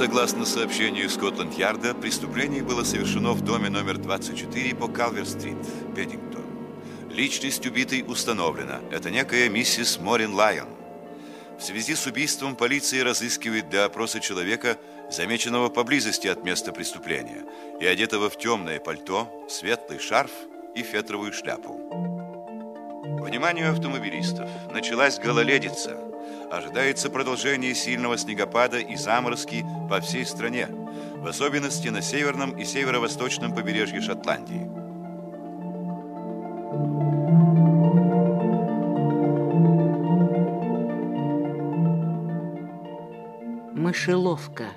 [0.00, 5.58] Согласно сообщению Скотланд-Ярда, преступление было совершено в доме номер 24 по Калвер-стрит,
[5.94, 6.42] Педдингтон.
[7.10, 8.80] Личность убитой установлена.
[8.90, 10.70] Это некая миссис Морин Лайон.
[11.58, 14.78] В связи с убийством полиция разыскивает для опроса человека,
[15.10, 17.44] замеченного поблизости от места преступления
[17.78, 20.32] и одетого в темное пальто, светлый шарф
[20.74, 21.76] и фетровую шляпу.
[23.22, 24.48] Вниманию автомобилистов!
[24.72, 26.06] Началась гололедица–
[26.50, 30.68] ожидается продолжение сильного снегопада и заморозки по всей стране,
[31.16, 34.68] в особенности на северном и северо-восточном побережье Шотландии.
[43.72, 44.70] Мышеловка.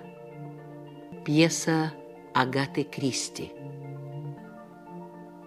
[1.25, 1.93] Пьеса
[2.33, 3.51] Агаты Кристи.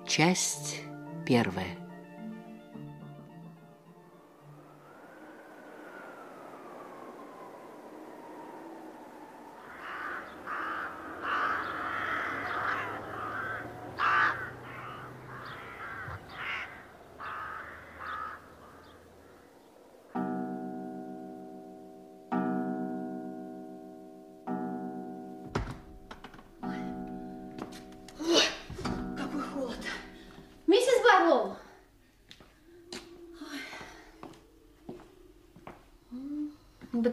[0.06, 0.82] Часть
[1.26, 1.85] первая.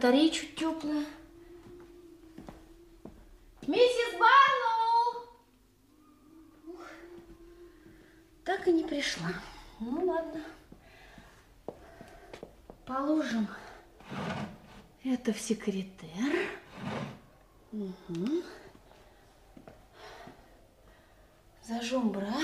[0.04, 1.06] Батарея чуть теплая.
[3.66, 5.30] Миссис Барнул!
[8.44, 9.30] Так и не пришла.
[9.80, 10.44] Ну ладно.
[12.84, 13.48] Положим
[15.04, 16.50] это в секретер.
[17.72, 18.42] Угу.
[21.62, 22.42] Зажжем бра.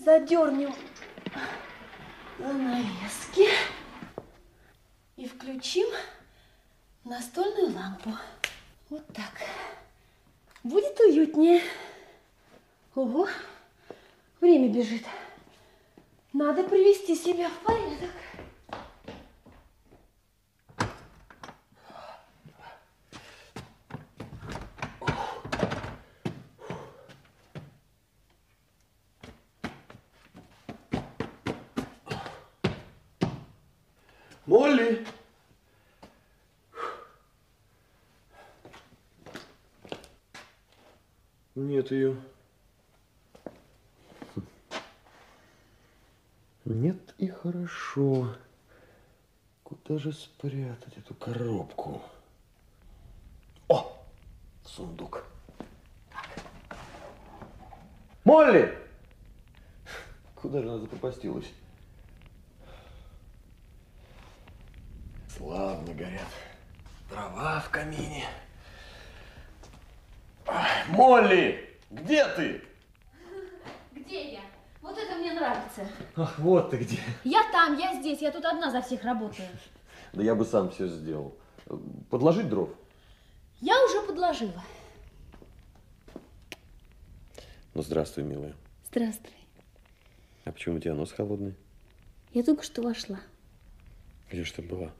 [0.00, 0.74] Задернем
[2.40, 3.46] занавески
[5.16, 5.88] и включим
[7.04, 8.10] настольную лампу.
[8.90, 9.32] Вот так.
[10.62, 11.62] Будет уютнее.
[12.94, 13.28] Ого,
[14.40, 15.04] время бежит.
[16.32, 18.10] Надо привести себя в порядок.
[34.46, 35.04] Молли!
[41.56, 42.16] Нет ее.
[46.64, 48.34] Нет и хорошо.
[49.62, 52.02] Куда же спрятать эту коробку?
[53.68, 54.04] О,
[54.64, 55.24] сундук.
[58.24, 58.76] Молли!
[60.34, 61.52] Куда же она запропастилась?
[65.36, 66.28] Славно горят.
[67.10, 68.24] Дрова в камине.
[70.88, 72.62] Молли, где ты?
[73.92, 74.40] Где я?
[74.82, 75.86] Вот это мне нравится.
[76.16, 76.98] Ах, вот ты где.
[77.24, 79.48] Я там, я здесь, я тут одна за всех работаю.
[80.12, 81.36] Да я бы сам все сделал.
[82.10, 82.70] Подложить дров?
[83.60, 84.62] Я уже подложила.
[87.74, 88.54] Ну, здравствуй, милая.
[88.90, 89.32] Здравствуй.
[90.44, 91.54] А почему у тебя нос холодный?
[92.32, 93.20] Я только что вошла.
[94.30, 94.92] Где ж ты была?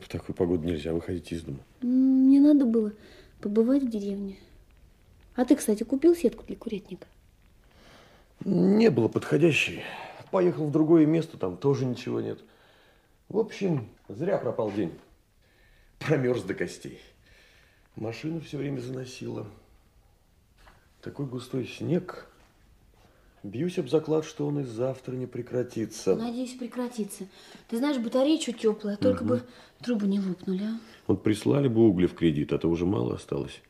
[0.00, 1.60] В такую погоду нельзя выходить из дома.
[1.80, 2.92] Мне надо было
[3.40, 4.36] побывать в деревне.
[5.34, 7.06] А ты, кстати, купил сетку для курятника?
[8.44, 9.82] Не было подходящей.
[10.30, 12.40] Поехал в другое место, там тоже ничего нет.
[13.28, 14.92] В общем, зря пропал день.
[15.98, 17.00] Промерз до костей.
[17.96, 19.46] Машину все время заносила.
[21.00, 22.26] Такой густой снег.
[23.42, 26.14] Бьюсь об заклад, что он и завтра не прекратится.
[26.14, 27.26] Надеюсь, прекратится.
[27.68, 29.42] Ты знаешь, батарея чуть теплая, только бы
[29.82, 30.80] трубы не лопнули, а?
[31.08, 33.60] Вот прислали бы угли в кредит, а то уже мало осталось.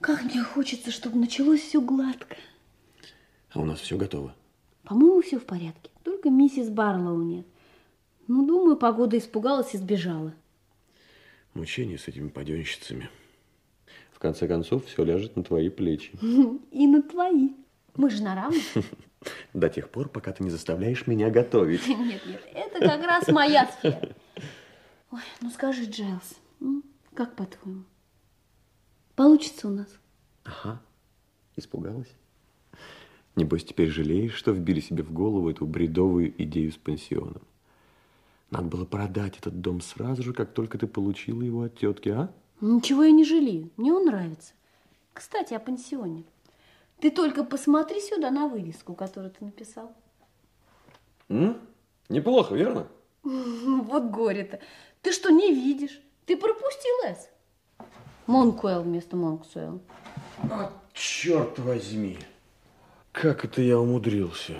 [0.00, 2.36] Как мне хочется, чтобы началось все гладко.
[3.50, 4.34] А у нас все готово.
[4.82, 5.90] По-моему, все в порядке.
[6.02, 7.46] Только миссис Барлоу нет.
[8.26, 10.34] Ну, думаю, погода испугалась и сбежала.
[11.54, 13.08] Мучение с этими паденщицами.
[14.12, 16.12] В конце концов, все ляжет на твои плечи.
[16.70, 17.50] И на твои.
[17.96, 18.62] Мы же на равных.
[19.54, 21.86] До тех пор, пока ты не заставляешь меня готовить.
[21.88, 24.14] Нет, нет, это как раз моя сфера.
[25.10, 26.38] Ой, ну скажи, Джайлз,
[27.14, 27.84] как по-твоему?
[29.16, 29.88] Получится у нас?
[30.44, 30.80] Ага.
[31.56, 32.12] Испугалась?
[33.36, 37.42] Небось, теперь жалеешь, что вбили себе в голову эту бредовую идею с пансионом.
[38.50, 42.32] Надо было продать этот дом сразу же, как только ты получила его от тетки, а?
[42.60, 44.52] Ничего я не жалею, мне он нравится.
[45.12, 46.24] Кстати, о пансионе.
[47.00, 49.92] Ты только посмотри сюда на вывеску, которую ты написал.
[51.28, 51.60] М?
[52.08, 52.88] Неплохо, верно?
[53.22, 54.60] Вот горе-то.
[55.02, 56.00] Ты что, не видишь?
[56.26, 57.28] Ты пропустил С.
[58.26, 59.80] Монкуэлл вместо Монксуэлл.
[60.50, 62.18] А, черт возьми.
[63.12, 64.54] Как это я умудрился?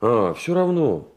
[0.00, 1.08] А, все равно.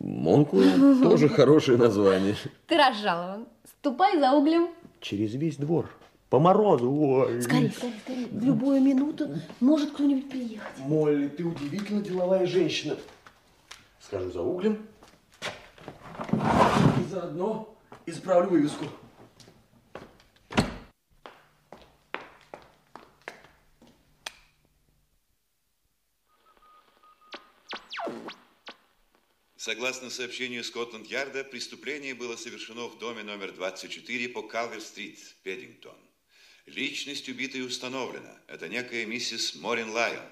[0.00, 0.56] Монку
[1.02, 2.36] тоже хорошее название.
[2.66, 3.46] Ты разжалован.
[3.64, 4.70] Ступай за углем.
[5.00, 5.88] Через весь двор.
[6.30, 6.90] По морозу.
[6.90, 7.42] Ой.
[7.42, 8.26] Скорее, скорее, скорее.
[8.26, 9.28] В любую минуту
[9.60, 10.78] может кто-нибудь приехать.
[10.78, 12.96] Молли, ты удивительно деловая женщина.
[14.00, 14.78] Схожу за углем.
[16.32, 17.74] И заодно
[18.06, 18.86] исправлю вывеску.
[29.62, 35.96] Согласно сообщению Скотланд-Ярда, преступление было совершено в доме номер 24 по Калвер-стрит, Педдингтон.
[36.66, 38.36] Личность убитой установлена.
[38.48, 40.26] Это некая миссис Морин Лайон.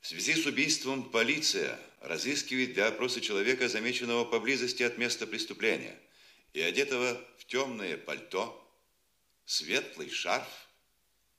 [0.00, 6.00] В связи с убийством полиция разыскивает для опроса человека, замеченного поблизости от места преступления
[6.54, 8.58] и одетого в темное пальто,
[9.44, 10.48] светлый шарф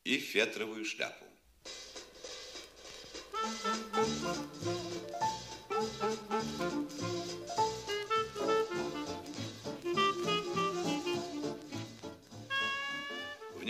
[0.03, 1.30] и фетровую шляпу.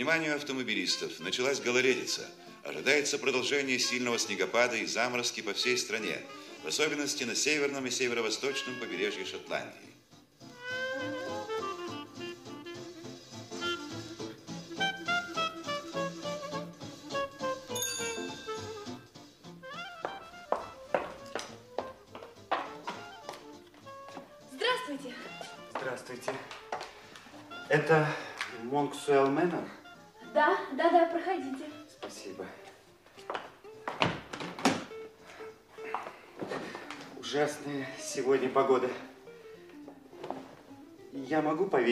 [0.02, 2.28] Вниманию автомобилистов, началась гололедица.
[2.64, 6.18] Ожидается продолжение сильного снегопада и заморозки по всей стране,
[6.64, 9.91] в особенности на северном и северо-восточном побережье Шотландии.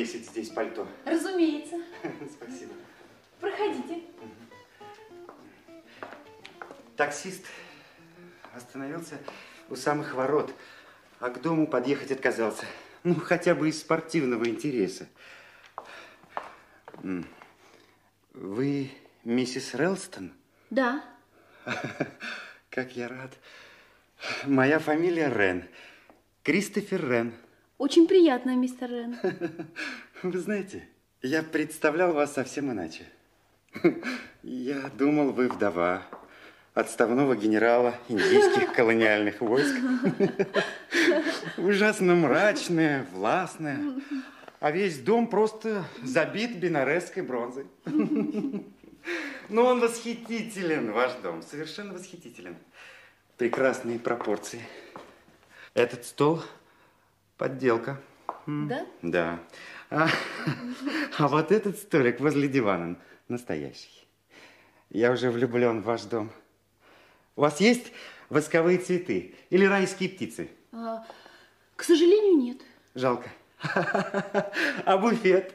[0.00, 0.88] Повесить здесь пальто?
[1.04, 1.76] Разумеется.
[2.32, 2.72] Спасибо.
[3.38, 4.02] Проходите.
[6.96, 7.44] Таксист
[8.54, 9.18] остановился
[9.68, 10.54] у самых ворот,
[11.18, 12.64] а к дому подъехать отказался.
[13.04, 15.06] Ну, хотя бы из спортивного интереса.
[18.32, 18.90] Вы
[19.24, 20.32] миссис Релстон?
[20.70, 21.04] Да.
[22.70, 23.32] Как я рад.
[24.44, 25.68] Моя фамилия Рен.
[26.42, 27.34] Кристофер Рен.
[27.80, 29.16] Очень приятно, мистер Рен.
[30.22, 30.86] Вы знаете,
[31.22, 33.04] я представлял вас совсем иначе.
[34.42, 36.02] Я думал, вы вдова.
[36.74, 39.74] отставного генерала индийских колониальных войск.
[41.56, 43.80] Ужасно мрачная, властная.
[44.60, 47.64] А весь дом просто забит бенаресской бронзой.
[49.48, 52.56] Но он восхитителен, ваш дом, совершенно восхитителен.
[53.38, 54.60] Прекрасные пропорции.
[55.72, 56.42] Этот стол
[57.40, 57.98] подделка.
[58.46, 58.86] Да?
[59.00, 59.40] Да.
[59.88, 60.08] А,
[61.18, 62.96] а вот этот столик возле дивана
[63.28, 64.06] настоящий.
[64.90, 66.30] Я уже влюблен в ваш дом.
[67.36, 67.92] У вас есть
[68.28, 70.50] восковые цветы или райские птицы?
[70.72, 71.02] А,
[71.76, 72.58] к сожалению, нет.
[72.94, 73.30] Жалко.
[74.84, 75.54] А буфет?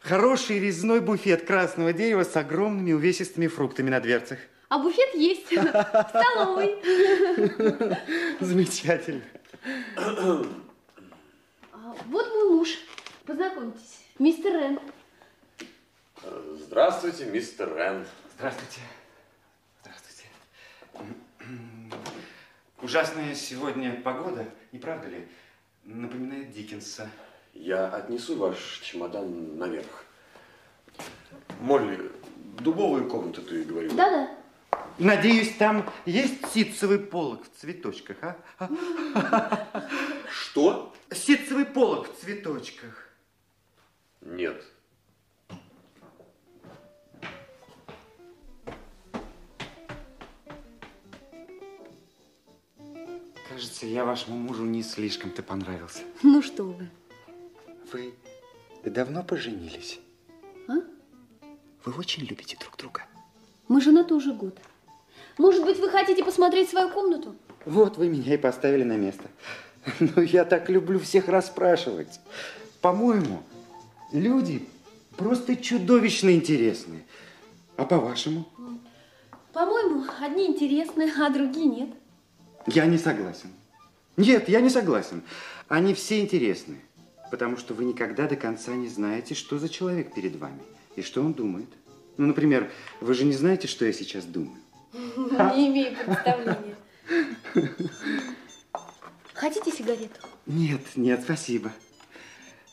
[0.00, 4.38] Хороший резной буфет красного дерева с огромными увесистыми фруктами на дверцах.
[4.70, 6.76] А буфет есть в столовой.
[8.40, 9.22] Замечательно.
[12.06, 12.68] Вот мой муж.
[13.24, 14.00] Познакомьтесь.
[14.18, 14.80] Мистер Рен.
[16.56, 18.06] Здравствуйте, мистер Рен.
[18.36, 18.80] Здравствуйте.
[19.82, 20.28] Здравствуйте.
[22.82, 25.28] Ужасная сегодня погода, не правда ли?
[25.84, 27.10] Напоминает Диккенса.
[27.52, 30.04] Я отнесу ваш чемодан наверх.
[31.60, 32.10] Молли,
[32.60, 33.94] дубовую комнату ты говорила?
[33.94, 34.30] Да-да.
[34.98, 39.66] Надеюсь, там есть ситцевый полог в цветочках, а?
[40.30, 40.93] Что?
[41.14, 43.08] Ситцевый полог в цветочках.
[44.20, 44.64] Нет.
[53.48, 56.02] Кажется, я вашему мужу не слишком-то понравился.
[56.22, 56.90] Ну что вы.
[57.92, 60.00] Вы давно поженились?
[60.66, 60.74] А?
[61.84, 63.02] Вы очень любите друг друга.
[63.68, 64.58] Мы женаты уже год.
[65.38, 67.36] Может быть, вы хотите посмотреть свою комнату?
[67.64, 69.30] Вот вы меня и поставили на место.
[70.00, 72.20] Ну, я так люблю всех расспрашивать.
[72.80, 73.42] По-моему,
[74.12, 74.66] люди
[75.16, 77.04] просто чудовищно интересные.
[77.76, 78.46] А по-вашему?
[79.52, 81.88] По-моему, одни интересные, а другие нет.
[82.66, 83.50] Я не согласен.
[84.16, 85.22] Нет, я не согласен.
[85.68, 86.76] Они все интересны,
[87.30, 90.60] потому что вы никогда до конца не знаете, что за человек перед вами
[90.96, 91.68] и что он думает.
[92.16, 94.58] Ну, например, вы же не знаете, что я сейчас думаю.
[94.92, 96.76] Не имею представления.
[99.44, 100.18] Хотите сигарету?
[100.46, 101.70] Нет, нет, спасибо.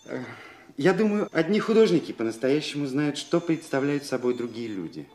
[0.06, 0.24] Э,
[0.78, 5.06] Я думаю, одни художники по-настоящему знают, что представляют собой другие люди.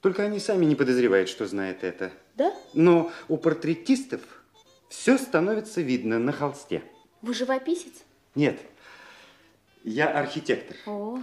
[0.00, 2.10] Только они сами не подозревают, что знают это.
[2.34, 2.52] Да?
[2.74, 4.22] Но у портретистов
[4.88, 6.82] все становится видно на холсте.
[7.22, 7.92] Вы живописец?
[8.34, 8.58] Нет,
[9.84, 10.76] я архитектор.
[10.86, 11.20] О,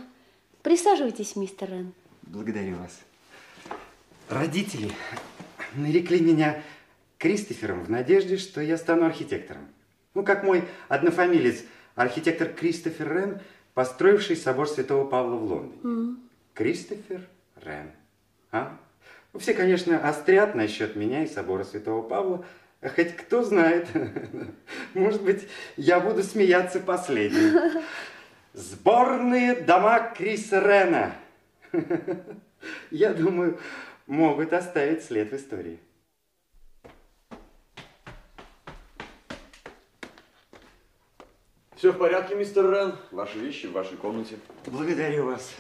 [0.61, 1.93] присаживайтесь, мистер Рен.
[2.21, 2.97] Благодарю вас.
[4.29, 4.89] Родители
[5.75, 6.63] нарекли меня
[7.17, 9.67] Кристофером в надежде, что я стану архитектором.
[10.13, 11.63] Ну, как мой однофамилец,
[11.95, 13.39] архитектор Кристофер Рен,
[13.73, 16.17] построивший собор Святого Павла в Лондоне.
[16.53, 17.21] Кристофер
[17.63, 17.91] Рен.
[18.51, 18.77] А?
[19.33, 22.45] Ну, все, конечно, острят насчет меня и собора Святого Павла,
[22.81, 23.87] а хоть кто знает,
[24.93, 27.81] может быть, я буду смеяться последним.
[28.53, 31.15] Сборные дома Криса Рена.
[32.91, 33.59] Я думаю,
[34.07, 35.79] могут оставить след в истории.
[41.85, 42.95] Все в порядке, мистер Рен.
[43.11, 44.37] Ваши вещи в вашей комнате.
[44.65, 45.53] Благодарю вас.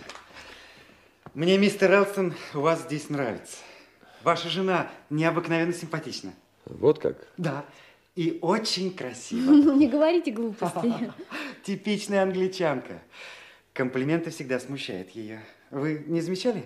[1.35, 3.57] Мне, мистер Элстон, у вас здесь нравится.
[4.23, 6.33] Ваша жена необыкновенно симпатична.
[6.65, 7.27] Вот как?
[7.37, 7.63] Да,
[8.15, 9.51] и очень красиво.
[9.51, 11.13] Ну, не говорите глупости.
[11.63, 13.03] Типичная англичанка.
[13.73, 15.45] Комплименты всегда смущают ее.
[15.69, 16.63] Вы не замечали?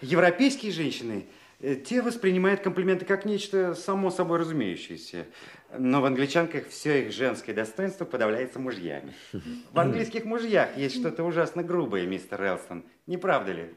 [0.00, 1.26] Европейские женщины,
[1.58, 5.26] э, те воспринимают комплименты как нечто само собой разумеющееся.
[5.78, 9.14] Но в англичанках все их женское достоинство подавляется мужьями.
[9.72, 12.84] В английских мужьях есть что-то ужасно грубое, мистер Элстон.
[13.06, 13.74] Не правда ли?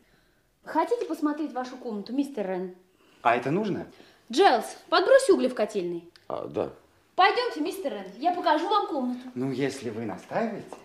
[0.63, 2.75] Хотите посмотреть вашу комнату, мистер Рен?
[3.21, 3.88] А это нужно?
[4.31, 6.09] Джелс, подбрось угли в котельной.
[6.27, 6.73] А, да.
[7.15, 9.29] Пойдемте, мистер Рен, я покажу вам комнату.
[9.35, 10.75] Ну, если вы настаиваете.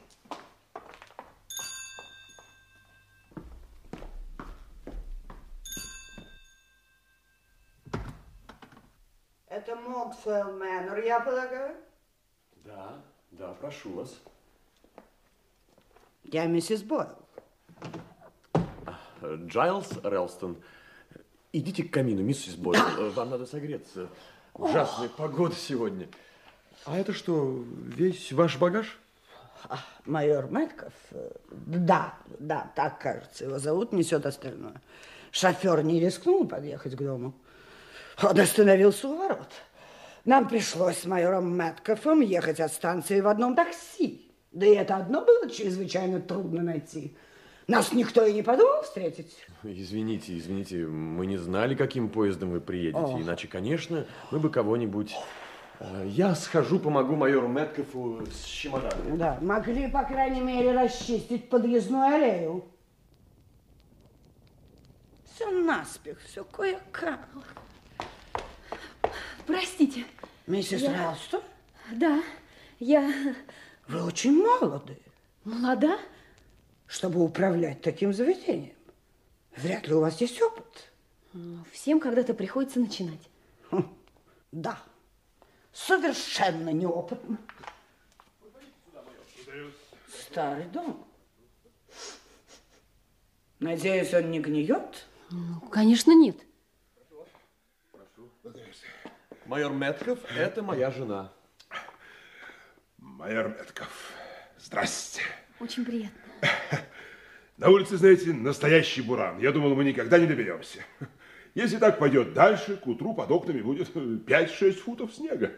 [9.58, 11.74] Это Моксвелл Мэннер, я полагаю?
[12.64, 14.16] Да, да, прошу вас.
[16.22, 17.08] Я миссис Бойл.
[19.20, 20.62] Джайлс Релстон,
[21.52, 22.80] идите к камину, миссис Бойл.
[23.14, 24.08] Вам надо согреться.
[24.54, 26.06] Ужасная погода сегодня.
[26.84, 27.64] А это что,
[27.96, 28.96] весь ваш багаж?
[29.68, 30.92] А, майор Мэтков?
[31.50, 34.80] Да, да, так кажется, его зовут, несет остальное.
[35.32, 37.34] Шофер не рискнул подъехать к дому.
[38.22, 39.52] Он остановился у ворот.
[40.24, 44.30] Нам пришлось с майором Мэткофом ехать от станции в одном такси.
[44.52, 47.16] Да и это одно было чрезвычайно трудно найти.
[47.68, 49.36] Нас никто и не подумал встретить.
[49.62, 52.98] Извините, извините, мы не знали, каким поездом вы приедете.
[52.98, 53.20] Ох.
[53.20, 55.14] Иначе, конечно, мы бы кого-нибудь...
[55.78, 59.18] Э, Я схожу, помогу майору Мэткофу с чемоданом.
[59.18, 62.64] Да, могли, по крайней мере, расчистить подъездную аллею.
[65.34, 67.28] Все наспех, все кое-как.
[69.46, 70.04] Простите.
[70.46, 71.42] Миссис Я- Ралстон,
[71.92, 72.22] Да,
[72.78, 73.34] я
[73.86, 74.98] вы очень молоды,
[75.44, 75.98] молода.
[76.86, 78.74] чтобы управлять таким заведением.
[79.56, 80.90] Вряд ли у вас есть опыт.
[81.72, 83.28] Всем когда-то приходится начинать.
[83.70, 83.94] Хм,
[84.52, 84.78] Да,
[85.72, 87.36] совершенно неопытно.
[90.30, 91.04] Старый дом.
[93.60, 95.06] Надеюсь, он не гниет?
[95.30, 96.36] Ну, конечно, нет.
[99.46, 101.32] Майор Мэтков, это моя жена.
[102.98, 103.88] Майор Метков,
[104.58, 105.22] здрасте.
[105.60, 106.18] Очень приятно.
[107.56, 109.38] На улице, знаете, настоящий буран.
[109.38, 110.84] Я думал, мы никогда не доберемся.
[111.54, 115.52] Если так пойдет дальше, к утру под окнами будет 5-6 футов снега.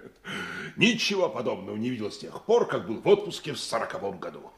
[0.76, 4.50] Ничего подобного не видел с тех пор, как был в отпуске в сороковом году.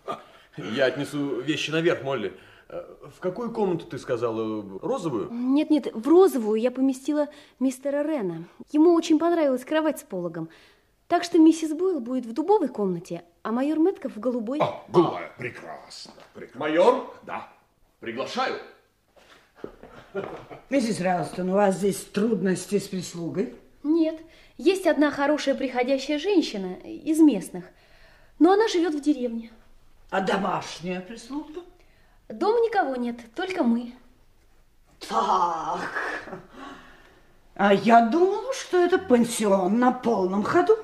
[0.56, 2.32] Я отнесу вещи наверх, Молли.
[2.72, 2.82] Э,
[3.14, 4.64] В какую комнату ты сказала?
[4.80, 5.28] Розовую?
[5.30, 7.28] Нет-нет, в розовую я поместила
[7.60, 8.44] мистера Рена.
[8.72, 10.48] Ему очень понравилась кровать с пологом.
[11.06, 14.58] Так что миссис Бойл будет в дубовой комнате, а майор Мэтков в голубой.
[14.60, 16.60] О, голубая, прекрасно, прекрасно.
[16.60, 17.14] Майор?
[17.24, 17.52] Да.
[18.00, 18.56] Приглашаю.
[20.70, 23.54] Миссис Ралстон, у вас здесь трудности с прислугой?
[23.82, 24.18] Нет,
[24.56, 27.64] есть одна хорошая приходящая женщина из местных,
[28.38, 29.50] но она живет в деревне.
[30.10, 31.60] А домашняя прислуга?
[32.32, 33.92] Дома никого нет, только мы.
[35.08, 36.40] Так.
[37.54, 40.74] А я думала, что это пансион на полном ходу.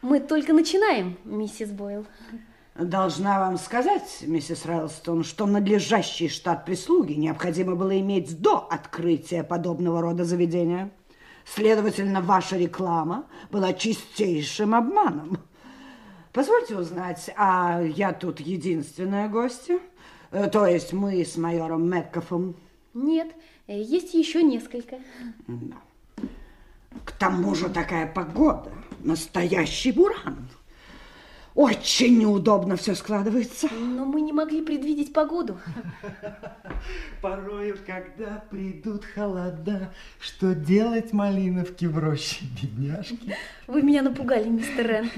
[0.00, 2.06] Мы только начинаем, миссис Бойл.
[2.76, 10.00] Должна вам сказать, миссис Рэлстон, что надлежащий штат прислуги необходимо было иметь до открытия подобного
[10.00, 10.90] рода заведения.
[11.44, 15.38] Следовательно, ваша реклама была чистейшим обманом.
[16.32, 19.80] Позвольте узнать, а я тут единственная гостья?
[20.30, 22.54] Э, То есть мы с майором Мэткофом?
[22.94, 23.28] Нет,
[23.66, 24.96] э, есть еще несколько.
[25.46, 25.76] Да.
[27.04, 30.48] К тому же такая погода, настоящий буран.
[31.54, 33.68] Очень неудобно все складывается.
[33.72, 35.58] Но мы не могли предвидеть погоду.
[37.20, 43.34] Порою, когда придут холода, что делать малиновки в роще, бедняжки?
[43.66, 45.10] Вы меня напугали, мистер Рен.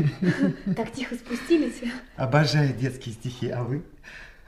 [0.75, 1.83] Так тихо спустились.
[2.16, 3.83] Обожаю детские стихи, а вы?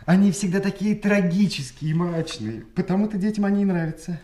[0.06, 4.20] Они всегда такие трагические и мрачные, потому-то детям они и нравятся.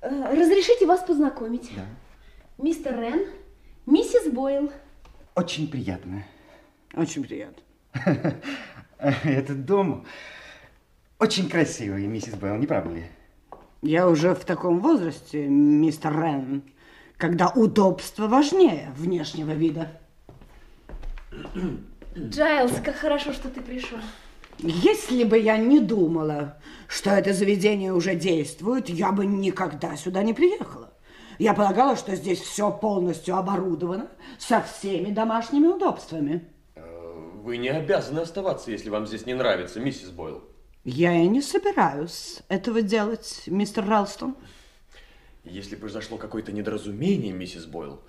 [0.00, 1.70] Э, Разрешите вас познакомить.
[1.74, 1.84] Да.
[2.62, 3.26] Мистер Рен,
[3.86, 4.70] миссис Бойл.
[5.34, 6.24] Очень приятно.
[6.94, 7.62] Очень приятно.
[8.98, 10.06] Этот дом
[11.18, 13.06] очень красивый, миссис Белл, не правда ли?
[13.80, 16.62] Я уже в таком возрасте, мистер Рен,
[17.16, 19.98] когда удобство важнее внешнего вида.
[22.16, 23.98] Джайлз, как хорошо, что ты пришел.
[24.58, 26.56] Если бы я не думала,
[26.88, 30.92] что это заведение уже действует, я бы никогда сюда не приехала.
[31.38, 36.48] Я полагала, что здесь все полностью оборудовано со всеми домашними удобствами.
[37.42, 40.42] Вы не обязаны оставаться, если вам здесь не нравится, миссис Бойл.
[40.84, 44.36] Я и не собираюсь этого делать, мистер Ралстон.
[45.44, 48.00] Если произошло какое-то недоразумение, миссис Бойл,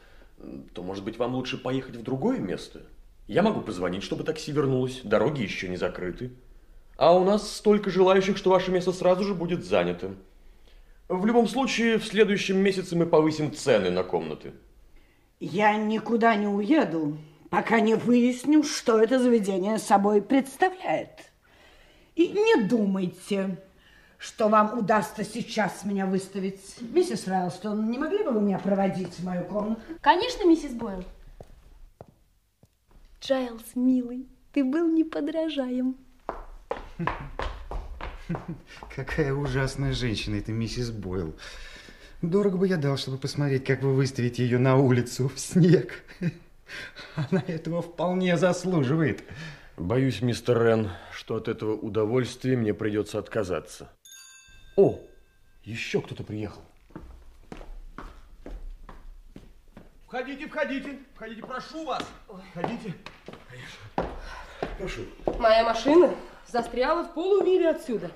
[0.73, 2.83] то, может быть, вам лучше поехать в другое место?
[3.27, 5.01] Я могу позвонить, чтобы такси вернулось.
[5.03, 6.31] Дороги еще не закрыты.
[6.95, 10.15] А у нас столько желающих, что ваше место сразу же будет занято.
[11.09, 14.53] В любом случае, в следующем месяце мы повысим цены на комнаты.
[15.39, 17.17] Я никуда не уеду,
[17.49, 21.31] пока не выясню, что это заведение собой представляет.
[22.15, 23.57] И не думайте,
[24.17, 26.61] что вам удастся сейчас меня выставить.
[26.81, 29.81] Миссис Райлстон, не могли бы вы меня проводить в мою комнату?
[30.01, 31.03] Конечно, миссис Бойл.
[33.21, 35.97] Джайлз, милый, ты был неподражаем.
[38.95, 41.35] Какая ужасная женщина эта миссис Бойл.
[42.21, 46.03] Дорого бы я дал, чтобы посмотреть, как вы выставите ее на улицу в снег.
[47.15, 49.23] Она этого вполне заслуживает.
[49.77, 53.91] Боюсь, мистер Рен, что от этого удовольствия мне придется отказаться.
[54.75, 54.99] О,
[55.63, 56.61] еще кто-то приехал.
[60.07, 62.01] Входите, входите, входите, прошу вас.
[62.51, 62.93] Входите.
[64.77, 65.01] Прошу.
[65.37, 66.15] Моя машина
[66.47, 68.09] застряла в полумиле отсюда.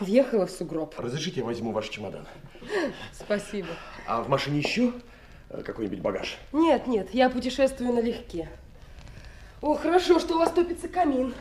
[0.00, 0.98] Въехала в сугроб.
[0.98, 2.26] Разрешите, я возьму ваш чемодан.
[3.12, 3.68] Спасибо.
[4.08, 4.92] А в машине еще
[5.50, 6.38] э, какой-нибудь багаж?
[6.52, 8.48] Нет, нет, я путешествую налегке.
[9.60, 11.34] О, хорошо, что у вас топится камин.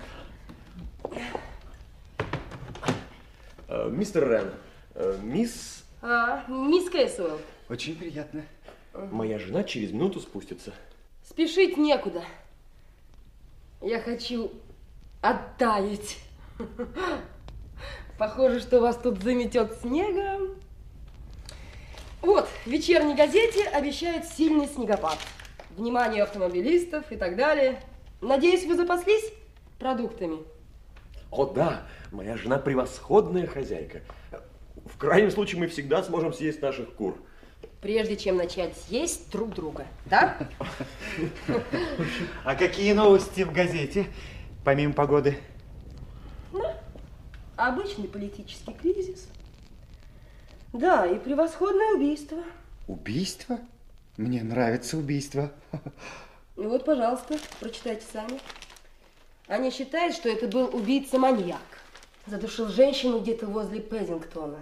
[3.68, 4.54] Э, мистер Рен,
[4.94, 5.86] э, мисс...
[6.04, 7.42] А, мисс Кейсуэлл.
[7.68, 8.44] Очень приятно.
[9.12, 10.74] Моя жена через минуту спустится.
[11.28, 12.24] Спешить некуда.
[13.82, 14.52] Я хочу
[15.22, 16.18] оттаять.
[18.18, 20.56] Похоже, что вас тут заметет снегом.
[22.22, 25.18] Вот, в вечерней газете обещают сильный снегопад.
[25.78, 27.82] Внимание автомобилистов и так далее.
[28.20, 29.32] Надеюсь, вы запаслись
[29.80, 30.40] продуктами?
[31.32, 34.02] О, да, моя жена превосходная хозяйка.
[34.86, 37.18] В крайнем случае мы всегда сможем съесть наших кур.
[37.82, 40.38] Прежде чем начать есть друг друга, да?
[42.44, 44.08] А какие новости в газете,
[44.66, 45.38] помимо погоды?
[46.52, 46.66] Ну,
[47.56, 49.28] обычный политический кризис.
[50.74, 52.44] Да, и превосходное убийство.
[52.88, 53.60] Убийство?
[54.18, 55.52] Мне нравится убийство.
[56.58, 58.40] Ну вот, пожалуйста, прочитайте сами.
[59.48, 61.62] Они считают, что это был убийца-маньяк.
[62.26, 64.60] Задушил женщину где-то возле Пезингтона.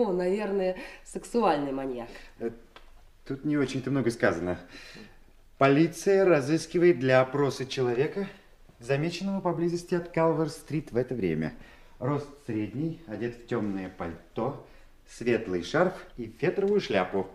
[0.06, 2.08] О, наверное, сексуальный маньяк.
[2.38, 2.50] Э,
[3.26, 4.58] тут не очень-то много сказано.
[5.58, 8.26] Полиция разыскивает для опроса человека,
[8.78, 11.52] замеченного поблизости от Калвер-стрит в это время.
[11.98, 14.66] Рост средний, одет в темное пальто,
[15.06, 17.26] светлый шарф и фетровую шляпу.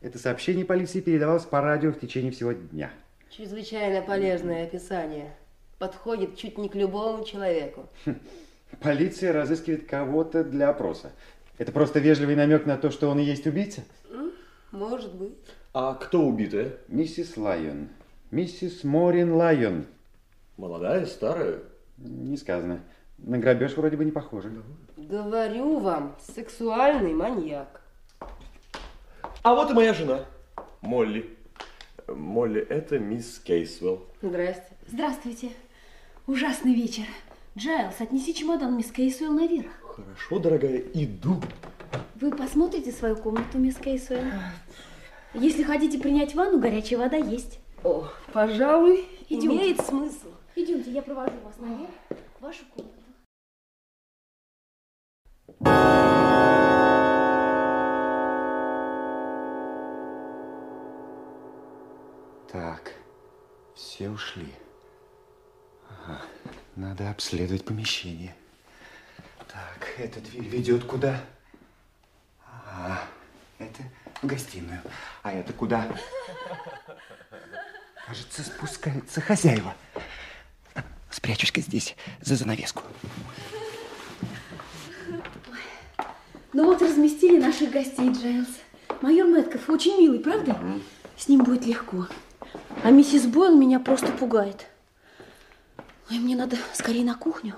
[0.00, 2.90] Это сообщение полиции передавалось по радио в течение всего дня.
[3.28, 5.36] Чрезвычайно полезное описание.
[5.78, 7.86] Подходит чуть не к любому человеку.
[8.80, 11.12] Полиция разыскивает кого-то для опроса.
[11.56, 13.82] Это просто вежливый намек на то, что он и есть убийца?
[14.72, 15.34] Может быть.
[15.72, 16.78] А кто убитая?
[16.88, 17.88] Миссис Лайон.
[18.30, 19.86] Миссис Морин Лайон.
[20.56, 21.60] Молодая, старая?
[21.98, 22.80] Не сказано.
[23.18, 24.50] На грабеж вроде бы не похоже.
[24.96, 27.80] Говорю вам, сексуальный маньяк.
[29.42, 30.24] А вот и моя жена,
[30.80, 31.36] Молли.
[32.08, 34.06] Молли, это мисс Кейсвелл.
[34.22, 34.72] Здрасте.
[34.88, 35.50] Здравствуйте.
[36.26, 37.04] Ужасный вечер.
[37.56, 39.70] Джайлс, отнеси чемодан мисс Кейсуэлл наверх.
[39.94, 41.40] Хорошо, дорогая, иду.
[42.16, 44.24] Вы посмотрите свою комнату, мисс Кейсуэлл?
[45.34, 47.60] Если хотите принять ванну, горячая вода есть.
[47.84, 49.46] О, пожалуй, Идемте.
[49.46, 50.30] имеет смысл.
[50.56, 51.90] Идемте, я провожу вас наверх,
[52.40, 52.98] в вашу комнату.
[62.50, 62.94] Так,
[63.76, 64.52] все ушли.
[65.88, 66.22] Ага,
[66.74, 68.34] надо обследовать помещение.
[69.54, 71.20] Так, эта дверь ведет куда?
[72.44, 73.04] А,
[73.60, 73.84] это
[74.20, 74.82] в гостиную.
[75.22, 75.86] А это куда?
[78.04, 79.76] Кажется, спускаются хозяева.
[81.08, 82.82] Спрячусь-ка здесь, за занавеску.
[86.52, 88.48] Ну вот разместили наших гостей, Джайлз.
[89.02, 90.60] Майор Мэтков очень милый, правда?
[91.16, 92.08] С ним будет легко.
[92.82, 94.66] А миссис Бойл меня просто пугает.
[96.10, 97.54] Ой, мне надо скорее на кухню.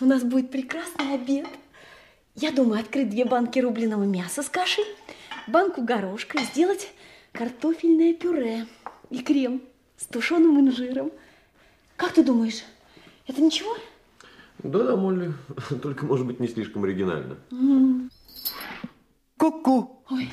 [0.00, 1.46] У нас будет прекрасный обед.
[2.34, 4.84] Я думаю открыть две банки рубленого мяса с кашей,
[5.46, 6.92] банку горошка и сделать
[7.32, 8.66] картофельное пюре
[9.10, 9.62] и крем
[9.96, 11.10] с тушеным инжиром.
[11.96, 12.64] Как ты думаешь,
[13.26, 13.74] это ничего?
[14.58, 15.32] Да-да, Молли,
[15.82, 17.36] только, может быть, не слишком оригинально.
[19.38, 20.02] Ку-ку.
[20.10, 20.30] Ой,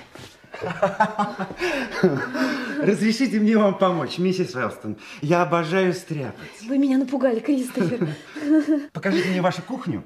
[2.82, 4.97] Разрешите мне вам помочь, миссис Велстон.
[5.21, 6.62] Я обожаю стряпать.
[6.63, 8.08] вы меня напугали, Кристофер.
[8.93, 10.04] Покажите мне вашу кухню,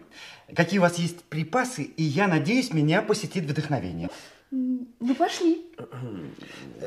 [0.55, 4.09] какие у вас есть припасы, и я надеюсь, меня посетит вдохновение.
[4.51, 5.65] Ну, пошли.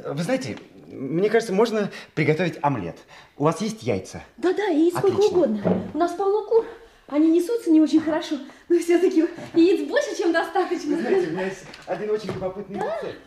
[0.04, 2.96] Вы знаете, мне кажется, можно приготовить омлет.
[3.36, 4.22] У вас есть яйца?
[4.36, 5.36] Да-да, яиц сколько Отлично.
[5.36, 5.90] угодно.
[5.92, 6.64] У нас полно кур.
[7.08, 8.36] Они несутся не очень хорошо,
[8.68, 10.94] но все-таки яиц больше, чем достаточно.
[10.94, 13.02] у меня есть один очень любопытный рецепт.
[13.02, 13.18] Рецепт.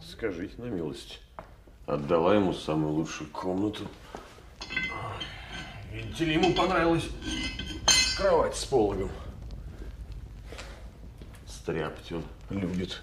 [0.00, 1.20] Скажите на милость,
[1.86, 3.86] отдала ему самую лучшую комнату.
[5.92, 7.08] Видите ли, ему понравилась
[8.16, 9.10] кровать с пологом.
[11.46, 13.02] Стряпать он любит.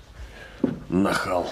[0.89, 1.49] Нахал.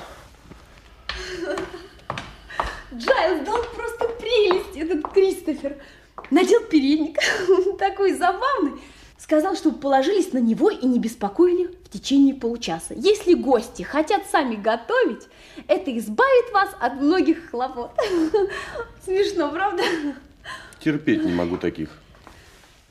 [2.94, 5.78] Джайлз, да он просто прелесть, этот Кристофер.
[6.30, 7.18] Надел передник,
[7.80, 8.82] такой забавный.
[9.22, 12.96] Сказал, чтобы положились на него и не беспокоили в течение получаса.
[12.96, 15.28] Если гости хотят сами готовить,
[15.68, 17.92] это избавит вас от многих хлопот.
[19.06, 19.84] Смешно, правда?
[20.80, 21.90] Терпеть не могу таких.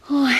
[0.08, 0.34] Ой,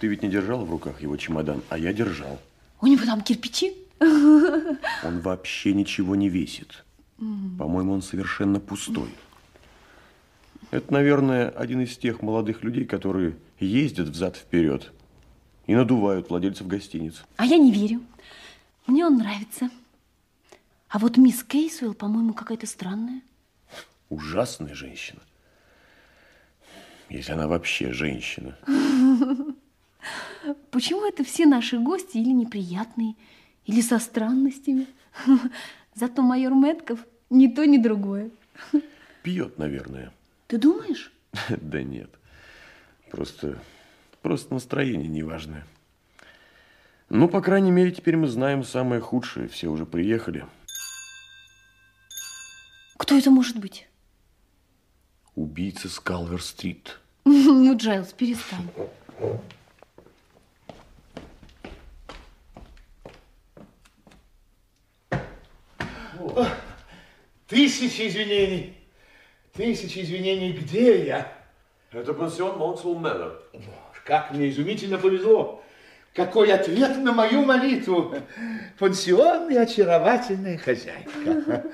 [0.00, 2.40] Ты ведь не держал в руках его чемодан, а я держал.
[2.80, 3.76] у него там кирпичи.
[4.00, 6.84] Он вообще ничего не весит.
[7.18, 9.08] По-моему, он совершенно пустой.
[10.70, 14.90] Это, наверное, один из тех молодых людей, которые ездят взад-вперед
[15.66, 17.22] и надувают владельцев гостиниц.
[17.36, 18.02] А я не верю.
[18.86, 19.70] Мне он нравится.
[20.88, 23.22] А вот мисс Кейсуэлл, по-моему, какая-то странная.
[24.10, 25.20] Ужасная женщина.
[27.08, 28.56] Если она вообще женщина.
[30.70, 33.14] Почему это все наши гости или неприятные,
[33.64, 34.86] или со странностями?
[35.94, 37.00] Зато майор Мэтков
[37.30, 38.30] ни то, ни другое.
[39.22, 40.12] Пьет, наверное.
[40.46, 41.12] Ты думаешь?
[41.48, 42.10] Да нет.
[43.10, 43.58] Просто,
[44.24, 45.66] просто настроение неважное.
[47.10, 49.48] Ну, по крайней мере, теперь мы знаем самое худшее.
[49.48, 50.46] Все уже приехали.
[52.96, 53.86] Кто это может быть?
[55.34, 56.98] Убийца с Калвер-стрит.
[57.26, 58.68] Ну, Джайлз, перестань.
[67.46, 68.74] Тысячи извинений.
[69.52, 70.52] Тысячи извинений.
[70.52, 71.32] Где я?
[71.92, 73.42] Это пансион Монксвилл Мэннер.
[74.04, 75.62] Как мне изумительно повезло.
[76.14, 78.14] Какой ответ на мою молитву.
[78.78, 81.64] Пансион и очаровательная хозяйка.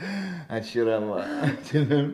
[0.49, 2.13] Очаровательная.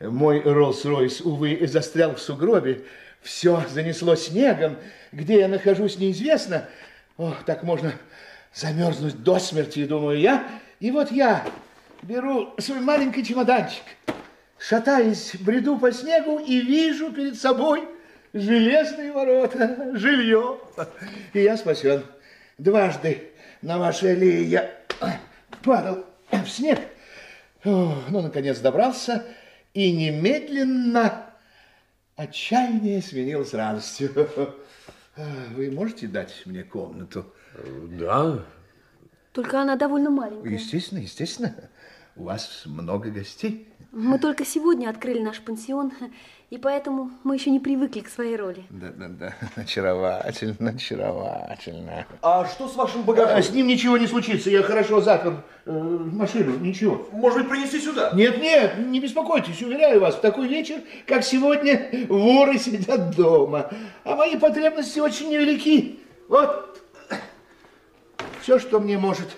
[0.00, 2.84] Мой Роллс-Ройс, увы, застрял в сугробе.
[3.20, 4.76] Все занесло снегом.
[5.12, 6.68] Где я нахожусь, неизвестно.
[7.18, 7.92] Ох, так можно
[8.54, 10.48] замерзнуть до смерти, думаю я.
[10.78, 11.44] И вот я
[12.02, 13.82] беру свой маленький чемоданчик,
[14.58, 17.86] шатаясь, бреду по снегу и вижу перед собой
[18.32, 20.58] железные ворота, жилье.
[21.32, 22.04] И я спасен.
[22.58, 23.30] Дважды
[23.62, 24.70] на вашей аллее я
[25.62, 26.78] падал в снег.
[27.64, 29.26] О, ну, наконец, добрался
[29.74, 31.26] и немедленно
[32.16, 34.10] отчаяние сменилось радостью.
[35.54, 37.32] Вы можете дать мне комнату?
[37.98, 38.44] Да.
[39.32, 40.50] Только она довольно маленькая.
[40.50, 41.54] Естественно, естественно.
[42.16, 43.68] У вас много гостей.
[43.92, 45.92] Мы только сегодня открыли наш пансион,
[46.50, 48.64] и поэтому мы еще не привыкли к своей роли.
[48.70, 49.34] Да, да, да.
[49.54, 52.06] Очаровательно, очаровательно.
[52.22, 53.36] А что с вашим багажом?
[53.36, 54.50] А с ним ничего не случится.
[54.50, 56.58] Я хорошо запер э, машину.
[56.58, 57.08] Ничего.
[57.12, 58.10] Может быть, принести сюда?
[58.14, 63.70] Нет, нет, не беспокойтесь, уверяю вас, в такой вечер, как сегодня, воры сидят дома.
[64.02, 66.00] А мои потребности очень невелики.
[66.28, 66.82] Вот
[68.40, 69.28] все, что мне может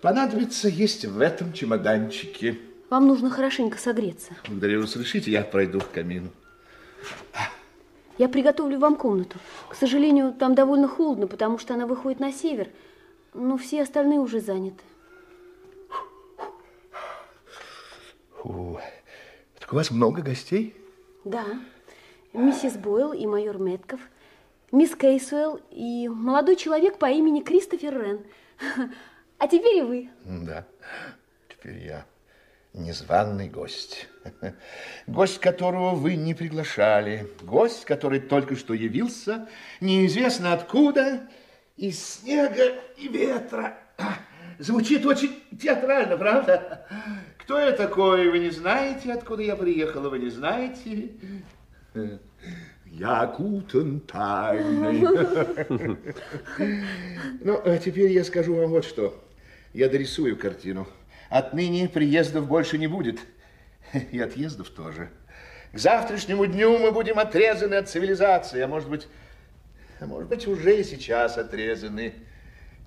[0.00, 2.58] понадобиться, есть в этом чемоданчике.
[2.88, 4.32] Вам нужно хорошенько согреться.
[4.48, 6.30] Благодарю, разрешите, я пройду к камину.
[8.16, 9.38] Я приготовлю вам комнату.
[9.68, 12.70] К сожалению, там довольно холодно, потому что она выходит на север.
[13.32, 14.82] Но все остальные уже заняты.
[18.36, 18.78] Фу.
[19.58, 20.76] Так у вас много гостей?
[21.24, 21.44] Да.
[22.32, 24.00] Миссис Бойл и майор Метков,
[24.72, 28.20] мисс Кейсуэлл и молодой человек по имени Кристофер Рен.
[29.38, 30.10] А теперь и вы.
[30.24, 30.64] Да,
[31.48, 32.06] теперь я
[32.74, 34.08] незваный гость.
[35.06, 37.28] Гость, которого вы не приглашали.
[37.42, 39.48] Гость, который только что явился,
[39.80, 41.28] неизвестно откуда,
[41.76, 43.78] из снега и ветра.
[44.58, 46.86] Звучит очень театрально, правда?
[47.38, 51.10] Кто я такой, вы не знаете, откуда я приехала, вы не знаете?
[52.86, 55.00] Я окутан тайной.
[57.40, 59.22] Ну, а теперь я скажу вам вот что.
[59.74, 60.86] Я дорисую картину.
[61.34, 63.18] Отныне приездов больше не будет.
[64.12, 65.10] И отъездов тоже.
[65.72, 69.08] К завтрашнему дню мы будем отрезаны от цивилизации, а может быть,
[69.98, 72.14] а может быть, уже сейчас отрезаны.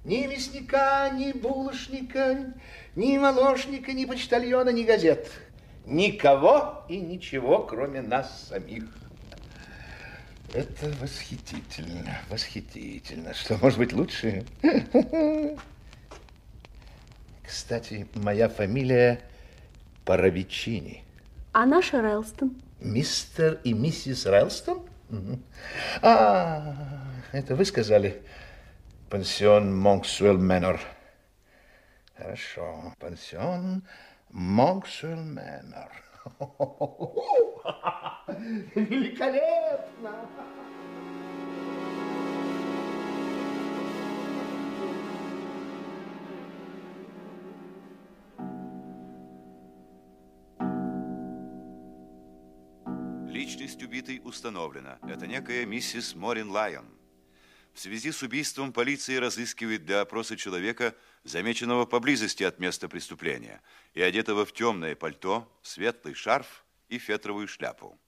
[0.06, 2.54] Ни мясника, ни булочника,
[2.96, 5.30] ни молочника, ни почтальона, ни газет.
[5.86, 8.86] Никого и ничего, кроме нас самих.
[10.54, 13.34] Это восхитительно, восхитительно.
[13.34, 14.46] Что может быть лучше?
[17.48, 19.22] Кстати, моя фамилия
[20.04, 21.06] Паровичини.
[21.54, 22.62] А наша Райлстон?
[22.82, 24.86] Мистер и миссис Райлстон?
[26.02, 26.76] А,
[27.32, 28.22] это вы сказали
[29.10, 30.82] пансион Монксуэлл Мэннер.
[32.18, 33.84] Хорошо, пансион
[34.30, 36.04] Монксуэлл Мэннер.
[38.76, 40.28] Великолепно!
[53.38, 54.98] Личность убитой установлена.
[55.04, 56.88] Это некая миссис Морин Лайон.
[57.72, 63.62] В связи с убийством полиция разыскивает для опроса человека, замеченного поблизости от места преступления,
[63.94, 68.00] и одетого в темное пальто, светлый шарф и фетровую шляпу.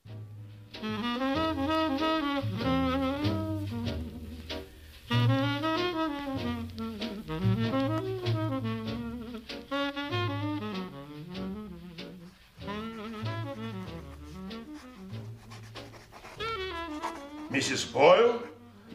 [17.60, 18.41] Миссис Бойл?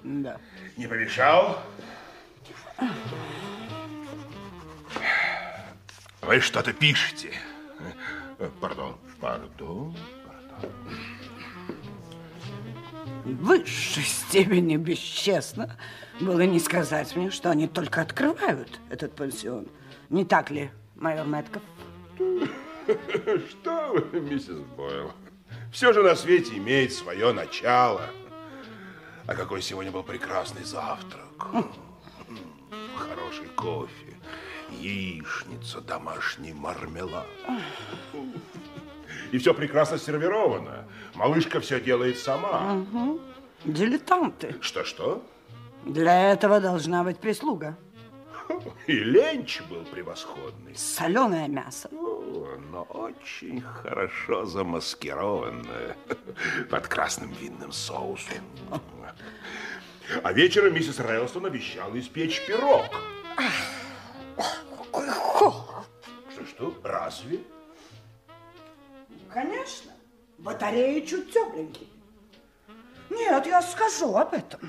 [0.02, 0.40] Да.
[0.78, 1.62] Не помешал?
[6.22, 7.34] Вы что-то пишете.
[8.62, 10.72] Пардон, пардон, пардон.
[13.26, 15.76] В высшей степени бесчестно
[16.18, 19.68] было не сказать мне, что они только открывают этот пансион.
[20.08, 21.62] Не так ли, майор Мэтков?
[22.86, 25.12] Что вы, миссис Бойл?
[25.70, 28.08] Все же на свете имеет свое начало.
[29.26, 31.46] А какой сегодня был прекрасный завтрак.
[32.96, 34.16] Хороший кофе,
[34.70, 37.26] яичница, домашний мармелад.
[39.32, 40.84] И все прекрасно сервировано.
[41.14, 42.74] Малышка все делает сама.
[42.74, 43.20] Угу.
[43.64, 44.56] Дилетанты.
[44.60, 45.22] Что-что?
[45.86, 47.76] Для этого должна быть прислуга.
[48.86, 50.74] И ленч был превосходный.
[50.76, 51.88] Соленое мясо.
[52.70, 55.96] Но очень хорошо замаскированное
[56.70, 58.44] под красным винным соусом.
[60.22, 62.84] А вечером миссис Райлстон обещала испечь пирог.
[64.36, 65.86] Какой холод.
[66.32, 66.74] Что-что?
[66.82, 67.40] Разве?
[69.32, 69.92] Конечно.
[70.38, 71.88] Батареи чуть тепленькие.
[73.10, 74.60] Нет, я скажу об этом.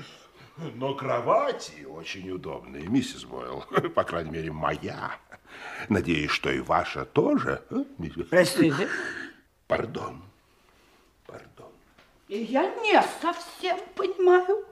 [0.56, 3.64] Но кровати очень удобные, миссис Бойл.
[3.94, 5.16] По крайней мере, моя.
[5.88, 7.62] Надеюсь, что и ваша тоже.
[7.70, 7.84] а,
[8.30, 8.88] Простите?
[9.66, 10.22] Пардон.
[11.26, 11.72] Пардон.
[12.28, 14.64] Я не совсем понимаю,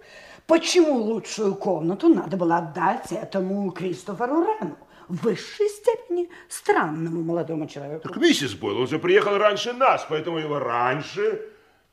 [0.46, 4.76] почему лучшую комнату надо было отдать этому Кристоферу Рену.
[5.08, 8.08] В высшей степени странному молодому человеку.
[8.08, 11.42] Так, миссис Бойл, он же приехал раньше нас, поэтому его раньше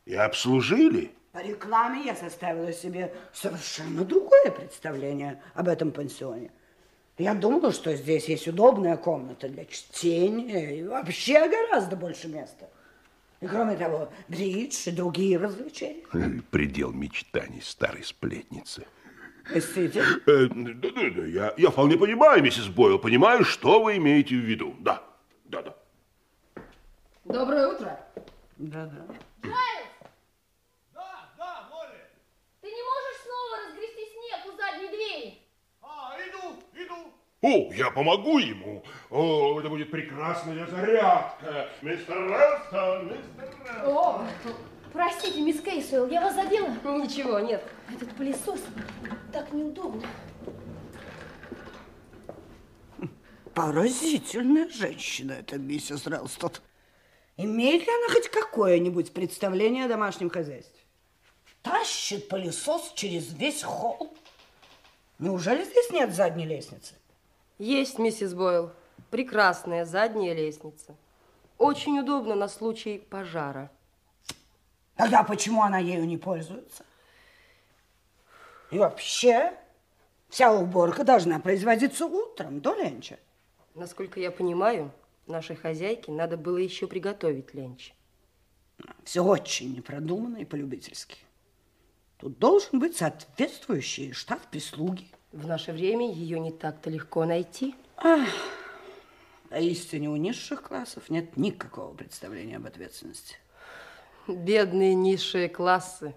[0.06, 1.12] и обслужили.
[1.34, 6.52] По рекламе я составила себе совершенно другое представление об этом пансионе.
[7.18, 12.70] Я думала, что здесь есть удобная комната для чтения и вообще гораздо больше места.
[13.42, 16.04] И кроме того, бридж и другие развлечения.
[16.52, 18.86] Предел мечтаний старой сплетницы.
[19.44, 20.04] Простите?
[20.28, 24.40] Э, да, да, да, я, я вполне понимаю, миссис Бойл, понимаю, что вы имеете в
[24.40, 24.76] виду.
[24.80, 25.02] Да,
[25.46, 25.76] да, да.
[27.26, 28.00] Доброе утро.
[28.58, 29.06] Да-да.
[32.62, 35.42] Ты не можешь снова разгрести снег у задней двери?
[35.82, 37.14] А, иду, иду.
[37.42, 38.84] О, я помогу ему.
[39.10, 41.70] О, это будет прекрасная зарядка.
[41.82, 43.96] Мистер Рэлстон, мистер Рэлстон.
[43.96, 44.28] О,
[44.94, 46.68] простите, мисс Кейсуэлл, я вас задела?
[46.68, 47.64] Ничего, нет.
[47.92, 48.62] Этот пылесос
[49.34, 50.04] так неудобно.
[53.56, 56.52] Поразительная женщина эта миссис Релстон.
[57.38, 60.80] Имеет ли она хоть какое-нибудь представление о домашнем хозяйстве?
[61.64, 64.16] Тащит пылесос через весь холл.
[65.18, 67.01] Неужели здесь нет задней лестницы?
[67.62, 68.72] Есть, миссис Бойл.
[69.12, 70.96] Прекрасная задняя лестница.
[71.60, 73.70] Очень удобно на случай пожара.
[74.96, 76.84] Тогда почему она ею не пользуется?
[78.72, 79.54] И вообще,
[80.28, 83.20] вся уборка должна производиться утром, до ленча.
[83.76, 84.92] Насколько я понимаю,
[85.28, 87.94] нашей хозяйке надо было еще приготовить ленч.
[89.04, 91.18] Все очень непродуманно и полюбительски.
[92.18, 95.06] Тут должен быть соответствующий штат прислуги.
[95.32, 97.74] В наше время ее не так-то легко найти.
[97.96, 98.28] Ах,
[99.50, 103.38] поистине у низших классов нет никакого представления об ответственности.
[104.28, 106.16] Бедные низшие классы.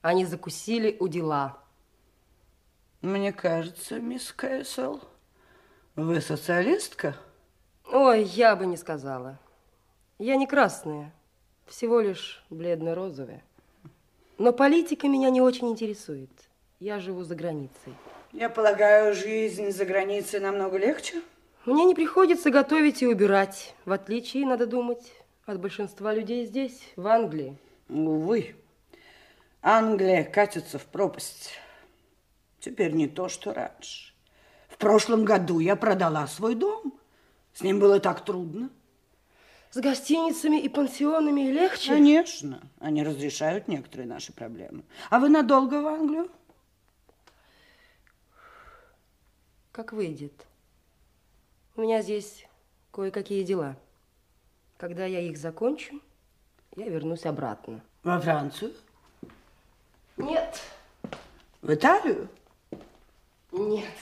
[0.00, 1.58] Они закусили у дела.
[3.02, 5.02] Мне кажется, мисс Кэссел,
[5.94, 7.16] вы социалистка?
[7.92, 9.38] Ой, я бы не сказала.
[10.18, 11.12] Я не красная,
[11.66, 13.44] всего лишь бледно-розовая.
[14.38, 16.30] Но политика меня не очень интересует.
[16.80, 17.94] Я живу за границей.
[18.32, 21.22] Я полагаю, жизнь за границей намного легче?
[21.64, 25.12] Мне не приходится готовить и убирать, в отличие, надо думать,
[25.46, 27.56] от большинства людей здесь, в Англии.
[27.88, 28.54] Увы,
[29.62, 31.52] Англия катится в пропасть.
[32.60, 34.12] Теперь не то, что раньше.
[34.68, 36.92] В прошлом году я продала свой дом.
[37.54, 38.68] С ним было так трудно.
[39.70, 41.92] С гостиницами и пансионами легче?
[41.92, 42.60] Конечно.
[42.78, 44.82] Они разрешают некоторые наши проблемы.
[45.10, 46.30] А вы надолго в Англию?
[49.78, 50.32] Как выйдет.
[51.76, 52.48] У меня здесь
[52.90, 53.76] кое-какие дела.
[54.76, 56.00] Когда я их закончу,
[56.74, 57.80] я вернусь обратно.
[58.02, 58.72] Во Францию?
[60.16, 60.60] Нет.
[61.62, 62.28] В Италию?
[63.52, 63.94] Нет.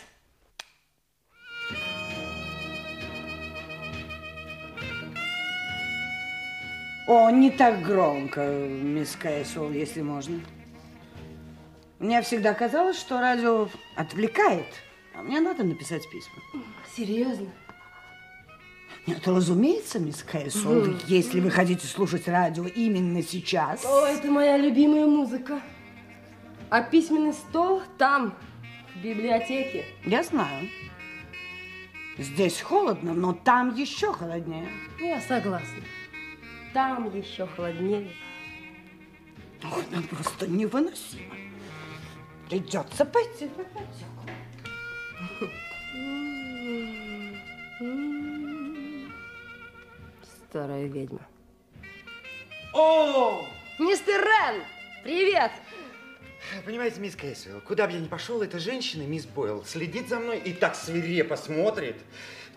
[7.07, 10.41] О, не так громко, мисс Кэссел, если можно.
[11.99, 14.65] Мне всегда казалось, что радио отвлекает,
[15.17, 16.35] а мне надо написать письма.
[16.95, 17.49] Серьезно?
[19.07, 20.99] Нет, разумеется, мисс Кэссел, Мгм.
[21.07, 23.85] если вы хотите слушать радио именно сейчас.
[23.85, 25.61] О, это моя любимая музыка.
[26.71, 28.35] А письменный стол там,
[28.95, 29.85] в библиотеке.
[30.05, 30.69] Я знаю.
[32.19, 34.69] Здесь холодно, но там еще холоднее.
[34.99, 35.83] Я согласна.
[36.75, 38.11] Там еще холоднее.
[39.63, 41.35] Ой, нам просто невыносимо.
[42.49, 44.31] Придется пойти в библиотеку.
[50.49, 51.21] Старая ведьма.
[52.73, 53.45] О!
[53.79, 54.63] Мистер Рен!
[55.03, 55.51] Привет!
[56.65, 60.39] Понимаете, мисс Кейсвелл, куда бы я ни пошел, эта женщина, мисс Бойл, следит за мной
[60.39, 61.97] и так свирепо смотрит.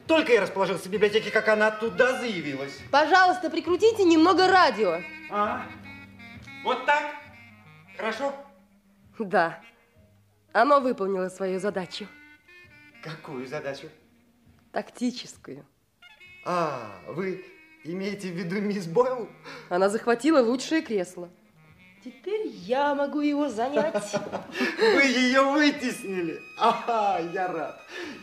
[0.05, 2.77] Только я расположился в библиотеке, как она туда заявилась.
[2.91, 5.01] Пожалуйста, прикрутите немного радио.
[5.31, 5.65] А?
[6.63, 7.03] Вот так?
[7.97, 8.33] Хорошо?
[9.17, 9.61] Да.
[10.53, 12.07] Оно выполнило свою задачу.
[13.03, 13.89] Какую задачу?
[14.71, 15.65] Тактическую.
[16.45, 17.43] А, вы
[17.83, 19.29] имеете в виду мисс Бойл?
[19.69, 21.29] Она захватила лучшее кресло.
[22.03, 24.13] Теперь я могу его занять.
[24.79, 26.41] Вы ее вытеснили.
[26.57, 27.81] Ага, я рад.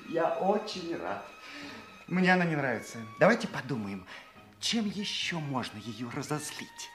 [0.09, 1.27] Я очень рад.
[2.07, 2.99] Мне она не нравится.
[3.21, 4.07] Давайте подумаем,
[4.61, 6.91] чем еще можно ее разозлить.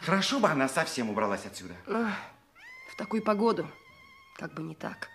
[0.00, 1.74] Хорошо бы она совсем убралась отсюда.
[1.86, 3.66] В такую погоду.
[4.36, 5.08] Как бы не так.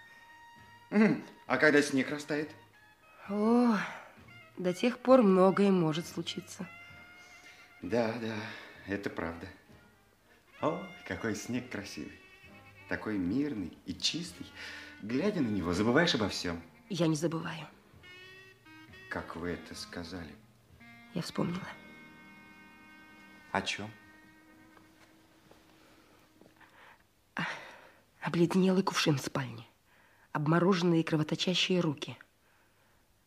[0.90, 2.50] А когда снег растает?
[3.30, 3.78] О,
[4.60, 6.70] до тех пор многое может случиться.
[7.82, 8.36] Да, да,
[8.86, 9.48] это правда.
[10.62, 12.20] О, какой снег красивый.
[12.90, 14.46] Такой мирный и чистый.
[15.02, 16.62] Глядя на него, забываешь обо всем.
[16.90, 17.68] Я не забываю.
[19.10, 20.36] Как вы это сказали?
[21.14, 21.68] Я вспомнила.
[23.52, 23.90] О чем?
[28.20, 29.66] Обледенелый кувшин в спальне.
[30.34, 32.18] Обмороженные кровоточащие руки.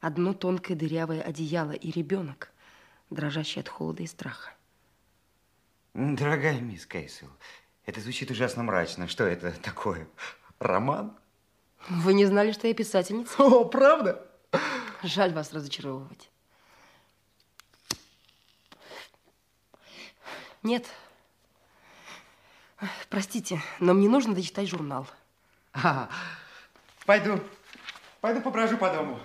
[0.03, 2.51] Одно тонкое дырявое одеяло и ребенок,
[3.11, 4.51] дрожащий от холода и страха.
[5.95, 7.31] Дорогая мисс Кейсел,
[7.87, 9.07] это звучит ужасно мрачно.
[9.07, 10.09] Что это такое?
[10.59, 11.17] Роман?
[11.89, 13.41] Вы не знали, что я писательница?
[13.45, 14.27] О, правда?
[15.05, 16.33] Жаль вас разочаровывать.
[20.65, 20.89] Нет.
[23.09, 25.07] Простите, но мне нужно дочитать журнал.
[25.73, 26.11] А,
[27.07, 27.39] пойду,
[28.21, 29.21] пойду поброжу по дому.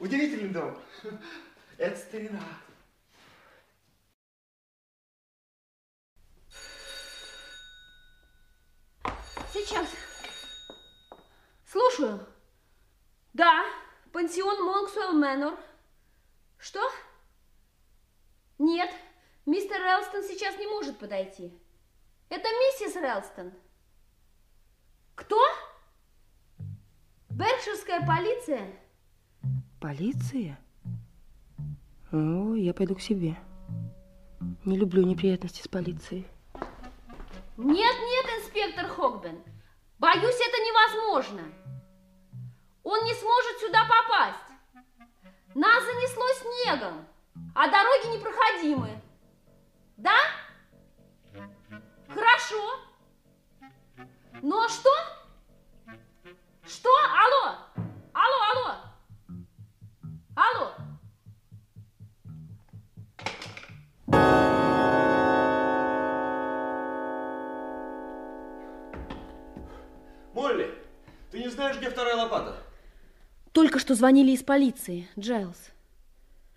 [0.00, 0.78] Удивительный дом.
[1.78, 2.40] Это старина.
[9.52, 9.88] Сейчас.
[11.66, 12.26] Слушаю.
[13.32, 13.64] Да,
[14.12, 15.58] пансион Монксуэлл Мэнор.
[16.58, 16.80] Что?
[18.58, 18.92] Нет,
[19.46, 21.52] мистер Релстон сейчас не может подойти.
[22.28, 23.52] Это миссис Релстон.
[25.14, 25.40] Кто?
[27.30, 28.83] Беркширская полиция?
[29.84, 30.58] Полиция?
[32.10, 33.36] О, я пойду к себе.
[34.64, 36.26] Не люблю неприятности с полицией.
[37.58, 39.42] Нет, нет, инспектор Хогбен.
[39.98, 41.42] Боюсь, это невозможно.
[42.82, 44.86] Он не сможет сюда попасть.
[45.54, 47.06] Нас занесло снегом,
[47.54, 49.02] а дороги непроходимы.
[49.98, 50.16] Да?
[52.08, 52.78] Хорошо.
[54.40, 54.90] Но что?
[56.64, 56.88] Что?
[56.88, 57.58] Алло?
[58.14, 58.83] Алло, алло?
[60.36, 60.72] Алло?
[70.32, 70.74] Молли,
[71.30, 72.56] ты не знаешь, где вторая лопата?
[73.52, 75.70] Только что звонили из полиции, Джайлз.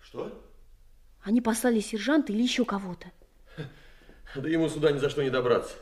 [0.00, 0.44] Что?
[1.22, 3.06] Они послали сержанта или еще кого-то.
[4.34, 5.74] Да ему сюда ни за что не добраться.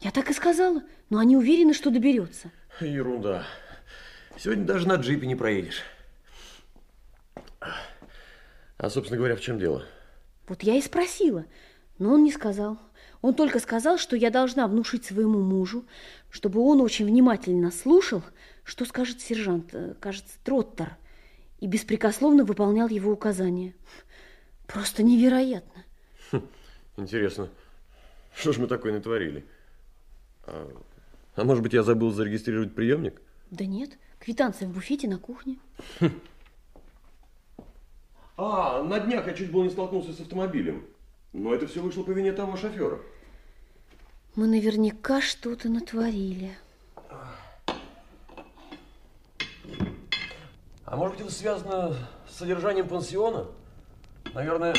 [0.00, 2.50] Я так и сказала, но они уверены, что доберется.
[2.80, 3.46] Ерунда.
[4.36, 5.82] Сегодня даже на джипе не проедешь.
[8.78, 9.84] А, собственно говоря, в чем дело?
[10.48, 11.46] Вот я и спросила,
[11.98, 12.78] но он не сказал.
[13.20, 15.86] Он только сказал, что я должна внушить своему мужу,
[16.30, 18.22] чтобы он очень внимательно слушал,
[18.64, 20.96] что скажет сержант, э, кажется, Троттер,
[21.60, 23.74] и беспрекословно выполнял его указания.
[24.66, 25.84] Просто невероятно.
[26.96, 27.48] Интересно,
[28.34, 29.46] что ж мы такое натворили?
[30.44, 30.68] А,
[31.36, 33.20] а может быть, я забыл зарегистрировать приемник?
[33.50, 35.58] Да нет, квитанция в буфете на кухне.
[38.44, 40.84] А, на днях я чуть было не столкнулся с автомобилем.
[41.32, 42.98] Но это все вышло по вине того шофера.
[44.34, 46.50] Мы наверняка что-то натворили.
[50.84, 51.94] А может быть, это связано
[52.28, 53.46] с содержанием пансиона?
[54.34, 54.74] Наверное,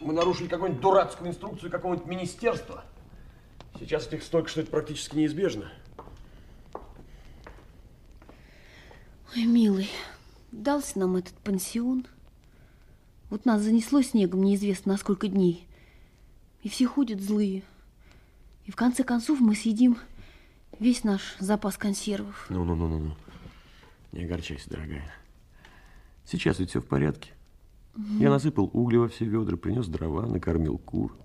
[0.00, 2.82] мы нарушили какую-нибудь дурацкую инструкцию какого-нибудь министерства.
[3.78, 5.70] Сейчас этих столько, что это практически неизбежно.
[9.36, 9.88] Ой, милый,
[10.52, 12.06] дался нам этот пансион.
[13.30, 15.66] Вот нас занесло снегом неизвестно на сколько дней.
[16.62, 17.62] И все ходят злые.
[18.64, 19.98] И в конце концов мы съедим
[20.78, 22.46] весь наш запас консервов.
[22.48, 23.16] Ну-ну-ну-ну.
[24.12, 25.12] Не огорчайся, дорогая.
[26.24, 27.32] Сейчас ведь все в порядке.
[27.94, 28.18] Мгм.
[28.18, 31.16] Я насыпал угли во все ведра, принес дрова, накормил кур.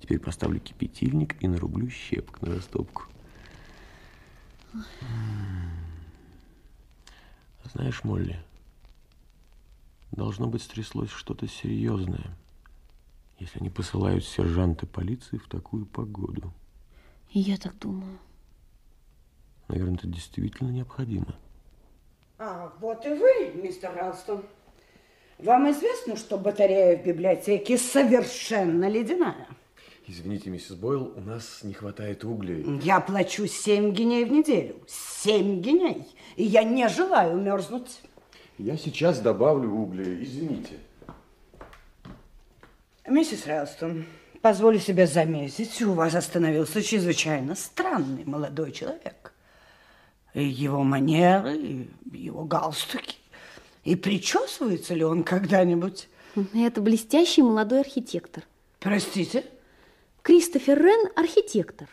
[0.00, 3.04] Теперь поставлю кипятильник и нарублю щепок на растопку.
[7.72, 8.38] Знаешь, Молли,
[10.18, 12.36] должно быть стряслось что-то серьезное,
[13.38, 16.52] если они посылают сержанты полиции в такую погоду.
[17.30, 18.18] И я так думаю.
[19.68, 21.34] Наверное, это действительно необходимо.
[22.38, 24.42] А, вот и вы, мистер Ралстон.
[25.38, 29.46] Вам известно, что батарея в библиотеке совершенно ледяная?
[30.06, 32.80] Извините, миссис Бойл, у нас не хватает углей.
[32.82, 34.76] Я плачу 7 геней в неделю.
[34.86, 36.08] 7 геней.
[36.36, 38.00] И я не желаю мерзнуть.
[38.58, 40.74] Я сейчас добавлю угли, извините.
[43.06, 44.04] Миссис Рэлстон,
[44.42, 49.32] позволю себе заметить, у вас остановился чрезвычайно странный молодой человек.
[50.34, 53.16] И его манеры, и его галстуки.
[53.84, 56.08] И причесывается ли он когда-нибудь?
[56.52, 58.42] Это блестящий молодой архитектор.
[58.80, 59.44] Простите?
[60.22, 61.88] Кристофер Рен– архитектор.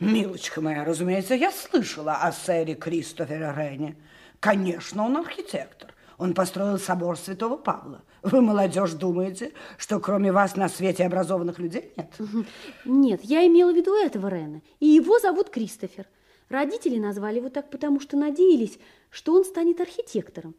[0.00, 3.96] Милочка моя, разумеется, я слышала о сэре Кристофере Рене.
[4.40, 5.94] Конечно, он архитектор.
[6.16, 8.02] Он построил собор Святого Павла.
[8.22, 12.12] Вы, молодежь, думаете, что кроме вас на свете образованных людей нет?
[12.84, 14.60] Нет, я имела в виду этого Рена.
[14.80, 16.06] И его зовут Кристофер.
[16.50, 18.78] Родители назвали его так, потому что надеялись,
[19.08, 20.54] что он станет архитектором.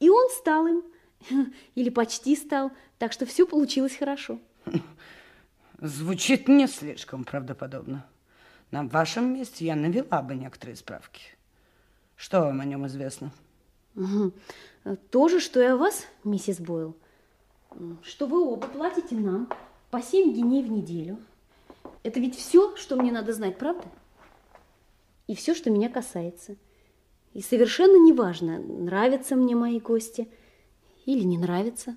[0.00, 0.82] И он стал им.
[1.74, 2.72] Или почти стал.
[2.98, 4.40] Так что все получилось хорошо.
[5.80, 8.06] Звучит не слишком правдоподобно.
[8.70, 11.35] На вашем месте я навела бы некоторые справки.
[12.16, 13.30] Что вам о нем известно?
[13.94, 14.32] Угу.
[15.10, 16.96] То же, что и о вас, миссис Бойл.
[18.02, 19.48] Что вы оба платите нам
[19.90, 21.18] по 7 геней в неделю.
[22.02, 23.84] Это ведь все, что мне надо знать, правда?
[25.26, 26.56] И все, что меня касается.
[27.34, 30.28] И совершенно неважно, нравятся мне мои гости
[31.04, 31.96] или не нравятся.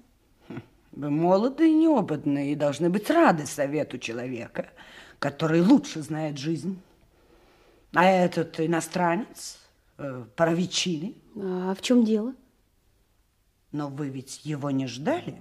[0.91, 4.69] Вы молоды и неопытны, и должны быть рады совету человека,
[5.19, 6.81] который лучше знает жизнь.
[7.93, 9.58] А этот иностранец,
[9.99, 10.25] э.
[11.35, 12.33] А в чем дело?
[13.71, 15.37] Но вы ведь его не ждали?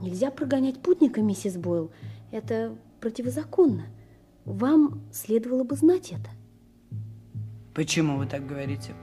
[0.00, 1.92] Нельзя прогонять путника, миссис Бойл.
[2.30, 3.86] Это противозаконно.
[4.44, 6.30] Вам следовало бы знать это.
[7.74, 8.94] Почему вы так говорите?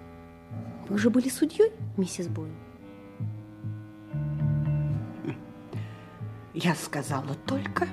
[0.89, 2.53] Вы же были судьей, миссис Бойл.
[6.53, 7.87] Я сказала только,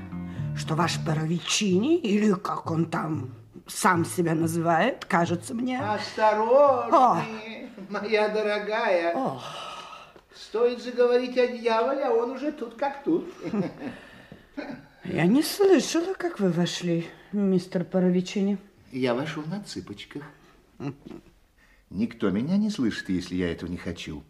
[0.57, 3.35] что ваш Паровичини, или как он там
[3.67, 5.81] сам себя называет, кажется мне...
[5.81, 9.15] Осторожнее, моя дорогая.
[9.17, 9.41] О.
[10.35, 13.33] Стоит заговорить о дьяволе, а он уже тут как тут.
[15.05, 18.59] Я не слышала, как вы вошли, мистер Паровичини.
[18.91, 20.23] Я вошел на цыпочках.
[21.91, 24.23] Никто меня не слышит, если я этого не хочу.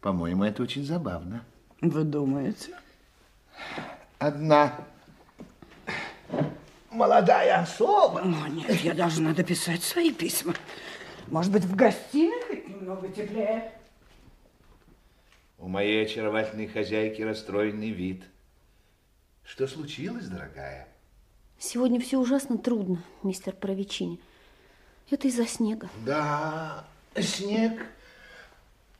[0.00, 1.44] По-моему, это очень забавно.
[1.80, 2.72] Вы думаете?
[4.18, 4.72] Одна
[6.96, 8.20] молодая особа.
[8.20, 10.54] О, нет, я должна дописать свои письма.
[11.28, 13.72] Может быть, в гостиной хоть немного теплее?
[15.58, 18.24] У моей очаровательной хозяйки расстроенный вид.
[19.44, 20.88] Что случилось, дорогая?
[21.58, 24.20] Сегодня все ужасно трудно, мистер Паровичини.
[25.10, 25.88] Это из-за снега.
[26.04, 26.84] Да,
[27.16, 27.86] снег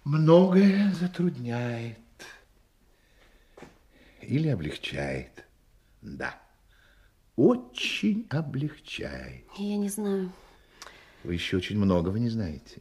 [0.04, 1.98] многое затрудняет.
[4.22, 5.44] Или облегчает.
[6.00, 6.38] Да,
[7.36, 9.44] очень облегчает.
[9.56, 10.32] Я не знаю.
[11.22, 12.80] Вы еще очень многого не знаете.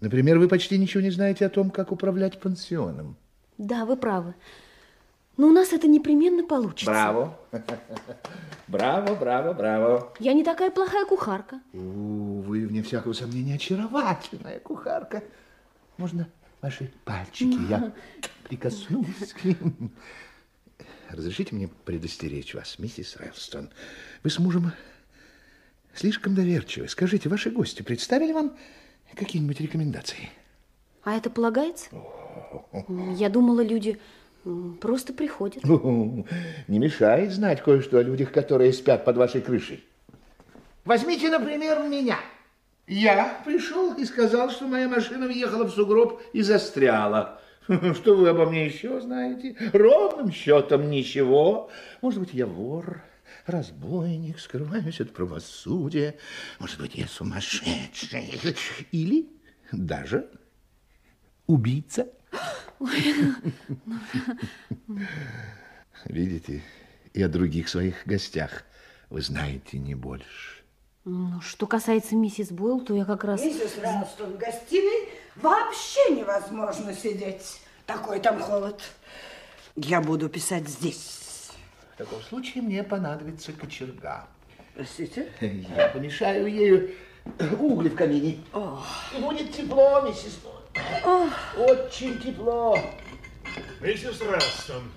[0.00, 3.16] Например, вы почти ничего не знаете о том, как управлять пансионом.
[3.56, 4.34] Да, вы правы.
[5.36, 6.90] Но у нас это непременно получится.
[6.90, 7.38] Браво.
[8.68, 10.12] Браво, браво, браво.
[10.18, 11.60] Я не такая плохая кухарка.
[11.72, 15.22] У, вы, вне всякого сомнения, очаровательная кухарка.
[15.98, 16.28] Можно
[16.60, 17.56] ваши пальчики?
[17.70, 17.92] Я
[18.48, 19.92] прикоснусь к ним.
[21.10, 23.70] Разрешите мне предостеречь вас, миссис Рэлстон.
[24.22, 24.72] Вы с мужем
[25.94, 26.88] слишком доверчивы.
[26.88, 28.56] Скажите, ваши гости представили вам
[29.14, 30.30] какие-нибудь рекомендации?
[31.04, 31.88] А это полагается?
[33.16, 33.98] Я думала, люди
[34.80, 35.64] просто приходят.
[35.64, 39.84] Не мешает знать кое-что о людях, которые спят под вашей крышей.
[40.84, 42.18] Возьмите, например, меня.
[42.88, 47.40] Я пришел и сказал, что моя машина въехала в сугроб и застряла.
[47.94, 49.56] Что вы обо мне еще знаете?
[49.72, 51.70] Ровным счетом ничего.
[52.00, 53.02] Может быть, я вор,
[53.46, 56.14] разбойник, скрываюсь от правосудия.
[56.60, 58.56] Может быть, я сумасшедший.
[58.92, 59.28] Или
[59.72, 60.30] даже
[61.46, 62.06] убийца.
[66.04, 66.62] Видите,
[67.14, 68.64] и о других своих гостях
[69.08, 70.55] вы знаете не больше.
[71.08, 73.40] Ну, что касается миссис Бойл, то я как раз...
[73.40, 77.60] Миссис Ралстон, в гостиной вообще невозможно сидеть.
[77.86, 78.82] Такой там холод.
[79.76, 81.52] Я буду писать здесь.
[81.94, 84.26] В таком случае мне понадобится кочерга.
[84.74, 85.30] Простите?
[85.40, 86.90] Я помешаю ею
[87.60, 88.40] угли в камине.
[89.16, 91.32] И будет тепло, миссис Норрис.
[91.56, 92.76] Очень тепло.
[93.80, 94.90] Миссис Релстон,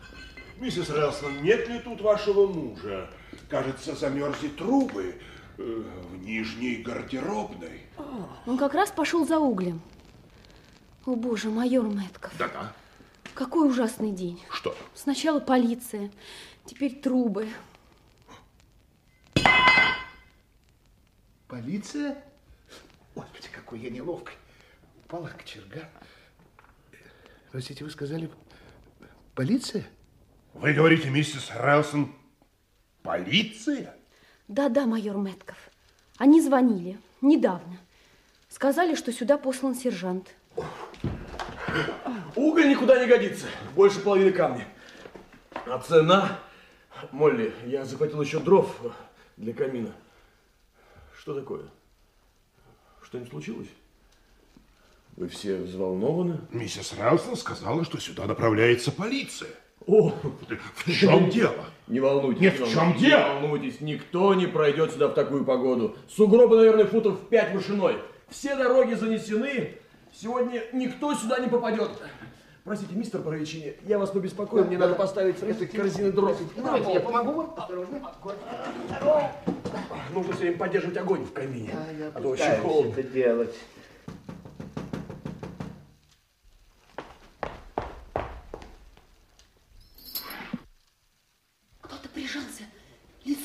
[0.57, 3.07] миссис Релстон, нет ли тут вашего мужа?
[3.47, 5.13] Кажется, замерзли трубы
[5.59, 7.81] в нижней гардеробной.
[8.45, 9.81] Он как раз пошел за углем.
[11.05, 12.35] О, боже, майор Мэтков.
[12.37, 12.73] Да-да.
[13.33, 14.41] Какой ужасный день.
[14.51, 14.75] Что?
[14.93, 16.11] Сначала полиция,
[16.65, 17.47] теперь трубы.
[21.47, 22.23] Полиция?
[23.15, 24.35] Господи, какой я неловкий.
[25.05, 25.89] Упала кочерга.
[27.51, 28.29] Простите, вы сказали
[29.35, 29.85] полиция?
[30.53, 32.13] Вы говорите, миссис Релстон,
[33.01, 33.98] полиция?
[34.49, 35.57] Да-да, майор Мэтков.
[36.17, 37.77] Они звонили недавно.
[38.49, 40.35] Сказали, что сюда послан сержант.
[42.35, 43.45] Уголь никуда не годится.
[43.75, 44.67] Больше половины камня.
[45.67, 46.39] А цена?
[47.11, 48.75] Молли, я захватил еще дров
[49.37, 49.93] для камина.
[51.19, 51.65] Что такое?
[53.03, 53.69] Что-нибудь случилось?
[55.15, 56.39] Вы все взволнованы?
[56.49, 59.51] Миссис Релстон сказала, что сюда направляется полиция.
[59.85, 61.65] О, В чем дело?
[61.89, 62.41] Не волнуйтесь.
[62.41, 63.19] Нет, не в чем волнуйтесь, дело?
[63.19, 65.95] Не волнуйтесь, никто не пройдет сюда в такую погоду.
[66.07, 67.95] Сугробы, наверное, футов в пять вышиной.
[68.29, 69.75] Все дороги занесены.
[70.13, 71.89] Сегодня никто сюда не попадет.
[72.63, 76.37] Простите, мистер Паровичини, я вас побеспокою, мне надо поставить этой корзины дров.
[76.55, 77.53] Давайте я помогу вам.
[77.57, 78.01] Осторожно.
[80.13, 82.91] Нужно все время поддерживать огонь в камине, А я а то очень холодно.
[82.91, 83.55] это делать.
[91.81, 92.63] Кто-то прижался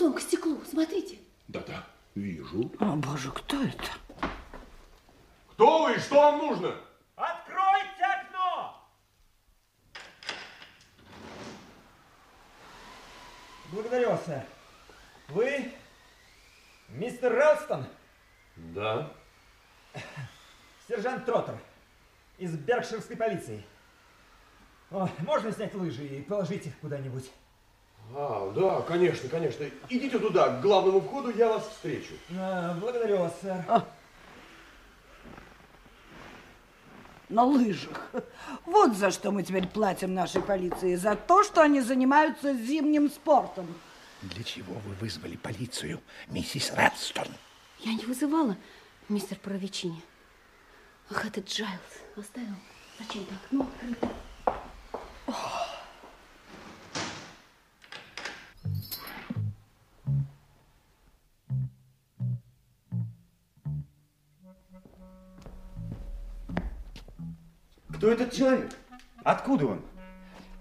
[0.05, 0.61] лицом к стеклу.
[0.69, 1.19] Смотрите.
[1.49, 1.85] Да-да,
[2.15, 2.71] вижу.
[2.79, 3.85] О, боже, кто это?
[5.53, 5.99] Кто вы?
[5.99, 6.75] Что вам нужно?
[7.17, 8.89] Откройте окно!
[13.73, 14.45] Благодарю вас, сэр.
[15.29, 15.73] Вы
[16.89, 17.87] мистер Релстон,
[18.57, 19.11] Да.
[20.89, 21.59] сержант Троттер
[22.37, 23.65] из Беркширской полиции.
[24.91, 27.31] О, можно снять лыжи и положить их куда-нибудь?
[28.13, 29.67] А, да, конечно, конечно.
[29.89, 32.15] Идите туда, к главному входу, я вас встречу.
[32.37, 33.65] А, благодарю вас, сэр.
[37.29, 38.11] На лыжах.
[38.67, 40.95] Вот за что мы теперь платим нашей полиции.
[40.95, 43.67] За то, что они занимаются зимним спортом.
[44.23, 47.27] Для чего вы вызвали полицию, миссис Редстон?
[47.81, 48.57] Я не вызывала
[49.09, 50.03] мистер Паровичини.
[51.11, 51.73] Ах, этот Джайлз
[52.17, 52.55] оставил.
[52.99, 54.09] Зачем-то окно открыто.
[68.15, 68.71] Этот человек?
[69.23, 69.83] Откуда он?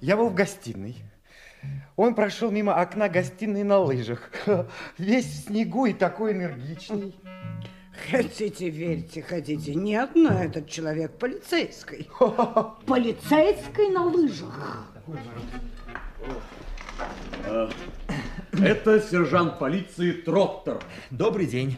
[0.01, 0.97] Я был в гостиной.
[1.95, 4.31] Он прошел мимо окна гостиной на лыжах.
[4.97, 7.15] Весь в снегу и такой энергичный.
[8.09, 9.75] Хотите, верьте, хотите.
[9.75, 12.09] Нет, но этот человек полицейский.
[12.85, 14.87] Полицейский на лыжах.
[18.51, 20.81] Это сержант полиции Троттер.
[21.11, 21.77] Добрый день.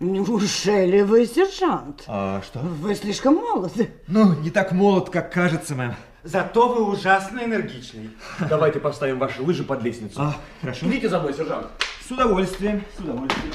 [0.00, 2.04] Неужели вы сержант?
[2.06, 2.60] А что?
[2.60, 3.90] Вы слишком молоды.
[4.06, 5.94] Ну, не так молод, как кажется, мэм.
[6.22, 8.10] Зато вы ужасно энергичный.
[8.48, 10.18] Давайте поставим ваши лыжи под лестницу.
[10.18, 10.86] А, хорошо.
[10.86, 11.66] Идите за мной, сержант.
[12.06, 13.52] С удовольствием, с удовольствием.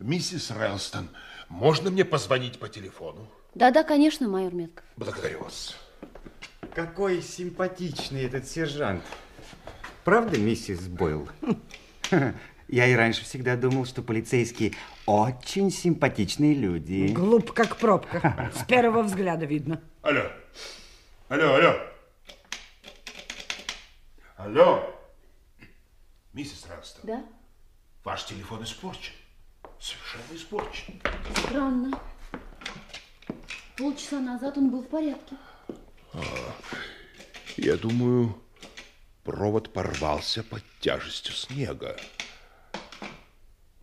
[0.00, 1.08] Миссис Релстон,
[1.48, 3.26] можно мне позвонить по телефону?
[3.54, 4.84] Да-да, конечно, майор Метков.
[4.98, 5.74] Благодарю вас.
[6.74, 9.02] Какой симпатичный этот сержант.
[10.04, 11.26] Правда, миссис Бойл?
[12.68, 14.72] Я и раньше всегда думал, что полицейские
[15.06, 17.08] очень симпатичные люди.
[17.12, 18.50] Глуп, как пробка.
[18.54, 19.80] С первого взгляда видно.
[20.02, 20.22] Алло.
[21.28, 21.74] Алло, алло.
[24.36, 24.90] Алло.
[26.32, 27.24] Миссис Релстон, Да?
[28.02, 29.12] ваш телефон испорчен.
[29.78, 31.00] Совершенно испорчен.
[31.46, 32.00] Странно.
[33.76, 35.36] Полчаса назад он был в порядке.
[37.56, 38.36] Я думаю,
[39.22, 41.96] провод порвался под тяжестью снега.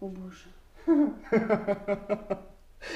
[0.01, 0.47] О, боже.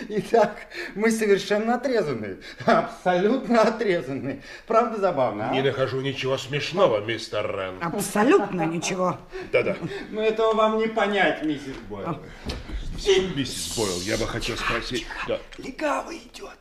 [0.10, 0.58] Итак,
[0.96, 2.38] мы совершенно отрезаны.
[2.66, 4.42] Абсолютно отрезаны.
[4.66, 5.54] Правда забавно, а?
[5.54, 7.76] Не нахожу ничего смешного, мистер Рен.
[7.80, 9.20] Абсолютно ничего.
[9.52, 9.78] Да-да.
[10.10, 12.18] Но этого вам не понять, миссис Бойл.
[13.36, 15.06] Миссис Бойл, я бы хотел спросить...
[15.28, 15.40] Да.
[15.60, 16.58] Легавый идет.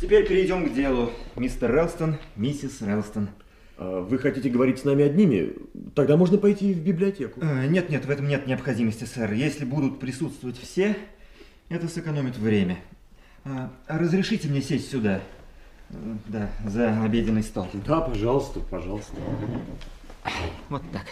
[0.00, 1.10] Теперь перейдем к делу.
[1.34, 3.30] Мистер Релстон, миссис Релстон.
[3.78, 5.54] А Вы хотите говорить с нами одними?
[5.94, 7.40] Тогда можно пойти в библиотеку.
[7.40, 9.32] Э, Нет, нет, в этом нет необходимости, сэр.
[9.32, 10.96] Если будут присутствовать все,
[11.68, 12.78] это сэкономит время.
[13.44, 15.20] А, Разрешите мне сесть сюда.
[16.26, 17.68] Да, за обеденный стол.
[17.86, 19.14] Да, пожалуйста, пожалуйста.
[20.68, 21.06] Вот так.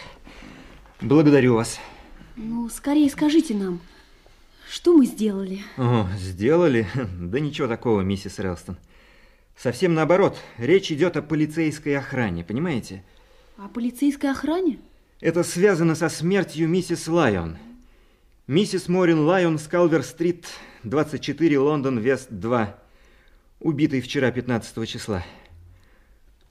[1.01, 1.79] Благодарю вас.
[2.35, 3.79] Ну, скорее скажите нам,
[4.69, 5.61] что мы сделали?
[5.77, 6.85] О, сделали?
[7.19, 8.77] Да ничего такого, миссис Релстон.
[9.57, 10.37] Совсем наоборот.
[10.57, 13.03] Речь идет о полицейской охране, понимаете?
[13.57, 14.77] О полицейской охране?
[15.19, 17.57] Это связано со смертью миссис Лайон.
[18.45, 20.45] Миссис Морин Лайон с Калвер-стрит,
[20.83, 22.75] 24, Лондон, Вест 2.
[23.59, 25.23] Убитый вчера, 15 числа.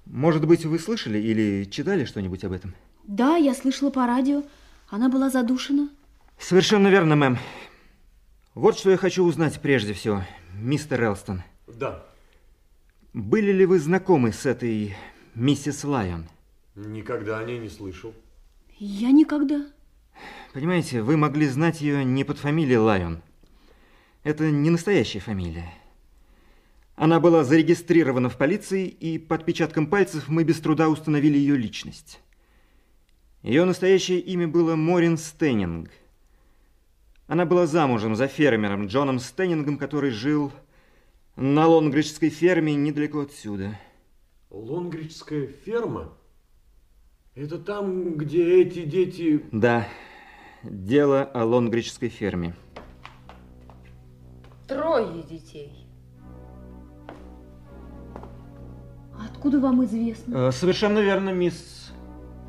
[0.05, 2.75] Может быть, вы слышали или читали что-нибудь об этом?
[3.05, 4.43] Да, я слышала по радио.
[4.89, 5.91] Она была задушена.
[6.39, 7.39] Совершенно верно, мэм.
[8.55, 11.45] Вот что я хочу узнать прежде всего, мистер Релстон.
[11.69, 12.05] Да.
[13.17, 14.95] Были ли вы знакомы с этой
[15.35, 16.27] миссис Лайон?
[16.75, 18.13] Никогда о ней не слышал.
[18.77, 19.69] Я никогда.
[20.53, 23.23] Понимаете, вы могли знать ее не под фамилией Лайон.
[24.23, 25.73] Это не настоящая фамилия.
[26.95, 32.21] Она была зарегистрирована в полиции, и по отпечаткам пальцев мы без труда установили ее личность.
[33.41, 35.89] Ее настоящее имя было Морин Стеннинг.
[37.29, 40.53] Она была замужем за фермером Джоном Стеннингом, который жил
[41.37, 43.79] на Лонгриджской ферме недалеко отсюда.
[44.51, 46.13] Лонгриджская ферма?
[47.35, 49.45] Это там, где эти дети...
[49.53, 49.87] Да,
[50.63, 52.55] дело о Лонгриджской ферме.
[54.67, 55.87] Трое детей.
[59.31, 60.49] Откуда вам известно?
[60.49, 61.93] Э, совершенно верно, мисс...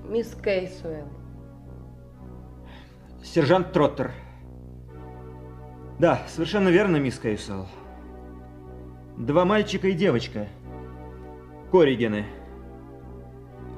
[0.05, 1.09] Мисс Кейсуэлл.
[3.21, 4.13] Сержант Троттер.
[5.99, 7.67] Да, совершенно верно, мисс Кейсуэлл.
[9.18, 10.47] Два мальчика и девочка.
[11.72, 12.26] Корригены.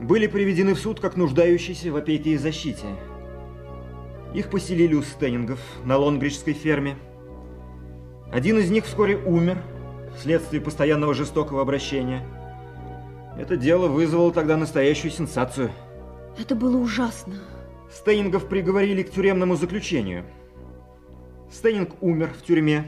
[0.02, 2.86] Были приведены в суд как нуждающиеся в опеке и защите.
[4.34, 6.98] Их поселили у Стеннингов на Лонгриджской ферме.
[8.32, 9.58] Один из них вскоре умер
[10.16, 12.24] вследствие постоянного жестокого обращения–
[13.40, 15.72] это дело вызвало тогда настоящую сенсацию.
[16.38, 17.36] Это было ужасно.
[17.90, 20.26] Стейнингов приговорили к тюремному заключению.
[21.50, 22.84] Стейнинг умер в тюрьме.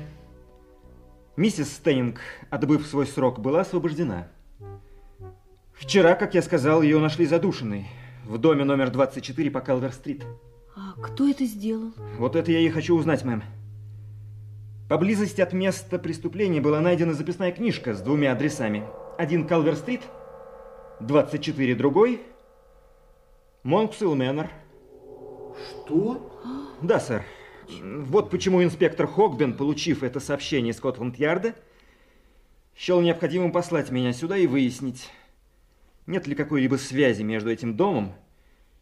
[1.41, 2.19] Миссис Стейнинг,
[2.51, 4.27] отбыв свой срок, была освобождена.
[5.73, 7.87] Вчера, как я сказал, ее нашли задушенной
[8.25, 10.23] в доме номер 24 по Калвер-стрит.
[10.75, 11.93] А кто это сделал?
[12.19, 13.41] Вот это я и хочу узнать, мэм.
[14.87, 18.83] Поблизости от места преступления была найдена записная книжка с двумя адресами.
[19.17, 20.01] Один Калвер-стрит–
[20.99, 22.21] 24 другой.
[23.63, 24.51] Монксил Мэннер.
[25.57, 26.77] Что?
[26.83, 27.25] Да, сэр.
[27.79, 31.55] Вот почему инспектор Хогбен, получив это сообщение из Скотланд-Ярда,
[32.75, 35.09] счел необходимым послать меня сюда и выяснить,
[36.07, 38.13] нет ли какой-либо связи между этим домом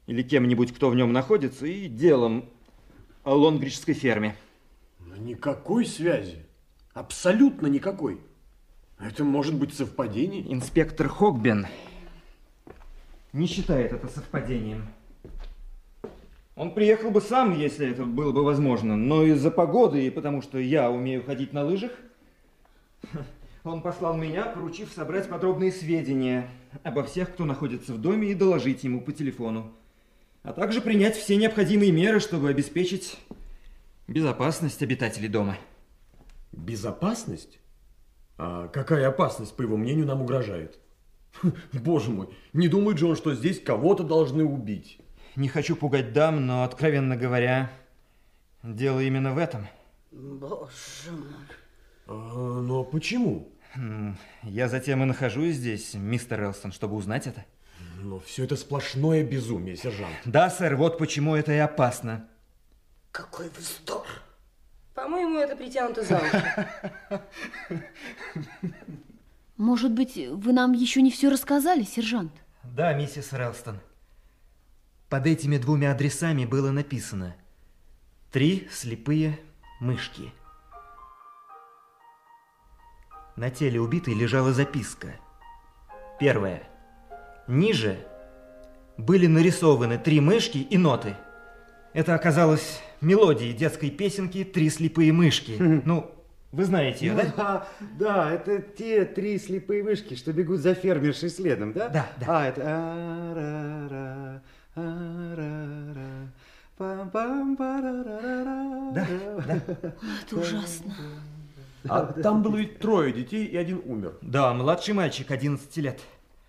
[0.07, 2.49] или кем-нибудь, кто в нем находится, и делом
[3.23, 4.35] о лонгриджской ферме.
[5.17, 6.45] Никакой связи.
[6.93, 8.19] Абсолютно никакой.
[8.99, 10.51] Это может быть совпадение?
[10.51, 11.67] Инспектор Хогбен
[13.33, 14.87] не считает это совпадением.
[16.59, 20.57] Он приехал бы сам, если это было бы возможно, но из-за погоды и потому что
[20.57, 21.93] я умею ходить на лыжах,
[23.63, 26.49] он послал меня, поручив собрать подробные сведения
[26.83, 29.71] обо всех, кто находится в доме, и доложить ему по телефону,
[30.43, 33.17] а также принять все необходимые меры, чтобы обеспечить
[34.09, 35.57] безопасность обитателей дома.
[36.51, 37.57] Безопасность?
[38.37, 40.77] А какая опасность, по его мнению, нам угрожает?
[41.71, 44.99] Боже мой, не думает же он, что здесь кого-то должны убить.
[45.35, 47.71] Не хочу пугать дам, но, откровенно говоря,
[48.63, 49.67] дело именно в этом.
[50.11, 51.45] Боже мой.
[52.07, 53.47] А, но почему?
[54.43, 57.45] Я затем и нахожусь здесь, мистер Элстон, чтобы узнать это.
[58.01, 60.15] Но все это сплошное безумие, сержант.
[60.25, 62.27] Да, сэр, вот почему это и опасно.
[63.11, 64.07] Какой вздор.
[64.95, 67.21] По-моему, это притянуто за уши.
[69.57, 72.31] Может быть, вы нам еще не все рассказали, сержант?
[72.63, 73.79] Да, миссис Релстон.
[75.09, 77.35] Под этими двумя адресами было написано
[78.31, 79.39] «Три слепые
[79.79, 80.31] мышки».
[83.35, 85.15] На теле убитой лежала записка.
[86.19, 86.61] Первая.
[87.47, 88.05] Ниже
[88.97, 91.15] были нарисованы три мышки и ноты.
[91.93, 95.55] Это оказалось мелодией детской песенки «Три слепые мышки».
[95.57, 96.11] Ну,
[96.51, 97.33] вы знаете ее, ну, да?
[97.35, 97.67] да?
[97.97, 101.89] Да, это те три слепые мышки, что бегут за фермершей следом, да?
[101.89, 102.25] Да, да.
[102.27, 104.43] А, это...
[108.93, 109.07] Да,
[109.45, 109.61] да.
[110.25, 110.95] Это ужасно.
[111.87, 114.17] А там было ведь трое детей, и один умер.
[114.21, 115.99] Да, младший мальчик, 11 лет.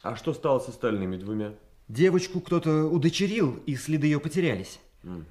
[0.03, 1.53] А что стало с остальными двумя?
[1.89, 4.81] Девочку кто-то удочерил, и следы ее потерялись.
[5.05, 5.25] Угу.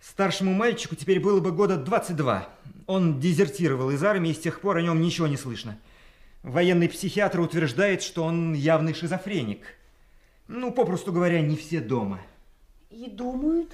[0.00, 2.48] Старшему мальчику теперь было бы года 22.
[2.86, 5.78] Он дезертировал из армии, и с тех пор о нем ничего не слышно.
[6.42, 9.64] Военный психиатр утверждает, что он явный шизофреник.
[10.46, 12.20] Ну, попросту говоря, не все дома.
[12.90, 13.72] И думают,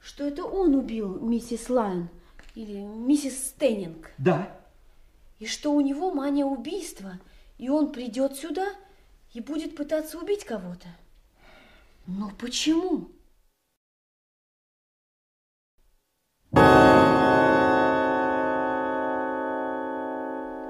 [0.00, 2.08] что это он убил миссис Лайн
[2.54, 4.10] или миссис Стеннинг.
[4.18, 4.56] Да.
[5.38, 7.18] И что у него мания убийства,
[7.58, 8.66] и он придет сюда
[9.34, 10.88] и будет пытаться убить кого-то.
[12.06, 13.10] Но почему?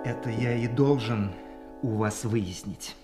[0.05, 1.33] Это я и должен
[1.83, 2.97] у вас выяснить.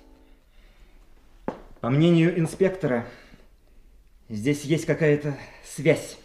[1.81, 3.07] По мнению инспектора,
[4.29, 6.17] здесь есть какая-то связь.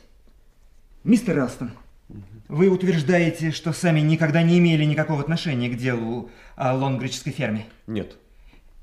[1.04, 1.72] Мистер Ралстон,
[2.48, 7.66] вы утверждаете, что сами никогда не имели никакого отношения к делу о лонгрической ферме?
[7.88, 8.18] Нет.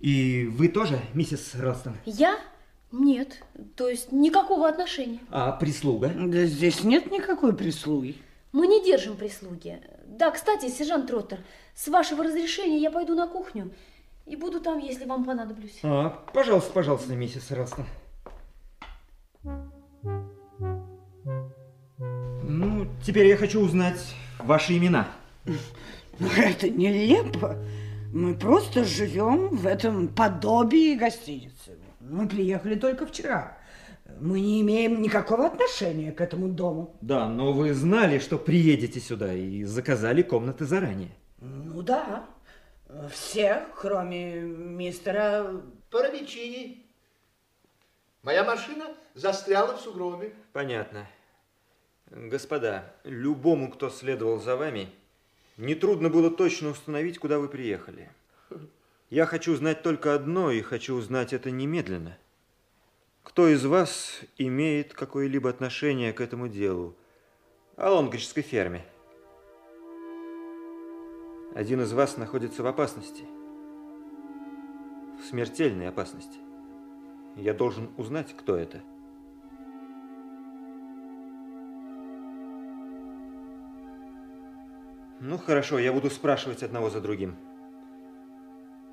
[0.01, 1.97] И вы тоже, миссис Ралстон?
[2.05, 2.39] Я?
[2.93, 3.43] Нет.
[3.75, 5.21] То есть никакого отношения.
[5.31, 6.09] А прислуга?
[6.09, 8.17] Да здесь нет никакой прислуги.
[8.53, 9.81] Мы не держим прислуги.
[10.07, 11.41] Да, кстати, сержант Троттер,
[11.75, 13.73] с вашего разрешения я пойду на кухню
[14.25, 15.79] и буду там, если вам понадоблюсь.
[15.83, 17.87] А, пожалуйста, пожалуйста, миссис Ралстон.
[22.42, 25.09] Ну, теперь я хочу узнать ваши имена.
[26.18, 27.57] Ну, это нелепо.
[28.12, 31.78] Мы просто живем в этом подобии гостиницы.
[32.01, 33.59] Мы приехали только вчера.
[34.20, 36.97] Мы не имеем никакого отношения к этому дому.
[37.01, 41.11] Да, но вы знали, что приедете сюда и заказали комнаты заранее.
[41.40, 42.24] Ну да.
[43.12, 45.61] Все, кроме мистера...
[45.90, 46.86] Парамичини.
[48.27, 50.35] Моя машина застряла в сугробе.
[50.53, 51.07] Понятно.
[52.11, 54.91] Господа, любому, кто следовал за вами,
[55.57, 58.11] нетрудно было точно установить, куда вы приехали.
[59.11, 62.18] Я хочу знать только одно, и хочу узнать это немедленно.
[63.22, 66.97] Кто из вас имеет какое-либо отношение к этому делу?
[67.77, 68.85] О лонгрической ферме.
[71.55, 73.22] Один из вас находится в опасности.
[75.22, 76.41] В смертельной опасности.
[77.37, 78.80] Я должен узнать, кто это.
[85.20, 87.37] Ну, хорошо, я буду спрашивать одного за другим.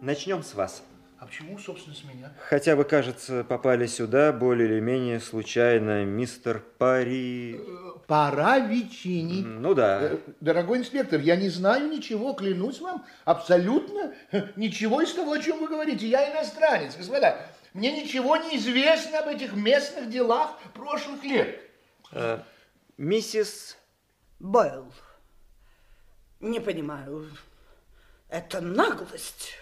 [0.02, 0.84] Начнем с вас.
[1.20, 2.34] А почему, собственно, с меня?
[2.50, 7.62] Хотя вы, кажется, попали сюда более или менее случайно, мистер Пари...
[8.08, 9.42] Пора Вичини.
[9.44, 10.00] Ну да.
[10.02, 14.14] Э, Дорогой инспектор, я не знаю ничего, клянусь вам, абсолютно
[14.58, 16.08] ничего из того, о чем вы говорите.
[16.08, 17.38] Я иностранец, господа.
[17.74, 21.60] Мне ничего не известно об этих местных делах прошлых лет.
[22.12, 22.40] Э,
[22.98, 23.78] миссис...
[24.40, 24.92] Бойл.
[26.42, 27.30] Не понимаю.
[28.28, 29.54] Это наглость.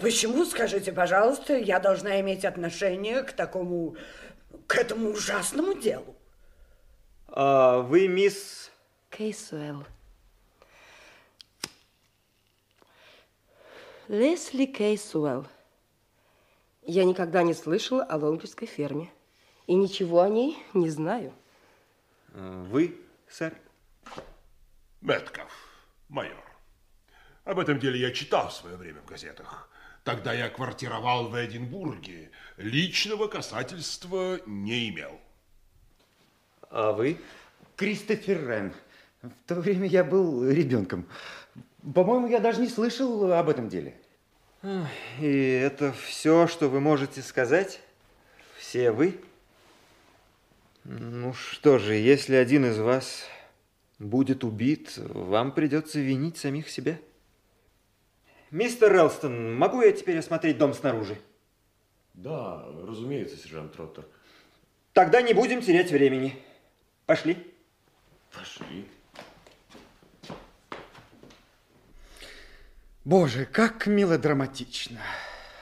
[0.00, 3.96] Почему, скажите, пожалуйста, я должна иметь отношение к такому,
[4.66, 6.16] к этому ужасному делу?
[7.28, 8.70] А вы мисс...
[9.10, 9.84] Кейсуэлл.
[14.08, 15.46] Лесли Кейсуэлл.
[16.86, 19.10] Я никогда не слышала о лонгрийской ферме.
[19.66, 21.32] И ничего о ней не знаю.
[22.32, 22.96] Э, Вы,
[23.28, 23.52] сэр?
[25.00, 25.50] Метков,
[26.08, 26.44] майор.
[27.44, 29.68] Об этом деле я читал в свое время в газетах.
[30.04, 32.30] Тогда я квартировал в Эдинбурге.
[32.56, 35.20] Личного касательства не имел.
[36.70, 37.18] А вы?
[37.74, 38.72] Кристофер Рен.
[39.22, 41.08] В то время я был ребенком.
[41.94, 44.00] По-моему, я даже не слышал об этом деле.
[45.20, 47.80] И это все, что вы можете сказать?
[48.58, 49.20] Все вы?
[50.84, 53.26] Ну что же, если один из вас
[53.98, 56.98] будет убит, вам придется винить самих себя.
[58.50, 61.18] Мистер Релстон, могу я теперь осмотреть дом снаружи?
[62.14, 64.06] Да, разумеется, сержант Троттер.
[64.92, 66.40] Тогда не будем терять времени.
[67.04, 67.36] Пошли.
[68.32, 68.86] Пошли.
[73.06, 74.98] Боже, как мелодраматично.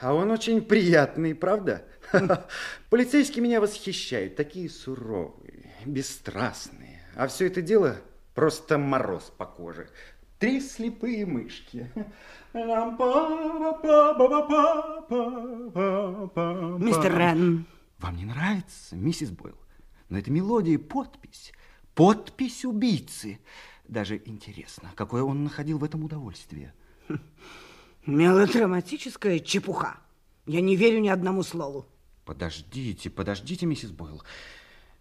[0.01, 1.84] А он очень приятный, правда?
[2.88, 4.34] Полицейские меня восхищают.
[4.34, 7.03] Такие суровые, бесстрастные.
[7.14, 7.99] А все это дело
[8.34, 9.90] просто мороз по коже.
[10.38, 11.92] Три слепые мышки.
[16.82, 17.66] Мистер Рен.
[17.99, 19.59] Вам не нравится, миссис Бойл?
[20.09, 21.53] Но это мелодия, подпись.
[21.95, 23.38] Подпись убийцы.
[23.86, 26.72] Даже интересно, какое он находил в этом удовольствие.
[28.07, 29.98] Мелодраматическая чепуха.
[30.46, 31.86] Я не верю ни одному слову.
[32.24, 34.22] Подождите, подождите, миссис Бойл.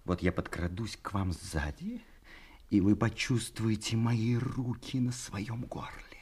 [0.05, 2.01] Вот я подкрадусь к вам сзади,
[2.69, 6.13] и вы почувствуете мои руки на своем горле.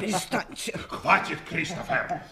[0.00, 0.72] Перестаньте.
[0.88, 2.22] Хватит, Кристофер.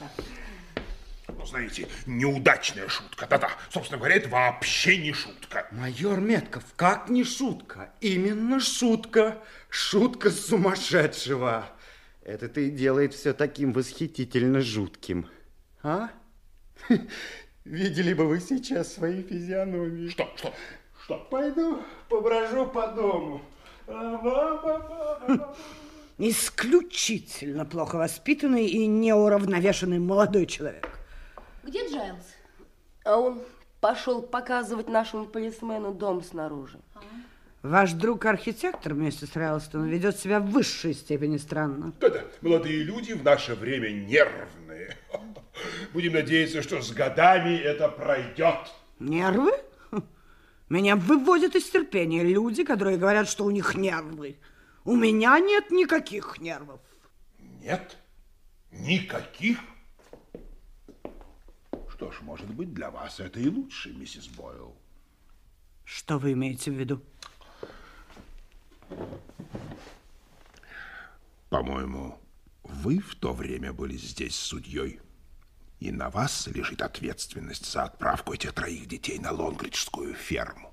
[1.28, 3.26] Ну, знаете, неудачная шутка.
[3.26, 5.66] Да-да, собственно говоря, это вообще не шутка.
[5.72, 7.93] Майор Метков, как не шутка?
[8.01, 9.43] Именно шутка.
[9.68, 11.68] Шутка сумасшедшего.
[12.25, 15.29] Это-то и делает все таким восхитительно жутким.
[15.83, 16.09] А?
[17.64, 20.09] Видели бы вы сейчас свои физиономии.
[20.09, 20.53] Что, что,
[21.03, 21.18] что?
[21.31, 23.43] Пойду поброжу по дому.
[26.16, 30.99] Исключительно плохо воспитанный и неуравновешенный молодой человек.
[31.62, 32.25] Где Джайлз?
[33.05, 33.43] А он
[33.81, 36.79] пошел показывать нашему полисмену дом снаружи.
[37.65, 41.95] Ваш друг-архитектор вместе с Райлстоном ведет себя в высшей степени странно.
[41.99, 44.99] Да-да, молодые люди в наше время нервные.
[45.95, 48.71] Будем надеяться, что с годами это пройдет.
[48.99, 49.53] Нервы?
[50.69, 54.37] Меня выводят из терпения люди, которые говорят, что у них нервы.
[54.85, 56.81] У меня нет никаких нервов.
[57.62, 57.97] Нет?
[58.73, 59.59] Никаких?
[61.89, 64.77] Что ж, может быть, для вас это и лучше, миссис Бойл.
[65.87, 67.01] Что вы имеете в виду?
[71.49, 72.18] По-моему,
[72.64, 75.01] вы в то время были здесь судьей,
[75.80, 80.72] и на вас лежит ответственность за отправку этих троих детей на Лонгриджскую ферму.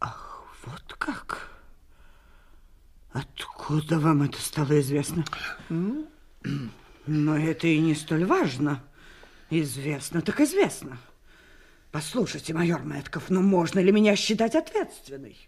[0.00, 1.50] Ах, вот как?
[3.12, 5.24] Откуда вам это стало известно?
[7.06, 8.84] Но это и не столь важно.
[9.50, 10.98] Известно так известно.
[11.90, 15.47] Послушайте, майор Мэтков, ну можно ли меня считать ответственной?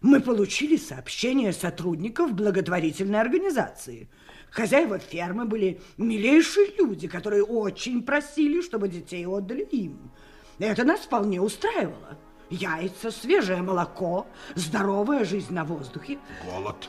[0.00, 4.08] Мы получили сообщение сотрудников благотворительной организации.
[4.50, 10.10] Хозяева фермы были милейшие люди, которые очень просили, чтобы детей отдали им.
[10.58, 12.18] Это нас вполне устраивало.
[12.48, 16.18] Яйца, свежее молоко, здоровая жизнь на воздухе.
[16.44, 16.88] Голод,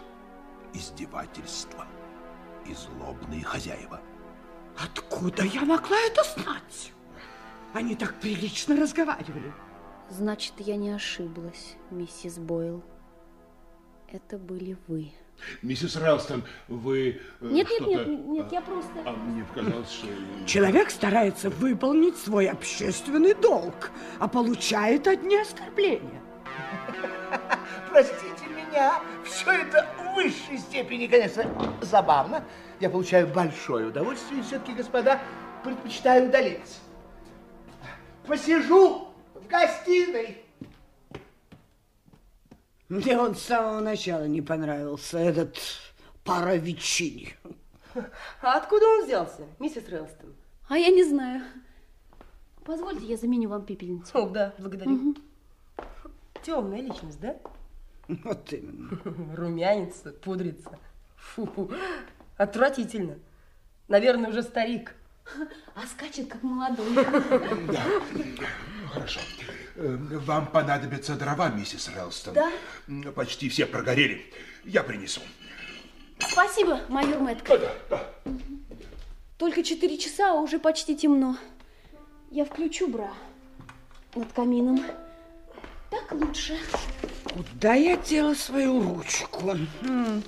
[0.73, 1.85] издевательство
[2.65, 3.99] и злобные хозяева.
[4.81, 6.93] Откуда я могла это знать?
[7.73, 9.53] Они так прилично разговаривали.
[10.09, 12.83] Значит, я не ошиблась, миссис Бойл.
[14.13, 15.09] Это были вы.
[15.61, 18.91] Миссис Релстон, вы э, Нет, нет, нет, нет, я просто...
[19.05, 20.07] А мне показалось, что...
[20.45, 23.89] Человек старается выполнить свой общественный долг,
[24.19, 26.21] а получает одни оскорбления.
[27.89, 31.45] Простите меня, все это в высшей степени, конечно,
[31.79, 32.43] забавно.
[32.81, 35.21] Я получаю большое удовольствие, и все-таки, господа,
[35.63, 36.79] предпочитаю удалиться.
[38.27, 40.43] Посижу в гостиной.
[42.91, 45.57] Мне он с самого начала не понравился, этот
[46.25, 47.33] Паровичини.
[48.41, 50.35] А откуда он взялся, миссис Релстон?
[50.67, 51.41] А я не знаю.
[52.65, 54.11] Позвольте, я заменю вам пепельницу.
[54.13, 55.15] О, да, благодарю.
[56.43, 57.37] Темная личность, да?
[58.09, 58.99] Вот именно.
[59.37, 60.77] Румянится, пудрится.
[61.15, 61.71] Фу,
[62.35, 63.19] отвратительно.
[63.87, 64.95] Наверное, уже старик.
[65.75, 66.93] А скачет, как молодой.
[68.91, 69.21] Хорошо.
[69.81, 72.33] Э, Вам понадобятся дрова, миссис Релстон.
[72.35, 72.51] Да.
[73.13, 74.21] Почти все прогорели.
[74.63, 75.21] Я принесу.
[76.19, 77.59] Спасибо, майор Мэтка.
[79.37, 81.35] Только четыре часа, а уже почти темно.
[82.29, 83.11] Я включу бра
[84.13, 84.85] над камином.
[85.89, 86.57] Так лучше.
[87.33, 89.49] Куда я дела свою ручку?
[89.81, 90.23] М,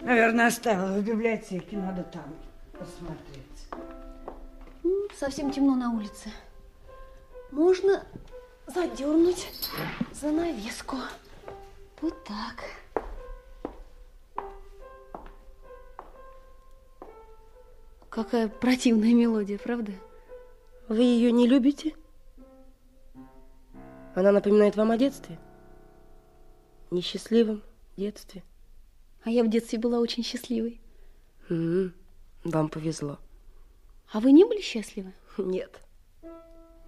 [0.00, 2.34] Наверное, оставила в библиотеке, надо там
[2.72, 3.68] посмотреть.
[5.18, 6.30] Совсем темно на улице.
[7.52, 8.04] Можно
[8.66, 9.48] задернуть
[10.12, 10.96] занавеску.
[12.00, 12.64] Вот так.
[18.08, 19.92] Какая противная мелодия, правда?
[20.88, 21.94] Вы ее не любите?
[24.14, 25.38] Она напоминает вам о детстве?
[26.90, 27.62] Несчастливом
[27.96, 28.42] детстве?
[29.24, 30.80] А я в детстве была очень счастливой.
[31.50, 31.92] М,
[32.44, 33.18] Вам повезло.
[34.12, 35.12] А вы не были счастливы?
[35.36, 35.80] Нет.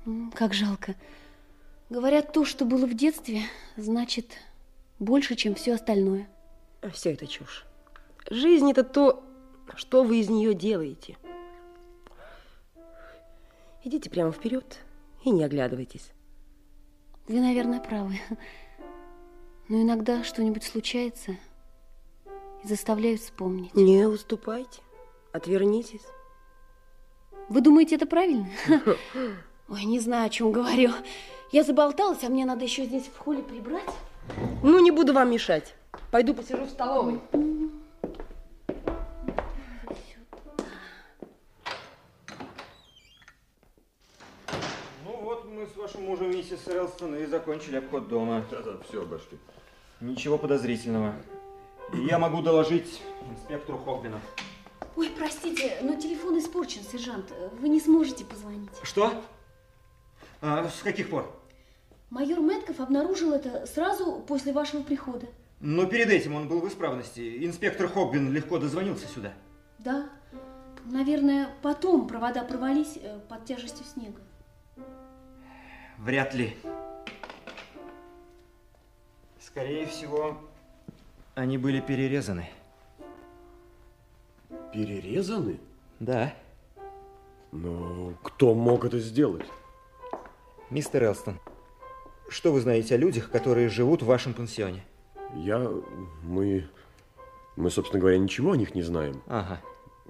[0.07, 0.95] М, Как жалко.
[1.91, 3.43] Говорят, то, что было в детстве,
[3.77, 4.37] значит
[4.99, 6.29] больше, чем все остальное.
[6.93, 7.65] Все это чушь.
[8.31, 9.25] Жизнь это то,
[9.75, 11.17] что вы из нее делаете.
[13.85, 14.79] Идите прямо вперед
[15.25, 16.11] и не оглядывайтесь.
[17.27, 18.19] Вы, наверное, правы.
[19.69, 21.37] Но иногда что-нибудь случается
[22.65, 23.75] и заставляет вспомнить.
[23.75, 24.81] Не уступайте,
[25.33, 26.05] отвернитесь.
[27.49, 28.49] Вы думаете, это правильно?
[29.69, 30.91] Ой, не знаю, о чем говорю.
[31.51, 33.89] Я заболталась, а мне надо еще здесь в холле прибрать.
[34.63, 35.75] Ну, не буду вам мешать.
[36.11, 37.21] Пойду посижу в столовой.
[45.05, 48.45] Ну вот мы с вашим мужем, миссис Релстон, и закончили обход дома.
[48.51, 49.39] Да-да, все, башки.
[50.03, 51.15] Ничего подозрительного.
[51.95, 54.21] И я могу доложить инспектору Хогбину.
[54.97, 57.33] Ой, простите, но телефон испорчен, сержант.
[57.59, 58.69] Вы не сможете позвонить.
[58.83, 59.13] Что?
[60.41, 61.35] А, с каких пор?
[62.11, 65.27] Майор Мэтков обнаружил это сразу после вашего прихода.
[65.61, 67.45] Но перед этим он был в исправности.
[67.45, 69.33] Инспектор Хогбин легко дозвонился сюда.
[69.79, 70.09] Да.
[70.85, 74.21] Наверное, потом провода провались э, под тяжестью снега.
[75.99, 76.57] Вряд ли.
[79.41, 80.39] Скорее всего,
[81.35, 82.49] они были перерезаны.
[84.73, 85.59] Перерезаны?
[85.99, 86.33] Да.
[87.51, 89.47] Но кто мог это сделать?
[90.71, 91.41] Мистер Элстон,
[92.29, 94.85] что вы знаете о людях, которые живут в вашем пансионе?
[95.35, 95.67] Я...
[96.23, 96.67] Мы...
[97.57, 99.23] Мы, собственно говоря, ничего о них не знаем.
[99.27, 99.63] Ага.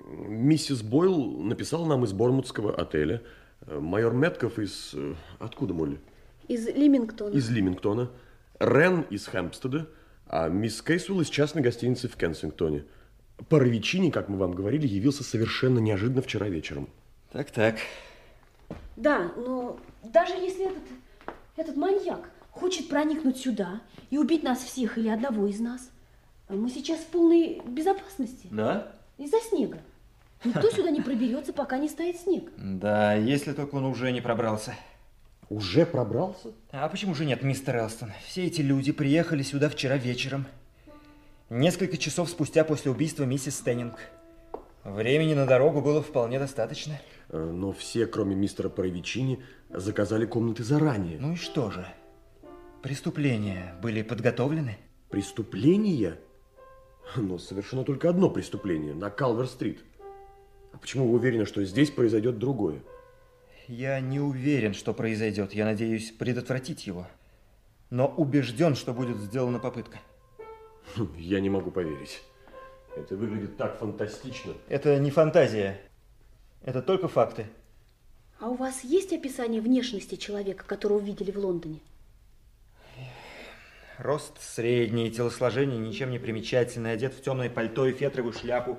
[0.05, 3.23] Миссис Бойл написала нам из Бормутского отеля.
[3.67, 4.97] Майор Метков из...
[5.39, 6.01] Откуда, Молли?
[6.49, 7.33] Из Лимингтона.
[7.33, 8.11] Из Лимингтона.
[8.59, 9.89] Рен из Хэмпстеда.
[10.27, 12.85] А мисс Кейсвелл из частной гостиницы в Кенсингтоне.
[13.49, 16.89] Паровичини, как мы вам говорили, явился совершенно неожиданно вчера вечером.
[17.31, 17.77] Так-так.
[18.99, 20.83] Да, но даже если этот,
[21.57, 23.81] этот маньяк хочет проникнуть сюда
[24.11, 25.91] и убить нас всех или одного из нас,
[26.49, 28.49] мы сейчас в полной безопасности.
[28.51, 28.93] Да?
[29.17, 29.79] Из-за снега.
[30.45, 32.51] Никто сюда не проберется, пока не стоит снег.
[32.57, 34.75] Да, если только он уже не пробрался.
[35.49, 36.49] Уже пробрался?
[36.73, 38.13] А почему же нет, мистер Элстон?
[38.27, 40.47] Все эти люди приехали сюда вчера вечером.
[41.51, 43.95] Несколько часов спустя после убийства миссис Стеннинг.
[44.83, 47.01] Времени на дорогу было вполне достаточно.
[47.31, 51.19] Э, Но все, кроме мистера Паровичини, заказали комнаты заранее.
[51.19, 51.87] Ну и что же?
[52.83, 54.79] Преступления были подготовлены?
[55.11, 56.19] Преступления?
[57.17, 59.83] Но совершено только одно преступление на Калвер-стрит.
[60.73, 62.83] А почему вы уверены, что здесь произойдет другое?
[63.67, 65.53] Я не уверен, что произойдет.
[65.53, 67.07] Я надеюсь предотвратить его.
[67.91, 69.99] Но убежден, что будет сделана попытка.
[71.17, 72.23] Я не могу поверить.
[72.97, 74.53] Это выглядит так фантастично.
[74.69, 75.81] Это не фантазия.
[76.63, 77.47] Это только факты.
[78.41, 81.81] А у вас есть описание внешности человека, которого видели в Лондоне?
[83.99, 88.79] Рост средний, телосложение ничем не примечательное, одет в темное пальто и фетровую шляпу.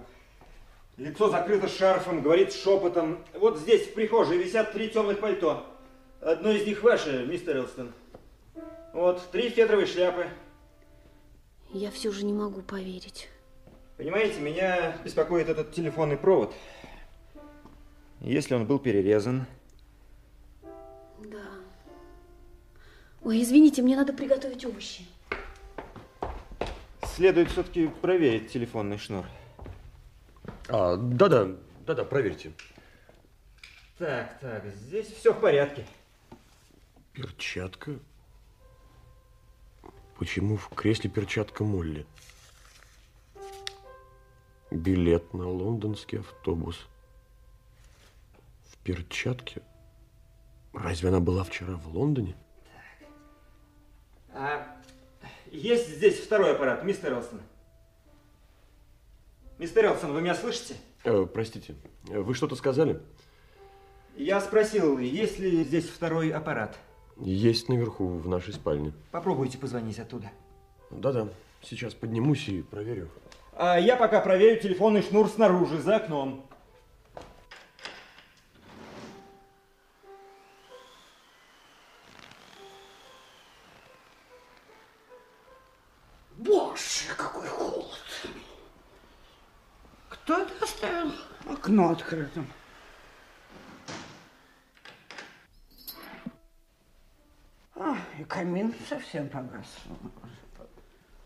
[0.96, 3.24] Лицо закрыто шарфом, говорит шепотом.
[3.34, 5.66] Вот здесь, в прихожей, висят три темных пальто.
[6.22, 7.92] Одно из них ваше, мистер Элстон.
[8.94, 10.28] Вот, три фетровые шляпы.
[11.72, 13.30] Я все же не могу поверить.
[13.98, 16.54] Понимаете, меня беспокоит этот телефонный провод.
[18.22, 19.46] Если он был перерезан,
[21.20, 21.46] Да.
[23.22, 25.06] Ой, извините, мне надо приготовить овощи.
[27.16, 29.26] следует все-таки проверить телефонный шнур.
[30.70, 31.50] А, да-да,
[31.86, 32.52] да-да, проверьте.
[33.98, 35.86] Так, так, здесь все в порядке.
[37.14, 38.00] Перчатка?
[40.18, 42.06] Почему в кресле перчатка Молли?
[44.72, 46.88] Билет на лондонский автобус.
[48.84, 49.62] Перчатке?
[50.74, 52.36] Разве она была вчера в Лондоне?
[54.34, 54.78] А
[55.52, 57.42] есть здесь второй аппарат, мистер Элстон?
[59.58, 60.76] Мистер Элстон, вы меня слышите?
[61.04, 63.02] Э, простите, вы что-то сказали?
[64.16, 66.78] Я спросил, есть ли здесь второй аппарат?
[67.18, 68.94] Есть наверху, в нашей спальне.
[69.12, 70.30] Попробуйте позвонить оттуда.
[70.90, 71.30] Да-да,
[71.62, 73.10] сейчас поднимусь и проверю.
[73.54, 76.46] А я пока проверю телефонный шнур снаружи, за окном.
[92.00, 92.48] Открытым?
[97.76, 99.78] А, и камин совсем погас.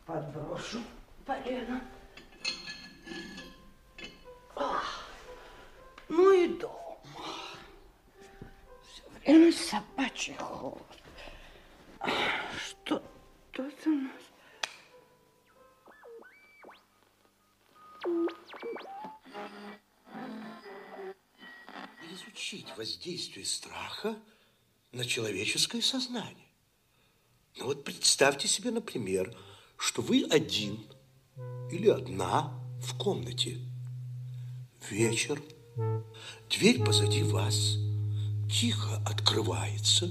[0.06, 0.82] Подброшу
[1.26, 1.82] полено.
[6.10, 6.98] Ну и дом.
[8.84, 10.82] Все время собачий холод.
[12.00, 12.10] А,
[12.58, 13.02] Что
[23.04, 24.16] воздействие страха
[24.94, 26.48] на человеческое сознание.
[27.58, 29.36] Ну вот представьте себе, например,
[29.78, 30.80] что вы один
[31.70, 33.60] или одна в комнате.
[34.90, 35.42] Вечер,
[36.50, 37.76] дверь позади вас
[38.50, 40.10] тихо открывается.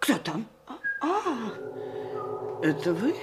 [0.00, 0.46] Кто там?
[0.66, 3.14] А, а, это вы?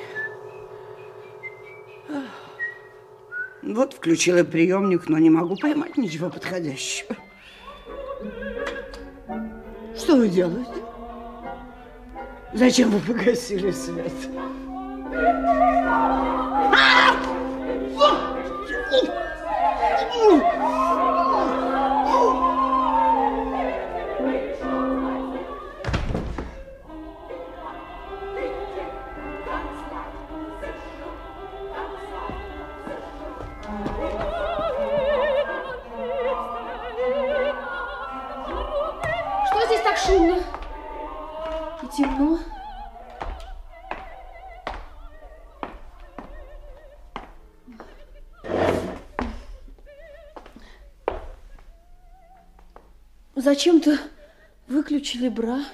[3.73, 7.15] Вот включила приемник, но не могу поймать ничего подходящего.
[9.97, 10.69] Что вы делаете?
[12.53, 14.13] Зачем вы погасили свет?
[16.75, 17.13] А!
[53.43, 53.99] Зачем-то
[54.69, 55.65] выключили бра.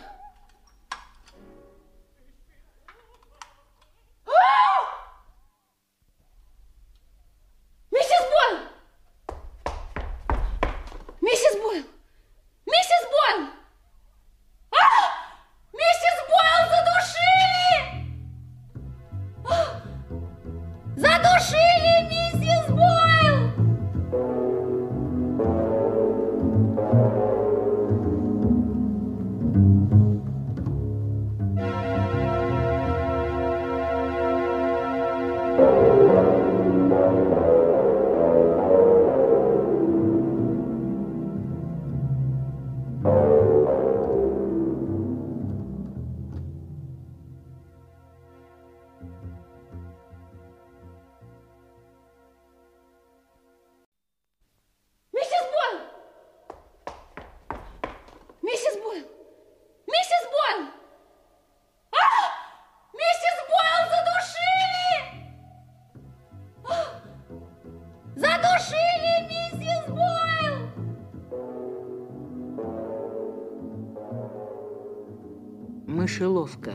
[76.20, 76.74] Мышеловка.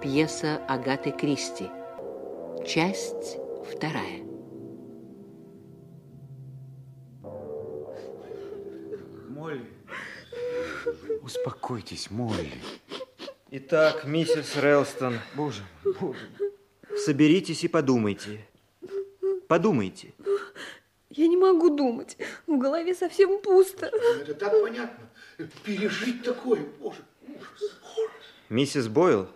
[0.00, 1.68] Пьеса Агаты Кристи.
[2.64, 3.36] Часть
[3.68, 4.22] вторая.
[9.28, 9.66] Молли.
[11.22, 12.52] Успокойтесь, Молли.
[13.50, 15.18] Итак, миссис Релстон.
[15.34, 15.64] Боже,
[16.00, 16.30] боже.
[17.04, 18.46] Соберитесь и подумайте.
[19.48, 20.14] Подумайте.
[21.10, 22.16] Я не могу думать.
[22.46, 23.90] В голове совсем пусто.
[24.20, 25.10] Это так понятно.
[25.64, 26.64] Пережить такое.
[28.52, 29.28] Миссис Бойл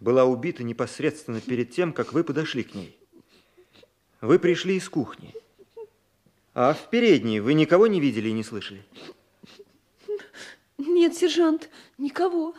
[0.00, 2.98] была убита непосредственно перед тем, как вы подошли к ней.
[4.20, 5.32] Вы пришли из кухни.
[6.52, 8.82] А в передней вы никого не видели и не слышали?
[10.76, 12.54] Нет, сержант, никого.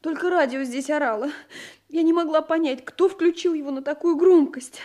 [0.00, 1.32] Только радио здесь орало.
[1.88, 4.78] Я не могла понять, кто включил его на такую громкость.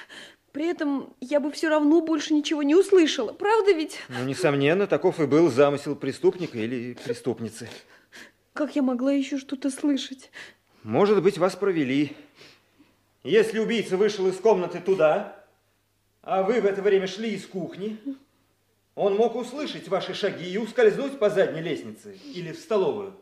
[0.52, 3.32] При этом я бы все равно больше ничего не услышала.
[3.32, 4.00] Правда ведь?
[4.10, 7.70] Ну, несомненно, таков и был замысел преступника или преступницы.
[8.60, 10.32] Как я могла еще что-то слышать?
[10.84, 12.14] Может быть, вас провели.
[13.24, 15.46] Если убийца вышел из комнаты туда,
[16.24, 17.98] а вы в это время шли из кухни,
[18.96, 23.16] он мог услышать ваши шаги и ускользнуть по задней лестнице или в столовую.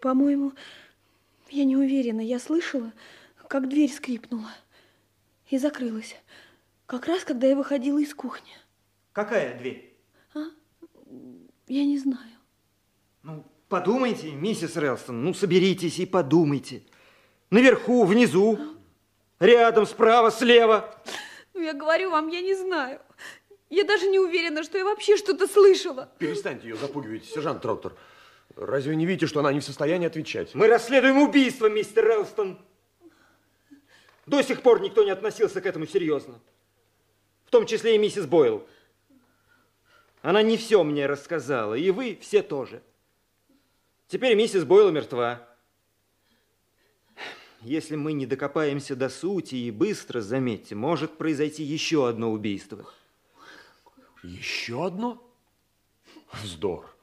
[0.00, 0.54] По-моему,
[1.50, 2.20] я не уверена.
[2.20, 2.92] Я слышала,
[3.46, 4.50] как дверь скрипнула
[5.50, 6.16] и закрылась.
[6.86, 8.54] Как раз, когда я выходила из кухни.
[9.12, 9.96] Какая дверь?
[11.68, 12.32] Я не знаю.
[13.22, 16.82] Ну, подумайте, миссис Релстон, ну, соберитесь и подумайте.
[17.50, 18.58] Наверху, внизу,
[19.38, 20.94] рядом, справа, слева.
[21.52, 23.00] Ну, я говорю вам, я не знаю.
[23.70, 26.10] Я даже не уверена, что я вообще что-то слышала.
[26.18, 27.94] Перестаньте ее запугивать, сержант Троттер.
[28.56, 30.54] Разве не видите, что она не в состоянии отвечать?
[30.54, 32.58] Мы расследуем убийство, мистер Релстон.
[34.26, 36.40] До сих пор никто не относился к этому серьезно.
[37.46, 38.66] В том числе и миссис Бойл.
[40.22, 42.82] Она не все мне рассказала, и вы все тоже.
[44.14, 45.44] Теперь миссис Бойл мертва.
[47.62, 52.88] Если мы не докопаемся до сути и быстро, заметьте, может произойти еще одно убийство.
[54.22, 55.20] Еще одно?
[56.32, 56.96] Вздор.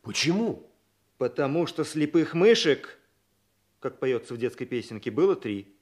[0.00, 0.66] Почему?
[1.18, 2.98] Потому что слепых мышек,
[3.78, 5.76] как поется в детской песенке, было три.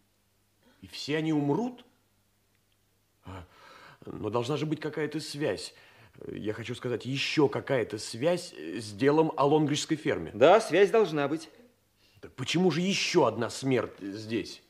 [0.80, 1.84] И все они умрут?
[3.24, 3.47] А,
[4.05, 5.74] Но должна же быть какая-то связь.
[6.32, 10.30] Я хочу сказать, еще какая-то связь с делом о лонгрижской ферме.
[10.34, 11.51] Да, связь должна быть.
[12.20, 14.62] Так почему же еще одна смерть здесь?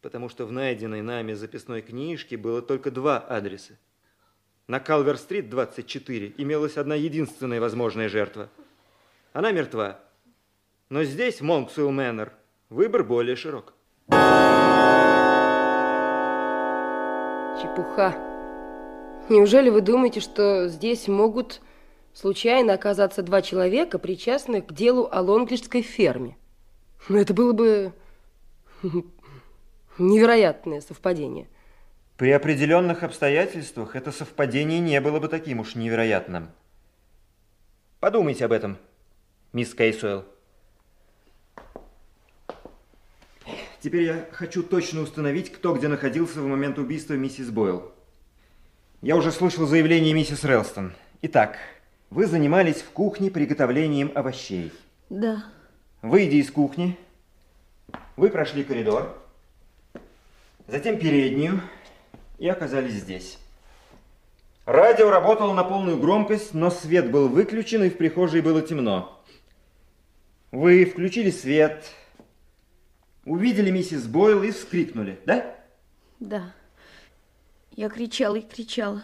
[0.00, 3.74] Потому что в найденной нами записной книжке было только два адреса.
[4.66, 8.48] На Калвер-стрит 24 имелась одна единственная возможная жертва.
[9.32, 10.00] Она мертва.
[10.88, 12.32] Но здесь, в Монксуэлл Мэннер,
[12.70, 13.74] выбор более широк.
[17.60, 18.33] Чепуха.
[19.30, 21.62] Неужели вы думаете, что здесь могут
[22.12, 26.36] случайно оказаться два человека, причастных к делу о лонглишской ферме?
[27.08, 27.92] Ну, это было бы
[29.98, 31.48] невероятное совпадение.
[32.18, 36.50] При определенных обстоятельствах это совпадение не было бы таким уж невероятным.
[38.00, 38.76] Подумайте об этом,
[39.54, 40.24] мисс Кейсуэлл.
[43.80, 47.93] Теперь я хочу точно установить, кто где находился в момент убийства миссис Бойл.
[49.04, 50.94] Я уже слышал заявление миссис Релстон.
[51.20, 51.58] Итак,
[52.08, 54.72] вы занимались в кухне приготовлением овощей.
[55.10, 55.44] Да.
[56.00, 56.96] Выйдя из кухни,
[58.16, 59.22] вы прошли коридор,
[60.68, 61.60] затем переднюю
[62.38, 63.38] и оказались здесь.
[64.64, 69.22] Радио работало на полную громкость, но свет был выключен, и в прихожей было темно.
[70.50, 71.90] Вы включили свет,
[73.26, 75.54] увидели миссис Бойл и вскрикнули, да?
[76.20, 76.54] Да.
[77.76, 79.02] Я кричала и кричала.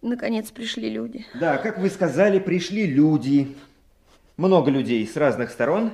[0.00, 1.24] Наконец пришли люди.
[1.38, 3.56] Да, как вы сказали, пришли люди.
[4.36, 5.92] Много людей с разных сторон.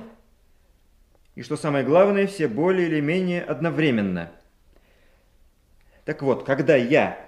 [1.35, 4.31] И что самое главное, все более или менее одновременно.
[6.05, 7.23] Так вот, когда я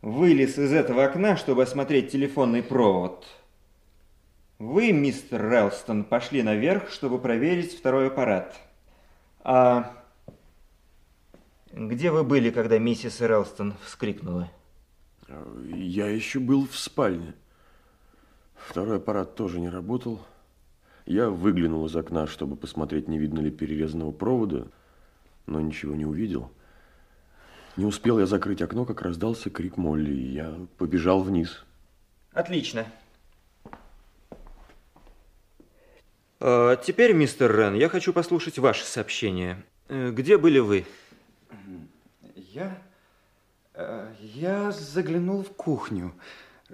[0.00, 3.26] вылез из этого окна, чтобы осмотреть телефонный провод,
[4.58, 8.56] вы, мистер Релстон, пошли наверх, чтобы проверить второй аппарат.
[9.40, 10.03] А
[11.74, 14.50] где вы были, когда миссис Релстон вскрикнула?
[15.74, 17.34] Я еще был в спальне.
[18.54, 20.20] Второй аппарат тоже не работал.
[21.04, 24.68] Я выглянул из окна, чтобы посмотреть, не видно ли перерезанного провода,
[25.46, 26.50] но ничего не увидел.
[27.76, 31.64] Не успел я закрыть окно, как раздался крик Молли, и я побежал вниз.
[32.32, 32.86] Отлично.
[36.38, 39.62] А, теперь, мистер Рен, я хочу послушать ваше сообщение.
[39.88, 40.86] Э, где были вы?
[42.36, 42.82] Я...
[43.74, 46.14] Э, я заглянул в кухню,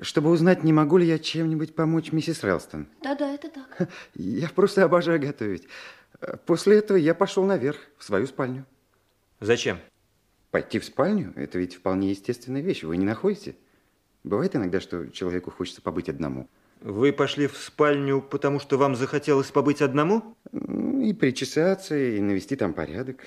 [0.01, 2.87] чтобы узнать, не могу ли я чем-нибудь помочь миссис Релстон.
[3.03, 3.89] Да-да, это так.
[4.15, 5.67] Я просто обожаю готовить.
[6.47, 8.67] После этого я пошел наверх, в свою спальню.
[9.41, 9.79] Зачем?
[10.51, 13.57] Пойти в спальню– это ведь вполне естественная вещь, вы не находите?
[14.25, 16.49] Бывает иногда, что человеку хочется побыть одному.
[16.81, 20.37] Вы пошли в спальню, потому что вам захотелось побыть одному?
[20.53, 23.27] И причесаться, и навести там порядок.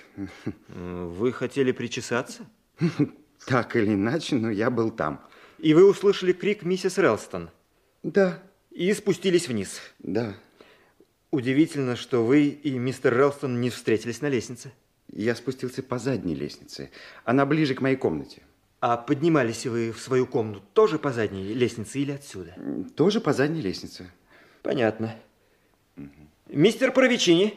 [0.67, 2.45] Вы хотели причесаться?
[3.45, 5.21] Так или иначе, но я был там.
[5.59, 7.49] И вы услышали крик миссис Релстон?
[8.01, 8.41] Да.
[8.71, 9.81] И спустились вниз?
[9.99, 10.33] Да.
[11.29, 14.71] Удивительно, что вы и мистер Релстон не встретились на лестнице.
[15.11, 16.89] Я спустился по задней лестнице.
[17.25, 18.43] Она ближе к моей комнате.
[18.85, 22.53] А поднимались вы в свою комнату тоже по задней лестнице или отсюда?
[22.97, 24.11] Тоже по задней лестнице.
[24.61, 25.15] Понятно.
[25.95, 26.09] Угу.
[26.49, 27.53] Мистер Провичини?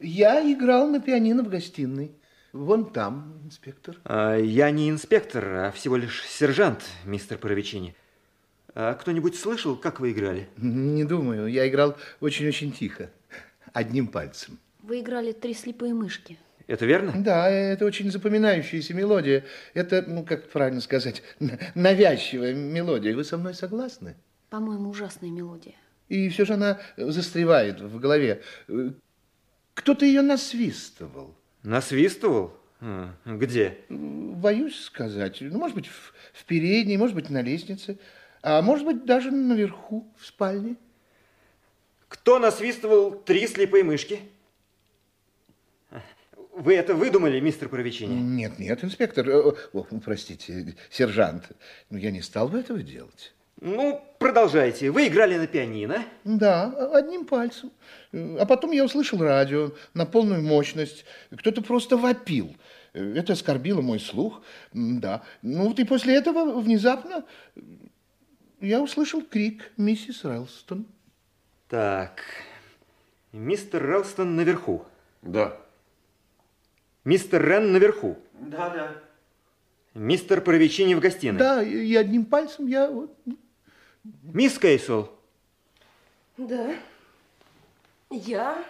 [0.00, 2.12] Я играл на пианино в гостиной.
[2.52, 3.96] Вон там, инспектор.
[4.04, 7.96] А, я не инспектор, а всего лишь сержант, мистер Провичини.
[8.74, 10.46] А кто-нибудь слышал, как вы играли?
[10.58, 11.46] Не думаю.
[11.46, 13.10] Я играл очень-очень тихо.
[13.72, 14.58] Одним пальцем.
[14.82, 16.38] Вы играли «Три слепые мышки».
[16.72, 17.12] Это верно?
[17.14, 19.44] Да, это очень запоминающаяся мелодия.
[19.74, 21.22] Это, ну, как правильно сказать,
[21.74, 23.14] навязчивая мелодия.
[23.14, 24.16] Вы со мной согласны?
[24.48, 25.74] По-моему, ужасная мелодия.
[26.08, 28.40] И все же она застревает в голове.
[29.74, 31.36] Кто-то ее насвистывал.
[31.62, 32.54] Насвистывал?
[33.26, 33.76] Где?
[33.90, 35.42] Боюсь сказать.
[35.42, 37.98] Ну, может быть, в, в передней, может быть, на лестнице,
[38.40, 40.76] а может быть, даже наверху, в спальне.
[42.08, 44.20] Кто насвистывал три слепые мышки?
[46.52, 48.14] Вы это выдумали, мистер Провичини?
[48.14, 49.28] Нет, нет, инспектор.
[49.28, 49.54] О,
[50.04, 51.50] простите, сержант.
[51.88, 53.34] Ну, я не стал бы этого делать.
[53.60, 54.90] Ну, продолжайте.
[54.90, 56.04] Вы играли на пианино?
[56.24, 57.70] Да, одним пальцем.
[58.12, 61.04] А потом я услышал радио на полную мощность.
[61.36, 62.54] Кто-то просто вопил.
[62.92, 64.42] Это оскорбило мой слух.
[64.72, 65.22] Да.
[65.40, 67.24] Ну вот и после этого внезапно
[68.60, 70.86] я услышал крик миссис Релстон.
[71.68, 72.22] Так,
[73.32, 74.84] мистер Релстон наверху?
[75.22, 75.56] Да.
[77.04, 78.18] Мистер Рен наверху?
[78.34, 79.02] Да, да.
[79.94, 81.38] Мистер Провичини в гостиной?
[81.38, 82.90] Да, и одним пальцем я...
[82.90, 83.14] вот.
[84.22, 85.10] Мисс Кейсел?
[86.36, 86.74] Да.
[88.10, 88.64] Я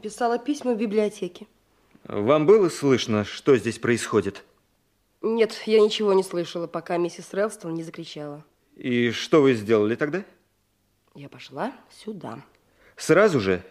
[0.00, 1.46] писала письма в библиотеке.
[2.04, 4.44] Вам было слышно, что здесь происходит?
[5.22, 8.44] Нет, я ничего не слышала, пока миссис Релстон не закричала.
[8.76, 10.24] И что вы сделали тогда?
[11.14, 12.42] Я пошла сюда.
[12.96, 13.62] Сразу же?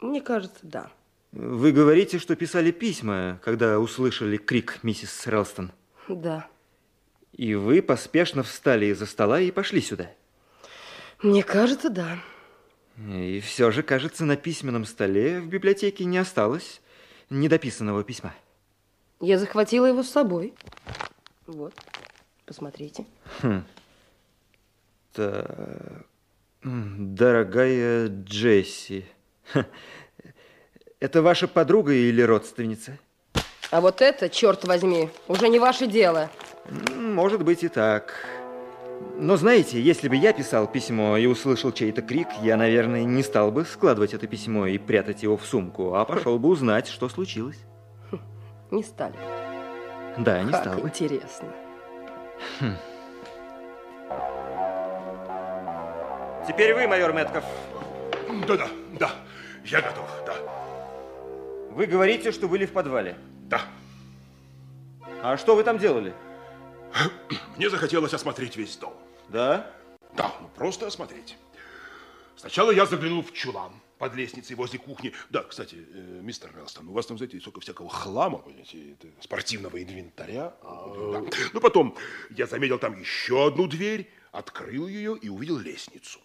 [0.00, 0.92] Мне кажется, да.
[1.32, 5.72] Вы говорите, что писали письма, когда услышали крик миссис Релстон?
[6.08, 6.48] Да.
[7.32, 10.10] И вы поспешно встали из-за стола и пошли сюда?
[11.22, 12.18] Мне кажется, да.
[12.96, 16.80] И все же, кажется, на письменном столе в библиотеке не осталось
[17.30, 18.34] недописанного письма.
[19.20, 20.54] Я захватила его с собой.
[21.46, 21.74] Вот,
[22.46, 23.06] посмотрите.
[23.42, 23.64] Хм.
[25.12, 26.06] Так.
[26.62, 29.04] Дорогая Джесси.
[31.00, 32.98] Это ваша подруга или родственница?
[33.70, 36.28] А вот это, черт возьми, уже не ваше дело.
[36.96, 38.14] Может быть и так.
[39.16, 43.52] Но знаете, если бы я писал письмо и услышал чей-то крик, я, наверное, не стал
[43.52, 47.58] бы складывать это письмо и прятать его в сумку, а пошел бы узнать, что случилось.
[48.72, 49.14] Не стали.
[50.18, 50.88] Да, не как стал бы.
[50.88, 51.48] интересно.
[52.58, 52.76] Хм.
[56.46, 57.44] Теперь вы, майор Метков.
[58.48, 58.68] Да-да,
[58.98, 59.10] да,
[59.64, 60.57] я готов, да.
[61.70, 63.16] Вы говорите, что были в подвале?
[63.48, 63.62] Да.
[65.22, 66.14] А что вы там делали?
[67.56, 68.94] Мне захотелось осмотреть весь дом.
[69.28, 69.70] Да?
[70.16, 71.36] Да, ну просто осмотреть.
[72.36, 75.12] Сначала я заглянул в чулан под лестницей возле кухни.
[75.30, 80.54] Да, кстати, э, мистер Релстон, у вас там, знаете, столько всякого хлама, понимаете, спортивного инвентаря.
[80.62, 81.22] Да.
[81.52, 81.96] Ну, потом
[82.30, 86.20] я заметил там еще одну дверь, открыл ее и увидел лестницу.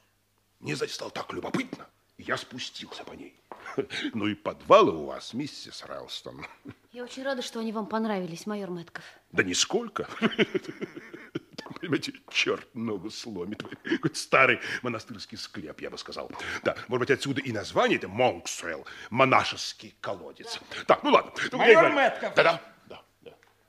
[0.60, 1.88] Мне, знаете, стало так любопытно,
[2.18, 3.36] и я спустился по ней.
[4.14, 6.46] Ну и подвалы у вас, миссис Релстон.
[6.92, 9.04] Я очень рада, что они вам понравились, майор Мэтков.
[9.32, 10.08] Да нисколько.
[11.80, 13.64] Понимаете, черт ногу сломит.
[13.84, 16.32] Какой старый монастырский склеп, я бы сказал.
[16.64, 20.60] Да, может быть, отсюда и название это Монксуэлл, монашеский колодец.
[20.88, 21.32] Так, ну ладно.
[21.52, 22.36] Ну, Майор Мэтков.
[22.36, 22.62] Да-да.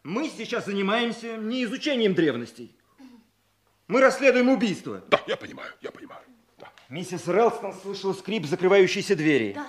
[0.03, 2.77] Мы сейчас занимаемся не изучением древностей.
[3.89, 5.03] Мы расследуем убийство.
[5.09, 6.21] Да, я понимаю, я понимаю.
[6.91, 9.55] Миссис Релстон слышала скрип закрывающейся двери.
[9.55, 9.67] Да.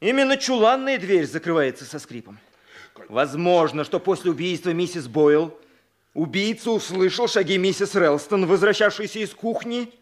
[0.00, 2.38] Именно чуланная дверь закрывается со скрипом.
[3.08, 5.58] Возможно, что после убийства миссис Бойл
[6.14, 9.92] убийца услышал шаги миссис Релстон, возвращавшейся из кухни,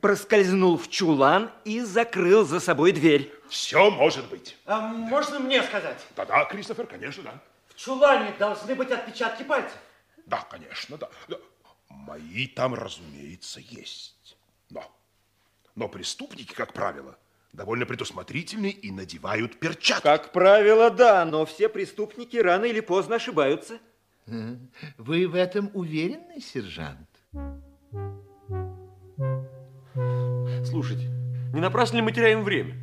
[0.00, 3.30] проскользнул в чулан и закрыл за собой дверь.
[3.48, 4.56] Все может быть.
[4.64, 6.04] А можно мне сказать?
[6.16, 7.40] Да-да, Кристофер, конечно, да.
[7.68, 9.78] В чулане должны быть отпечатки пальцев.
[10.26, 11.08] Да, конечно, да.
[11.28, 11.36] да.
[11.90, 14.36] Мои там, разумеется, есть.
[14.70, 14.84] Но,
[15.74, 17.16] но преступники, как правило,
[17.52, 20.02] довольно предусмотрительны и надевают перчатки.
[20.02, 23.78] Как правило, да, но все преступники рано или поздно ошибаются.
[24.98, 27.08] Вы в этом уверены, сержант?
[30.64, 31.08] Слушайте,
[31.54, 32.74] не напрасно ли мы теряем время?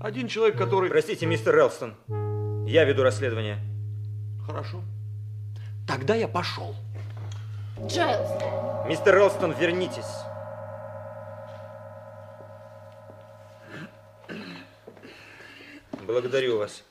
[0.00, 0.90] Один человек, который...
[0.90, 1.94] Простите, мистер Релстон,
[2.66, 3.58] я веду расследование.
[4.46, 4.82] Хорошо.
[5.86, 6.74] Тогда я пошел.
[7.86, 8.28] Джайлз,
[8.86, 10.04] Мистер Релстон, вернитесь.
[16.12, 16.84] Благодарю вас.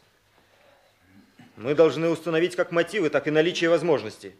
[1.56, 4.34] Мы должны установить как мотивы, так и наличие возможностей.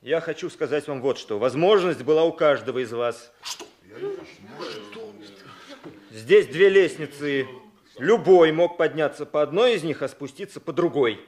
[0.00, 1.38] Я хочу сказать вам вот что.
[1.38, 3.30] Возможность была у каждого из вас.
[6.10, 7.46] Здесь две лестницы.
[7.98, 11.20] Любой мог подняться по одной из них, а спуститься по другой.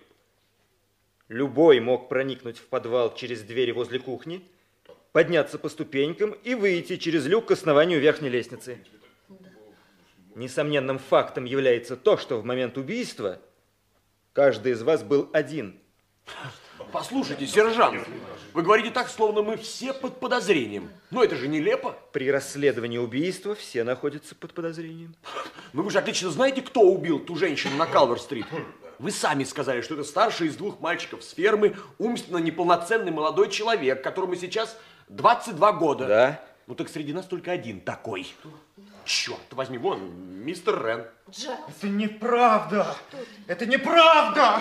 [1.28, 4.42] Любой мог проникнуть в подвал через двери возле кухни,
[5.12, 8.78] подняться по ступенькам и выйти через люк к основанию верхней лестницы.
[10.36, 13.38] Несомненным фактом является то, что в момент убийства
[14.34, 15.80] каждый из вас был один.
[16.92, 18.06] Послушайте, сержант,
[18.52, 20.90] вы говорите так, словно мы все под подозрением.
[21.10, 21.96] Но это же нелепо.
[22.12, 25.16] При расследовании убийства все находятся под подозрением.
[25.72, 28.44] Но вы же отлично знаете, кто убил ту женщину на Калвер-стрит.
[28.98, 34.04] Вы сами сказали, что это старший из двух мальчиков с фермы, умственно неполноценный молодой человек,
[34.04, 36.06] которому сейчас 22 года.
[36.06, 36.44] Да.
[36.66, 38.26] Ну так среди нас только один такой.
[39.06, 40.10] Черт возьми, вон,
[40.44, 41.06] мистер Рен.
[41.68, 42.96] Это неправда.
[43.46, 44.60] Это неправда.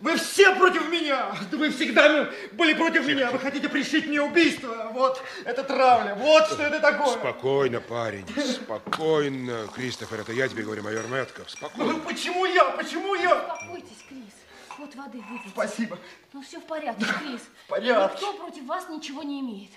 [0.00, 1.32] Вы все против меня.
[1.50, 3.30] Да Вы всегда были против меня.
[3.30, 4.90] Вы хотите пришить мне убийство.
[4.92, 6.14] Вот это травля.
[6.16, 7.18] Вот что это такое.
[7.18, 9.68] Спокойно, парень, спокойно.
[9.74, 11.92] Кристофер, это я тебе говорю, майор Мэтков, спокойно.
[11.92, 12.64] Ну почему я?
[12.70, 13.36] Почему я?
[13.36, 14.34] успокойтесь, Крис.
[14.78, 15.50] Вот воды выпейте.
[15.50, 15.98] Спасибо.
[16.32, 17.42] Ну все в порядке, Крис.
[17.66, 18.14] В порядке.
[18.14, 19.70] Никто против вас ничего не имеет.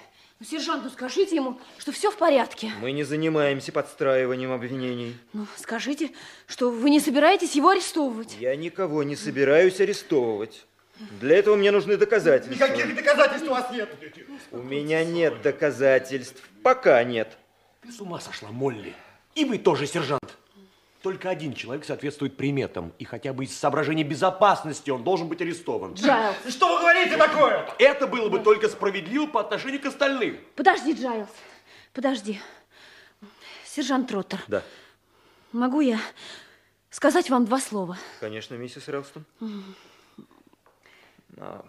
[0.44, 2.70] Ну, сержанту скажите ему, что все в порядке.
[2.82, 5.16] Мы не занимаемся подстраиванием обвинений.
[5.32, 6.12] Ну, скажите,
[6.48, 8.36] что вы не собираетесь его арестовывать.
[8.42, 10.66] Я никого не собираюсь арестовывать.
[11.22, 12.66] Для этого мне нужны доказательства.
[12.66, 13.90] Никаких доказательств у вас нет.
[14.52, 16.44] У меня нет доказательств.
[16.62, 17.38] Пока нет.
[17.82, 18.94] Ты с ума сошла, Молли.
[19.36, 20.38] И вы тоже, сержант.
[21.04, 22.94] Только один человек соответствует приметам.
[22.98, 25.96] И хотя бы из соображений безопасности он должен быть арестован.
[25.96, 26.38] Джайлз.
[26.48, 27.70] Что вы говорите такое?
[27.78, 30.40] Это было бы только справедливо по отношению к остальным.
[30.56, 31.28] Подожди, Джайлз.
[31.92, 32.40] Подожди.
[33.66, 34.64] Сержант Троттер, Да,
[35.52, 36.00] могу я
[36.90, 37.98] сказать вам два слова?
[38.22, 39.26] конечно, миссис Релстон.
[41.38, 41.66] А,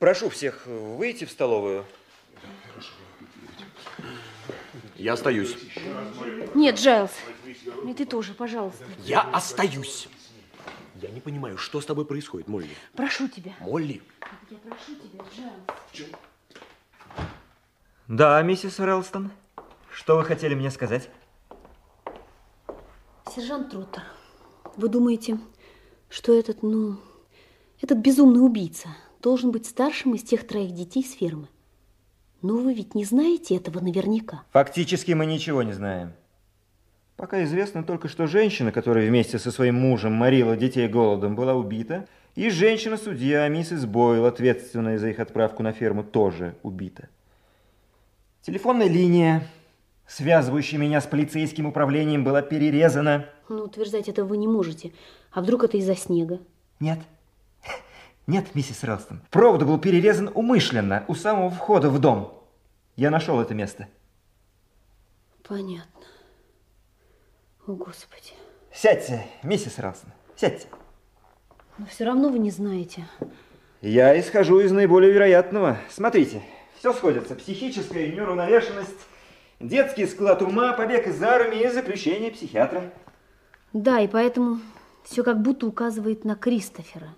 [0.00, 1.84] Прошу всех выйти в столовую.
[4.96, 5.56] Я остаюсь.
[6.54, 7.12] Нет, Джайлз.
[7.86, 8.84] И ты тоже, пожалуйста.
[9.04, 10.08] Я остаюсь.
[11.00, 12.70] Я не понимаю, что с тобой происходит, Молли.
[12.94, 13.52] Прошу тебя.
[13.60, 14.02] Молли.
[14.50, 15.24] Я прошу тебя,
[15.94, 16.10] Джайлз.
[18.08, 19.30] Да, миссис Релстон.
[19.92, 21.10] Что вы хотели мне сказать?
[23.34, 24.02] Сержант Троттер,
[24.76, 25.38] вы думаете,
[26.08, 26.98] что этот, ну,
[27.80, 28.88] этот безумный убийца
[29.20, 31.48] должен быть старшим из тех троих детей с фермы?
[32.40, 34.42] Но вы ведь не знаете этого наверняка.
[34.52, 36.12] Фактически мы ничего не знаем.
[37.16, 42.06] Пока известно только, что женщина, которая вместе со своим мужем морила детей голодом, была убита,
[42.36, 47.08] и женщина-судья, миссис Бойл, ответственная за их отправку на ферму, тоже убита.
[48.42, 49.42] Телефонная линия,
[50.06, 53.26] связывающая меня с полицейским управлением, была перерезана.
[53.48, 54.92] Ну, утверждать это вы не можете.
[55.32, 56.38] А вдруг это из-за снега?
[56.78, 57.00] Нет.
[57.00, 57.00] Нет,
[58.54, 62.44] миссис Релстон, провод был перерезан умышленно у самого входа в дом.
[62.94, 63.88] Я нашел это место.
[65.42, 66.04] Понятно.
[67.66, 68.34] О, Господи.
[68.70, 70.68] Сядьте, миссис Релстон, сядьте.
[71.78, 73.06] Но все равно вы не знаете.
[73.80, 75.78] Я исхожу из наиболее вероятного.
[75.88, 76.42] Смотрите,
[76.78, 77.34] все сходится.
[77.34, 79.06] Психическая неуравновешенность,
[79.58, 82.92] детский склад ума, побег из армии и заключение психиатра.
[83.72, 84.60] Да, и поэтому
[85.04, 87.14] все как будто указывает на Кристофера.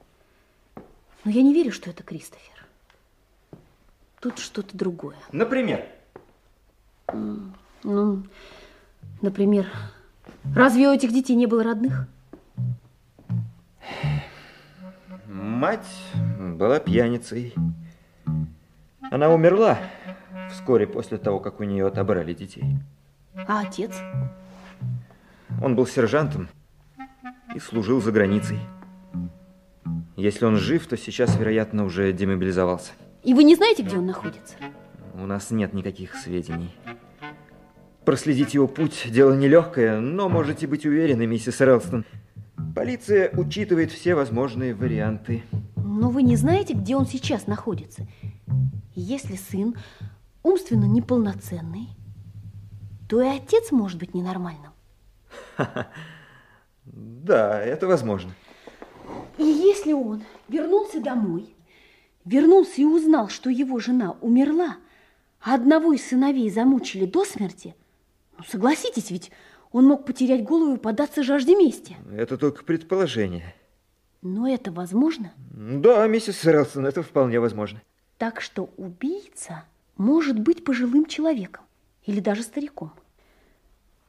[1.24, 2.64] Но я не верю, что это Кристофер.
[4.20, 5.16] Тут что-то другое.
[5.32, 5.86] Например?
[7.82, 8.22] Ну,
[9.22, 9.66] например,
[10.54, 12.06] разве у этих детей не было родных?
[15.26, 15.86] Мать
[16.56, 17.54] была пьяницей.
[19.10, 19.78] Она умерла
[20.50, 22.76] вскоре после того, как у нее отобрали детей.
[23.34, 23.92] А отец?
[25.62, 26.48] Он был сержантом
[27.54, 28.60] и служил за границей.
[30.20, 32.92] Если он жив, то сейчас, вероятно, уже демобилизовался.
[33.24, 34.54] И вы не знаете, где он находится?
[35.14, 36.68] У нас нет никаких сведений.
[38.04, 42.04] Проследить его путь– дело нелегкое, но можете быть уверены, миссис Релстон.
[42.76, 45.42] Полиция учитывает все возможные варианты.
[45.76, 48.06] Но вы не знаете, где он сейчас находится.
[48.94, 49.74] Если сын
[50.42, 51.88] умственно неполноценный,
[53.08, 54.72] то и отец может быть ненормальным.
[56.92, 58.32] Да, это возможно.
[59.38, 61.54] И если он вернулся домой,
[62.24, 64.76] вернулся и узнал, что его жена умерла,
[65.40, 67.74] а одного из сыновей замучили до смерти,
[68.36, 69.30] ну, согласитесь, ведь
[69.72, 71.96] он мог потерять голову и податься жажде мести.
[72.12, 73.54] Это только предположение.
[74.22, 75.32] Но это возможно?
[75.50, 77.80] Да, миссис Релсон, это вполне возможно.
[78.18, 79.64] Так что убийца
[79.96, 81.64] может быть пожилым человеком
[82.04, 82.92] или даже стариком.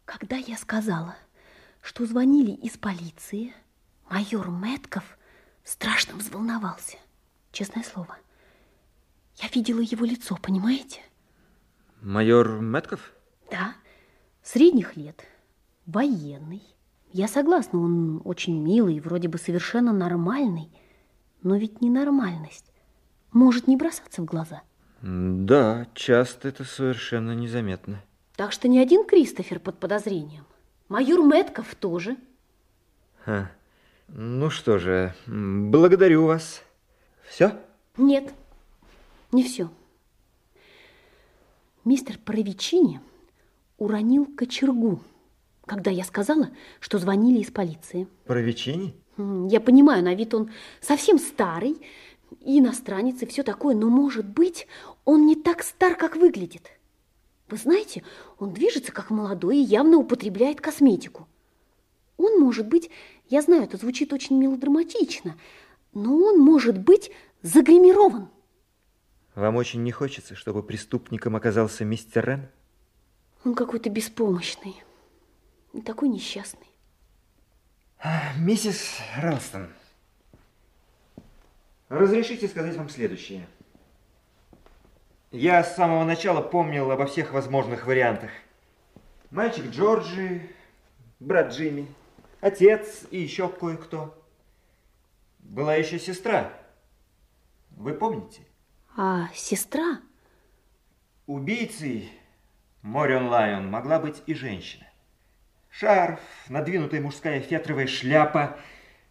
[0.05, 1.15] Когда я сказала,
[1.81, 3.53] что звонили из полиции,
[4.11, 5.17] майор Мэтков
[5.63, 6.97] страшно взволновался.
[7.51, 8.17] Честное слово.
[9.37, 10.99] Я видела его лицо, понимаете?
[12.01, 13.13] Майор Мэтков?
[13.49, 13.75] Да,
[14.43, 15.23] средних лет,
[15.85, 16.61] военный.
[17.13, 20.69] Я согласна, он очень милый, вроде бы совершенно нормальный,
[21.41, 22.71] но ведь ненормальность
[23.31, 24.61] может не бросаться в глаза.
[25.01, 28.03] Да, часто это совершенно незаметно.
[28.35, 30.45] Так что ни один Кристофер под подозрением.
[30.89, 32.17] Майор Мэтков тоже.
[33.25, 33.51] Ха.
[34.13, 36.63] Ну что же, благодарю вас.
[37.29, 37.57] Все?
[37.95, 38.33] Нет,
[39.31, 39.69] не все.
[41.85, 42.99] Мистер Провичини
[43.77, 45.01] уронил кочергу,
[45.65, 46.49] когда я сказала,
[46.81, 48.05] что звонили из полиции.
[48.25, 48.93] Провичини?
[49.49, 50.51] Я понимаю, на вид он
[50.81, 51.81] совсем старый,
[52.41, 54.67] иностранец, и все такое, но, может быть,
[55.05, 56.71] он не так стар, как выглядит.
[57.47, 58.03] Вы знаете,
[58.39, 61.29] он движется как молодой и явно употребляет косметику.
[62.17, 62.89] Он может быть,
[63.31, 65.37] я знаю, это звучит очень мелодраматично,
[65.93, 68.29] но он может быть загримирован.
[69.35, 72.49] Вам очень не хочется, чтобы преступником оказался мистер Рен?
[73.45, 74.83] Он какой-то беспомощный
[75.71, 76.67] и такой несчастный.
[78.37, 79.69] Миссис Релстон,
[81.87, 83.47] разрешите сказать вам следующее.
[85.31, 88.31] Я с самого начала помнил обо всех возможных вариантах.
[89.29, 90.49] Мальчик Джорджи,
[91.21, 91.87] брат Джимми,
[92.41, 94.21] отец и еще кое-кто.
[95.39, 96.51] Была еще сестра.
[97.69, 98.41] Вы помните?
[98.97, 100.01] А сестра?
[101.25, 102.11] Убийцей
[102.81, 104.85] Морион Лайон могла быть и женщина.
[105.69, 106.19] Шарф,
[106.49, 108.59] надвинутая мужская фетровая шляпа.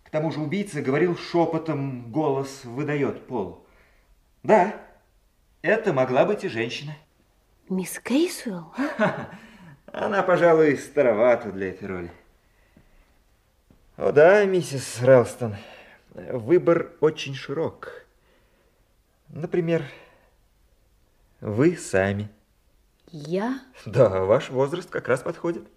[0.04, 3.66] К тому же убийца говорил шепотом, голос выдает пол.
[4.42, 4.74] Да,
[5.62, 6.96] это могла быть и женщина.
[7.68, 8.74] Мисс Кейсуэлл?
[9.92, 12.12] Она, пожалуй, старовата для этой роли.
[14.00, 15.56] О да, миссис Релстон,
[16.14, 18.06] выбор очень широк.
[19.28, 19.84] Например,
[21.42, 22.30] вы сами.
[23.08, 23.60] Я?
[23.84, 25.68] Да, ваш возраст как раз подходит.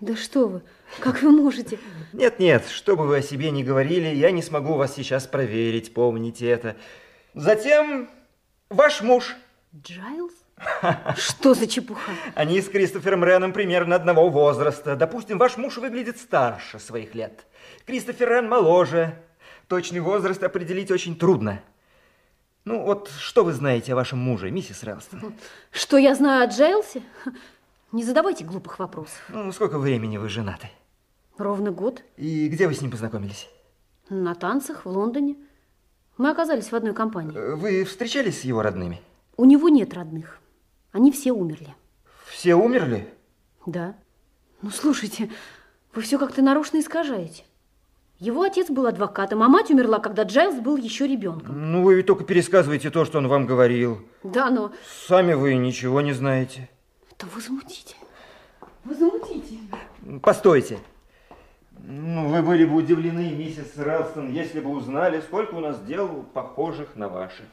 [0.00, 0.62] Да что вы,
[1.00, 1.78] как вы можете?
[2.14, 6.48] Нет-нет, что бы вы о себе ни говорили, я не смогу вас сейчас проверить, помните
[6.48, 6.76] это.
[7.34, 8.08] Затем
[8.70, 9.36] ваш муж.
[9.82, 10.32] Джайлз?
[11.16, 12.12] Что за чепуха?
[12.34, 14.96] Они с Кристофером Реном примерно одного возраста.
[14.96, 17.46] Допустим, ваш муж выглядит старше своих лет.
[17.86, 19.16] Кристофер Рен моложе.
[19.68, 21.60] Точный возраст определить очень трудно.
[22.64, 25.34] Ну, вот что вы знаете о вашем муже, миссис Релстон?
[25.70, 27.02] Что я знаю о Джейлсе?
[27.92, 29.24] Не задавайте глупых вопросов.
[29.28, 30.70] Ну, сколько времени вы женаты?
[31.38, 32.02] Ровно год.
[32.16, 33.48] И где вы с ним познакомились?
[34.08, 35.36] На танцах в Лондоне.
[36.16, 37.36] Мы оказались в одной компании.
[37.36, 39.00] Вы встречались с его родными?
[39.36, 40.40] У него нет родных.
[40.96, 41.74] Они все умерли.
[42.26, 43.06] Все умерли?
[43.66, 43.94] Да.
[44.62, 45.28] Ну, слушайте,
[45.94, 47.44] вы все как-то нарочно искажаете.
[48.18, 51.70] Его отец был адвокатом, а мать умерла, когда Джайлз был еще ребенком.
[51.70, 54.00] Ну, вы ведь только пересказываете то, что он вам говорил.
[54.22, 54.72] Да, но
[55.06, 56.70] Сами вы ничего не знаете.
[57.10, 58.06] это возмутительно.
[58.84, 59.78] Возмутительно.
[60.22, 60.78] Постойте.
[61.72, 66.96] Ну, вы были бы удивлены, миссис Ралстон, если бы узнали, сколько у нас дел похожих
[66.96, 67.46] на ваши.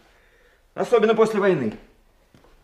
[0.76, 1.74] Особенно после войны.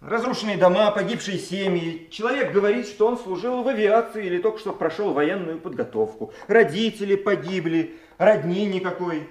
[0.01, 2.07] Разрушенные дома, погибшие семьи.
[2.09, 6.33] Человек говорит, что он служил в авиации или только что прошел военную подготовку.
[6.47, 9.27] Родители погибли, родни никакой.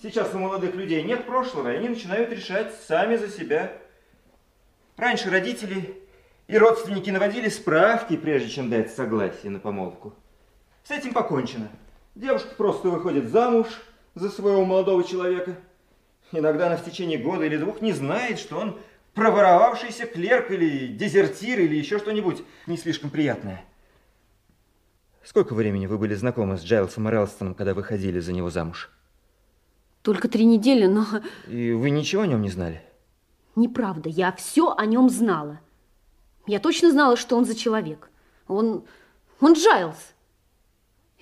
[0.00, 3.72] Сейчас у молодых людей нет прошлого, и они начинают решать сами за себя.
[4.96, 6.00] Раньше родители
[6.46, 10.14] и родственники наводили справки, прежде чем дать согласие на помолвку.
[10.84, 11.68] С этим покончено.
[12.14, 13.66] Девушка просто выходит замуж
[14.14, 15.56] за своего молодого человека.
[16.30, 18.78] Иногда она в течение года или двух не знает, что он
[19.16, 23.64] проворовавшийся клерк или дезертир или еще что-нибудь не слишком приятное.
[25.24, 28.90] Сколько времени вы были знакомы с Джайлсом Релстоном, когда выходили за него замуж?
[30.02, 31.04] Только три недели, но
[31.48, 32.82] И вы ничего о нем не знали?
[33.56, 34.10] неправда.
[34.10, 35.60] Я все о нем знала.
[36.46, 38.10] Я точно знала, что он за человек.
[38.48, 38.84] Он,
[39.40, 39.96] он Джайлз.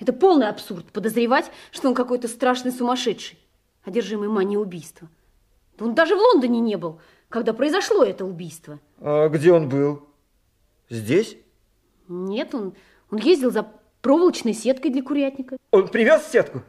[0.01, 3.39] Это полный абсурд подозревать, что он какой-то страшный сумасшедший,
[3.85, 5.09] одержимый манией убийства.
[5.79, 7.01] Да он даже в Лондоне не был,
[7.35, 8.79] когда произошло это убийство.
[9.01, 10.07] А где он был?
[10.89, 11.37] Здесь?
[12.07, 12.75] Нет, он,
[13.11, 13.67] он ездил за
[14.03, 15.57] проволочной сеткой для курятника.
[15.73, 16.63] Он привез сетку?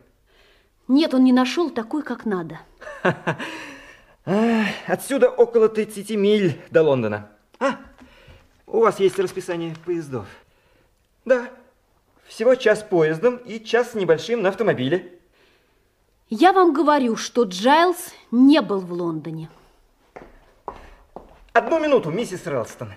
[0.88, 2.62] Нет, он не нашел такой, как надо.
[4.88, 7.30] Отсюда около 30 миль до Лондона.
[7.60, 7.78] А,
[8.66, 10.26] у вас есть расписание поездов?
[11.26, 11.52] Да.
[12.26, 15.20] Всего час поездом и час с небольшим на автомобиле.
[16.28, 19.48] Я вам говорю, что Джайлз не был в Лондоне.
[21.56, 22.92] Одну минуту, миссис Релстон.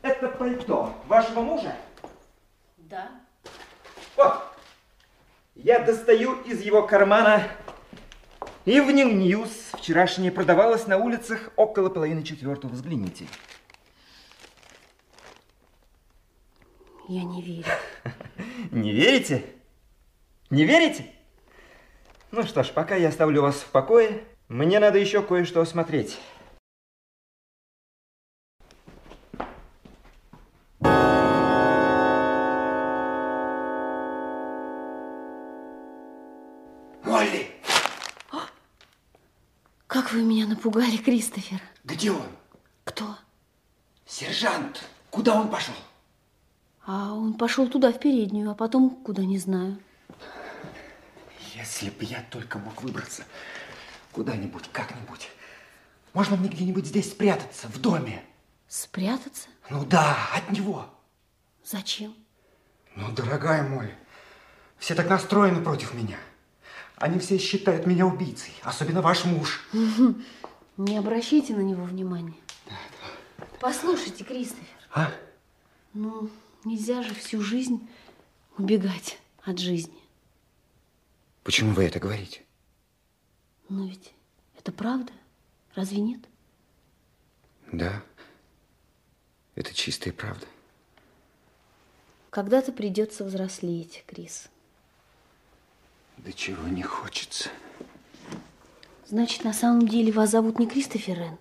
[0.00, 1.74] Это пальто вашего мужа?
[2.76, 3.10] Да.
[4.14, 4.44] Вот.
[5.56, 7.48] Я достаю из его кармана
[8.64, 9.50] Evening News.
[9.76, 12.70] Вчерашнее продавалось на улицах около половины четвертого.
[12.70, 13.26] Взгляните.
[17.08, 17.64] Я не верю.
[18.70, 19.44] Не верите?
[20.50, 21.06] Не верите?
[22.30, 26.16] Ну что ж, пока я оставлю вас в покое, мне надо еще кое-что осмотреть.
[40.60, 41.60] Напугали, Кристофер.
[41.84, 42.26] Где он?
[42.84, 43.16] Кто?
[44.06, 44.84] Сержант!
[45.10, 45.74] Куда он пошел?
[46.84, 49.78] А он пошел туда, в переднюю, а потом куда, не знаю.
[51.54, 53.24] Если бы я только мог выбраться
[54.12, 55.30] куда-нибудь, как-нибудь.
[56.12, 58.22] Можно мне где-нибудь здесь спрятаться, в доме?
[58.68, 59.48] Спрятаться?
[59.70, 60.86] Ну да, от него.
[61.64, 62.14] Зачем?
[62.96, 63.96] Ну, дорогая Молли,
[64.78, 66.18] все так настроены против меня.
[66.96, 69.66] Они все считают меня убийцей, особенно ваш муж.
[70.76, 72.34] Не обращайте на него внимания.
[73.60, 74.64] Послушайте, Кристофер,
[74.94, 75.12] А?
[75.92, 76.30] ну
[76.64, 77.86] нельзя же всю жизнь
[78.56, 79.98] убегать от жизни.
[81.42, 82.42] Почему вы это говорите?
[83.68, 84.12] Но ведь
[84.58, 85.12] это правда,
[85.74, 86.20] разве нет?
[87.72, 88.02] Да,
[89.54, 90.46] это чистая правда.
[92.30, 94.48] Когда-то придется взрослеть, Крис.
[96.18, 97.50] Да чего не хочется.
[99.10, 101.38] Значит, на самом деле вас зовут не Кристофер Рен?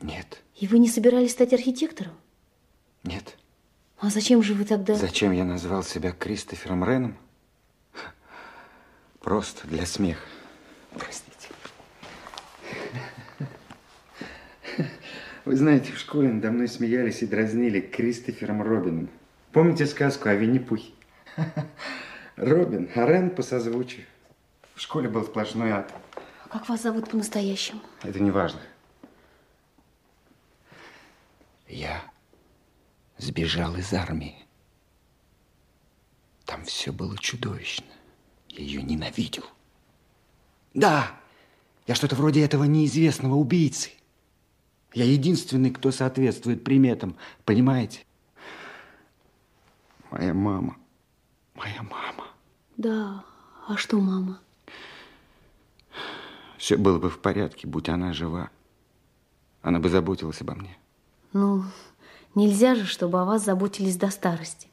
[0.00, 2.12] Нет, И вы не собирались стать архитектором?
[3.02, 3.36] нет.
[3.98, 4.94] А зачем же вы тогда...
[4.94, 7.16] Зачем я назвал себя Кристофером Реном?
[9.20, 10.24] Просто для смеха.
[10.92, 11.48] Простите.
[15.44, 19.08] Вы знаете, в школе надо мной смеялись и дразнили Кристофером Робином.
[19.52, 20.92] Помните сказку о Винни-Пухе?
[22.36, 24.06] Робин, а Рен по созвучию.
[24.74, 25.92] В школе был сплошной ад.
[26.52, 27.80] Как вас зовут по-настоящему?
[28.02, 28.60] Это не важно.
[31.66, 32.02] Я
[33.16, 34.36] сбежал из армии.
[36.44, 37.86] Там все было чудовищно.
[38.50, 39.44] Я ее ненавидел.
[40.74, 41.18] Да,
[41.86, 43.92] я что-то вроде этого неизвестного убийцы.
[44.92, 47.16] Я единственный, кто соответствует приметам,
[47.46, 48.04] понимаете?
[50.10, 50.76] Моя мама,
[51.54, 52.26] моя мама.
[52.76, 53.24] Да,
[53.66, 54.38] а что мама?
[56.62, 58.48] Все было бы в порядке, будь она жива.
[59.62, 60.78] Она бы заботилась обо мне.
[61.32, 61.64] Ну,
[62.36, 64.68] нельзя же, чтобы о вас заботились до старости.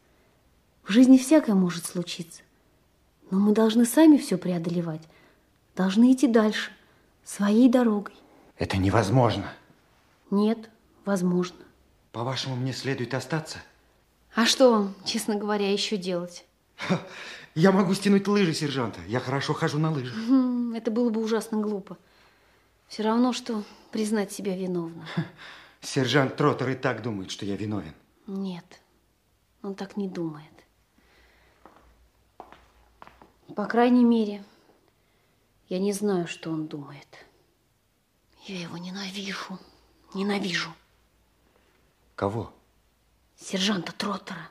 [0.84, 2.44] В жизни всякое может случиться.
[3.32, 5.02] Но мы должны сами все преодолевать.
[5.76, 6.70] Должны идти дальше,
[7.24, 8.14] своей дорогой.
[8.60, 9.52] Это невозможно.
[10.30, 10.70] Нет,
[11.06, 11.58] возможно.
[12.12, 13.58] По-вашему, мне следует остаться?
[14.36, 16.46] А что вам, честно говоря, еще делать?
[17.56, 19.00] Я могу стянуть лыжи сержанта.
[19.08, 20.16] Я хорошо хожу на лыжах.
[20.74, 21.98] Это было бы ужасно глупо.
[22.88, 25.06] Все равно, что признать себя виновным.
[25.82, 27.94] Сержант Троттер и так думает, что я виновен.
[28.28, 28.82] Нет,
[29.62, 30.52] он так не думает.
[33.56, 34.44] По крайней мере,
[35.70, 37.08] я не знаю, что он думает.
[38.46, 39.60] Я его ненавижу.
[40.14, 40.74] Ненавижу.
[42.16, 42.52] Кого?
[43.36, 44.50] Сержанта Троттера.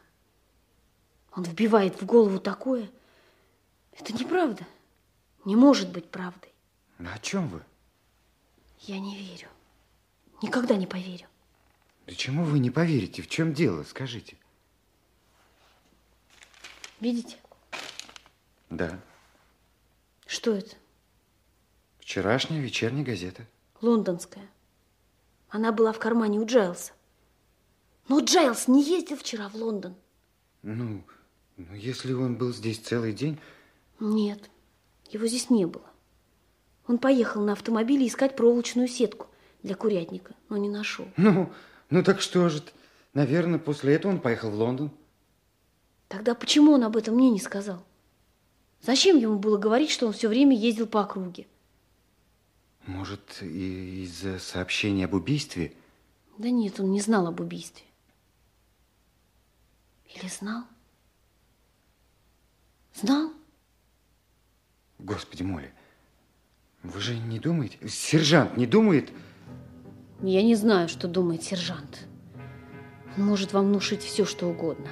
[1.35, 2.89] Он вбивает в голову такое.
[3.93, 4.67] Это неправда.
[5.49, 6.53] Не может быть правдой.
[6.99, 7.63] Ну, О чем вы?
[8.81, 9.49] Я не верю.
[10.43, 11.27] Никогда не поверю.
[12.07, 13.23] Да чему вы не поверите?
[13.23, 13.83] В чем дело?
[13.85, 14.37] Скажите.
[17.01, 17.39] Видите?
[18.69, 19.01] Да.
[20.27, 20.77] Что это?
[21.99, 23.47] Вчерашняя вечерняя газета.
[23.81, 24.51] Лондонская.
[25.49, 26.93] Она была в кармане у Джайлса.
[28.07, 29.95] Но Джайлс не ездил вчера в Лондон.
[30.61, 31.03] Ну,
[31.57, 33.41] ну, если он был здесь целый день...
[33.99, 34.51] Нет,
[35.11, 35.85] его здесь не было.
[36.87, 39.27] Он поехал на автомобиле искать проволочную сетку
[39.63, 41.07] для курятника, но не нашел.
[41.17, 41.53] Ну,
[41.91, 42.63] ну так что же?
[43.15, 44.91] Наверное, после этого он поехал в Лондон.
[46.09, 47.85] Тогда почему он об этом мне не сказал?
[48.83, 51.47] Зачем ему было говорить, что он все время ездил по округе?
[52.87, 55.75] Может, и из-за сообщения об убийстве?
[56.39, 57.85] Да нет, он не знал об убийстве.
[60.15, 60.65] Или знал?
[62.95, 63.33] Знал?
[64.99, 65.73] Господи, Молли,
[66.83, 67.79] вы же не думаете?
[67.89, 69.11] Сержант не думает?
[70.23, 72.07] Я не знаю, что думает сержант.
[73.17, 74.89] Он может вам внушить все, что угодно.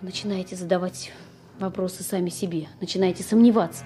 [0.00, 1.12] Вы начинаете задавать
[1.58, 3.84] вопросы сами себе, начинаете сомневаться.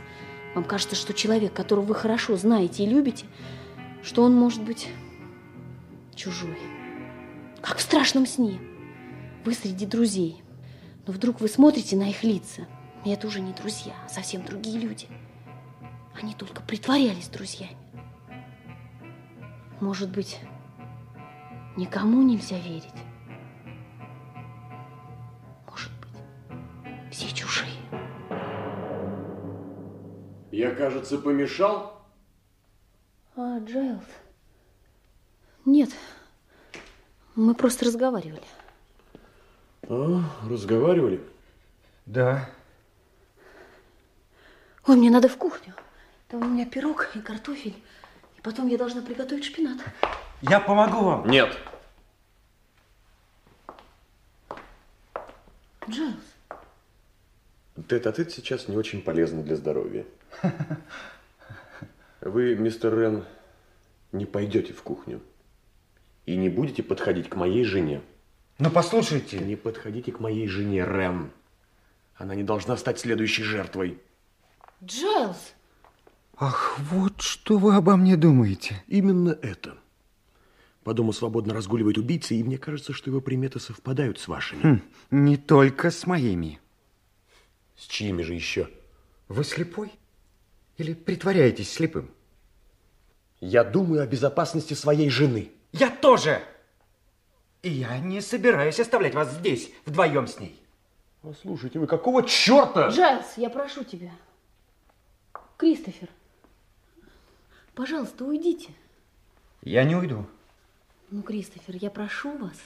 [0.55, 3.27] Вам кажется, что человек, которого вы хорошо знаете и любите,
[4.03, 4.89] что он может быть
[6.15, 6.59] чужой.
[7.61, 8.61] Как в страшном сне.
[9.45, 10.43] Вы среди друзей.
[11.07, 12.69] Но вдруг вы смотрите на их лица,
[13.05, 15.09] и это уже не друзья, а совсем другие люди.
[16.15, 17.77] Они только притворялись друзьями.
[19.81, 20.39] Может быть,
[21.77, 22.95] никому нельзя верить?
[25.69, 27.73] Может быть, все чужие.
[30.53, 32.01] Я, кажется, помешал.
[33.35, 34.05] А, Джайлз?
[35.65, 35.91] Нет,
[37.35, 38.43] мы просто разговаривали.
[39.89, 41.21] А, разговаривали?
[42.07, 42.49] Да.
[44.87, 45.75] Ой, мне надо в кухню.
[46.29, 47.77] Там у меня пирог и картофель.
[48.37, 49.79] И потом я должна приготовить шпинат.
[50.41, 51.29] Я помогу вам.
[51.29, 51.57] Нет.
[55.89, 56.33] Джайлз,
[57.89, 60.05] Тет-а-тет сейчас не очень полезно для здоровья.
[62.21, 63.25] Вы, мистер Рен,
[64.13, 65.21] не пойдете в кухню.
[66.27, 68.01] И не будете подходить к моей жене.
[68.59, 69.39] Ну, послушайте.
[69.39, 71.31] Не подходите к моей жене, Рен.
[72.15, 73.99] Она не должна стать следующей жертвой.
[74.85, 75.55] Джайлз!
[76.37, 78.83] Ах, вот что вы обо мне думаете.
[78.89, 79.77] Именно это.
[80.83, 84.61] По дому свободно разгуливает убийца, и мне кажется, что его приметы совпадают с вашими.
[84.61, 84.83] Хм,
[85.13, 86.61] не только с моими.
[87.77, 88.69] С чьими же еще?
[89.29, 89.93] Вы слепой?
[90.79, 92.11] Или притворяетесь слепым?
[93.41, 95.53] Я думаю о безопасности своей жены.
[95.73, 96.43] Я тоже.
[97.63, 100.61] И я не собираюсь оставлять вас здесь, вдвоем с ней.
[101.21, 102.89] Послушайте, вы какого черта?
[102.89, 104.11] Джайлз, я прошу тебя.
[105.63, 106.09] Кристофер,
[107.77, 108.75] пожалуйста, уйдите.
[109.63, 110.27] Я не уйду.
[111.13, 112.57] Ну, Кристофер, я прошу вас.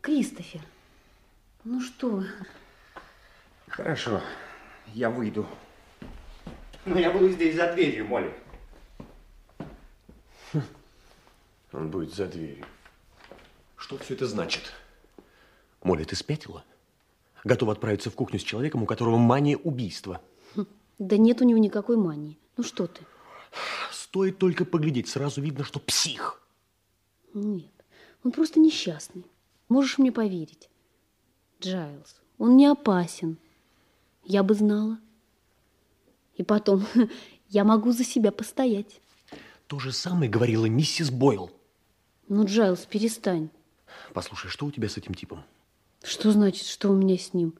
[0.00, 0.60] Кристофер,
[1.64, 2.28] ну что вы?
[3.66, 4.22] Хорошо,
[4.94, 5.44] я выйду.
[6.84, 8.32] Но я буду здесь за дверью, Молли.
[11.72, 12.64] Он будет за дверью.
[13.76, 14.72] Что все это значит?
[15.82, 16.64] Молли, ты спятила?
[17.42, 20.20] Готова отправиться в кухню с человеком, у которого мания убийства.
[20.98, 22.38] Да нет у него никакой мании.
[22.56, 23.02] Ну что ты?
[23.92, 26.40] Стоит только поглядеть, сразу видно, что псих.
[27.34, 27.72] Нет,
[28.24, 29.26] он просто несчастный.
[29.68, 30.70] Можешь мне поверить.
[31.60, 33.38] Джайлз, он не опасен.
[34.24, 34.98] Я бы знала.
[36.34, 36.86] И потом,
[37.48, 39.00] я могу за себя постоять.
[39.66, 41.50] То же самое говорила миссис Бойл.
[42.28, 43.50] Ну, Джайлз, перестань.
[44.12, 45.44] Послушай, что у тебя с этим типом?
[46.02, 47.54] Что значит, что у меня с ним?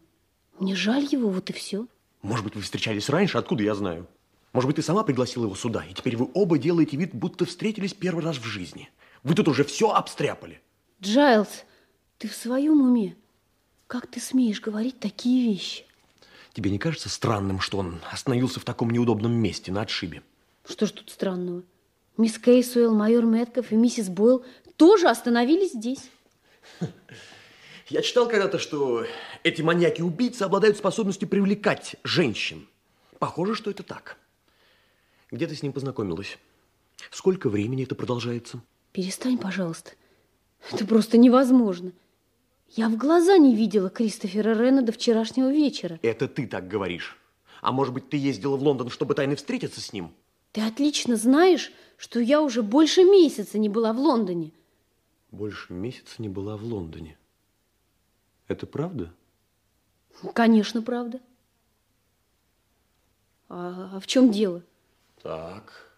[0.58, 1.86] Мне жаль его, вот и все.
[2.26, 4.08] Может быть, вы встречались раньше, откуда я знаю?
[4.52, 7.94] Может быть, ты сама пригласила его сюда, и теперь вы оба делаете вид, будто встретились
[7.94, 8.90] первый раз в жизни.
[9.22, 10.60] Вы тут уже все обстряпали.
[11.00, 11.64] Джайлз,
[12.18, 13.16] ты в своем уме?
[13.86, 15.84] Как ты смеешь говорить такие вещи?
[16.52, 20.24] Тебе не кажется странным, что он остановился в таком неудобном месте на отшибе?
[20.66, 21.62] Что ж тут странного?
[22.16, 24.44] Мисс Кейсуэлл, майор Мэтков и миссис Бойл
[24.76, 26.10] тоже остановились здесь.
[27.88, 29.04] Я читал когда-то, что
[29.44, 32.66] эти маньяки-убийцы обладают способностью привлекать женщин.
[33.20, 34.16] Похоже, что это так.
[35.30, 36.36] Где ты с ним познакомилась?
[37.12, 38.60] Сколько времени это продолжается?
[38.92, 39.92] Перестань, пожалуйста.
[40.72, 41.92] Это просто невозможно.
[42.70, 46.00] Я в глаза не видела Кристофера Рена до вчерашнего вечера.
[46.02, 47.16] Это ты так говоришь.
[47.60, 50.12] А может быть, ты ездила в Лондон, чтобы тайно встретиться с ним?
[50.50, 54.50] Ты отлично знаешь, что я уже больше месяца не была в Лондоне.
[55.30, 57.16] Больше месяца не была в Лондоне.
[58.48, 59.12] Это правда?
[60.34, 61.20] Конечно, правда.
[63.48, 64.62] А, а в чем дело?
[65.22, 65.92] Так.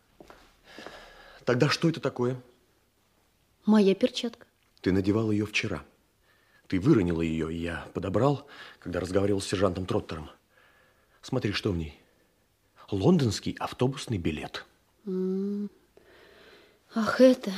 [1.44, 2.40] Тогда что это такое?
[3.64, 4.46] Моя перчатка.
[4.80, 5.84] Ты надевал ее вчера.
[6.66, 8.46] Ты выронила ее, и я подобрал,
[8.78, 10.30] когда разговаривал с сержантом Троттером.
[11.22, 11.98] Смотри, что в ней.
[12.90, 14.66] Лондонский автобусный билет.
[15.06, 15.68] -м.
[16.94, 17.52] Ах, это...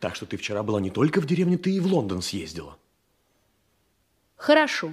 [0.00, 2.76] Так что ты вчера была не только в деревне, ты и в Лондон съездила.
[4.42, 4.92] Хорошо.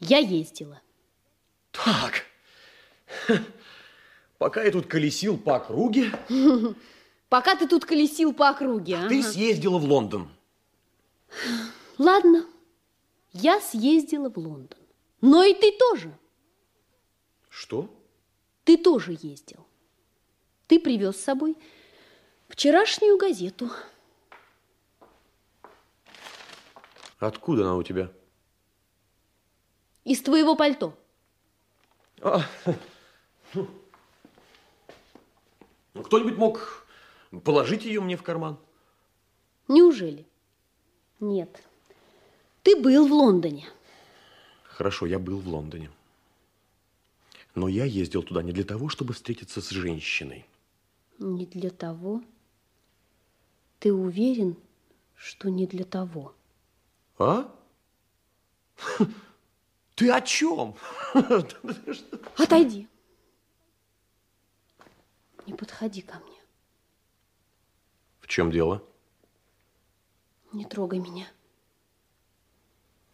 [0.00, 0.82] Я ездила.
[1.70, 2.24] Так.
[4.38, 6.10] Пока я тут колесил по округе...
[7.28, 9.08] Пока ты тут колесил по округе, а?
[9.08, 10.28] Ты съездила в Лондон.
[11.98, 12.46] Ладно,
[13.32, 14.80] я съездила в Лондон.
[15.20, 16.12] Но и ты тоже.
[17.48, 17.88] Что?
[18.64, 19.64] Ты тоже ездил.
[20.66, 21.56] Ты привез с собой
[22.48, 23.70] вчерашнюю газету.
[27.18, 28.10] Откуда она у тебя?
[30.06, 30.96] Из твоего пальто.
[32.20, 32.42] А,
[33.54, 33.66] ну,
[36.04, 36.86] кто-нибудь мог
[37.42, 38.56] положить ее мне в карман?
[39.66, 40.24] Неужели?
[41.18, 41.60] Нет.
[42.62, 43.66] Ты был в Лондоне.
[44.62, 45.90] Хорошо, я был в Лондоне.
[47.56, 50.46] Но я ездил туда не для того, чтобы встретиться с женщиной.
[51.18, 52.22] Не для того?
[53.80, 54.56] Ты уверен,
[55.16, 56.32] что не для того?
[57.18, 57.52] А?
[59.96, 60.76] Ты о чем?
[62.36, 62.86] Отойди.
[65.46, 66.38] Не подходи ко мне.
[68.20, 68.84] В чем дело?
[70.52, 71.26] Не трогай меня.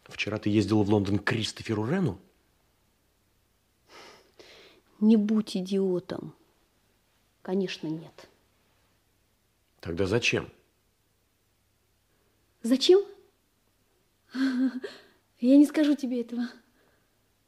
[0.04, 2.18] Вчера ты ездила в Лондон к Кристоферу Рену?
[4.98, 6.34] Не будь идиотом.
[7.42, 8.28] Конечно, нет.
[9.78, 10.50] Тогда зачем?
[12.64, 13.04] Зачем?
[14.34, 16.48] Я не скажу тебе этого.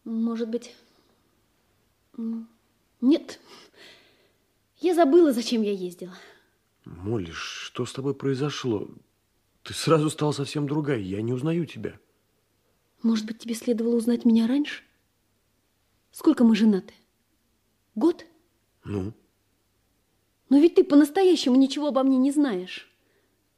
[0.04, 0.74] Может быть...
[3.00, 3.40] Нет.
[4.78, 6.14] Я забыла, зачем я ездила.
[6.84, 8.88] Молли, что с тобой произошло?
[9.62, 10.98] Ты сразу стала совсем другая.
[10.98, 11.98] Я не узнаю тебя.
[13.02, 14.82] Может быть, тебе следовало узнать меня раньше?
[16.12, 16.94] Сколько мы женаты?
[17.94, 18.24] Год?
[18.84, 19.12] Ну?
[20.50, 22.90] Но ведь ты по-настоящему ничего обо мне не знаешь.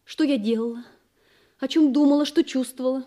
[0.05, 0.85] Что я делала?
[1.59, 3.05] О чем думала, что чувствовала?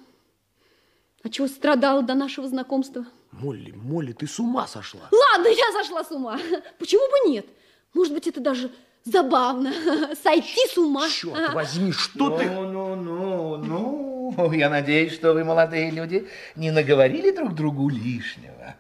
[1.24, 3.06] От чего страдала до нашего знакомства?
[3.32, 5.10] Молли, Молли, ты с ума сошла.
[5.12, 6.40] Ладно, я сошла с ума.
[6.78, 7.46] Почему бы нет?
[7.94, 8.72] Может быть, это даже
[9.04, 9.72] забавно.
[10.24, 11.08] Сойти с ума.
[11.10, 12.46] Черт возьми, что ну, ты...
[12.46, 18.76] Ну, ну, ну, ну, я надеюсь, что вы, молодые люди, не наговорили друг другу лишнего.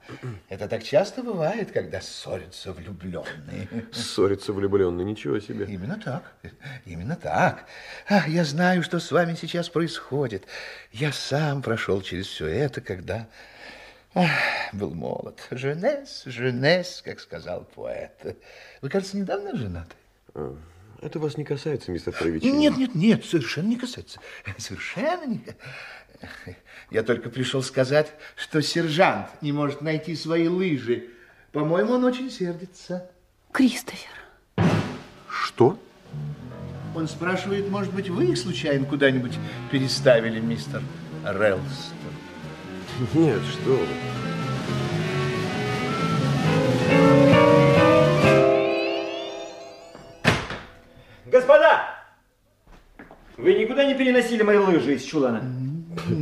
[0.49, 3.67] Это так часто бывает, когда ссорятся влюбленные.
[3.91, 5.65] Ссорятся влюбленные, ничего себе.
[5.65, 6.33] Именно так,
[6.85, 7.65] именно так.
[8.07, 10.45] Ах, я знаю, что с вами сейчас происходит.
[10.91, 13.27] Я сам прошел через все это, когда...
[14.15, 14.29] Ах,
[14.73, 15.39] был молод.
[15.51, 18.37] Женес, женес, как сказал поэт.
[18.81, 19.95] Вы, кажется, недавно женаты?
[20.33, 20.57] А,
[21.01, 22.57] это вас не касается, мистер Травичин.
[22.57, 24.19] Нет, нет, нет, совершенно не касается.
[24.57, 25.41] Совершенно не
[26.89, 31.09] Я только пришел сказать, что сержант не может найти свои лыжи.
[31.51, 33.09] По-моему, он очень сердится.
[33.51, 34.09] Кристофер.
[35.29, 35.79] Что?
[36.95, 39.37] Он спрашивает, может быть, вы их случайно куда-нибудь
[39.71, 40.81] переставили, мистер
[41.23, 41.98] Релстон?
[43.13, 43.85] Нет, что вы.
[51.27, 51.95] Господа!
[53.37, 55.41] Вы никуда не переносили мои лыжи из чулана?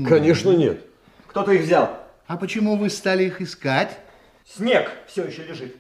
[0.08, 0.86] Конечно, нет.
[1.26, 1.98] Кто-то их взял.
[2.28, 3.98] А почему вы стали их искать?
[4.46, 5.76] Снег все еще лежит.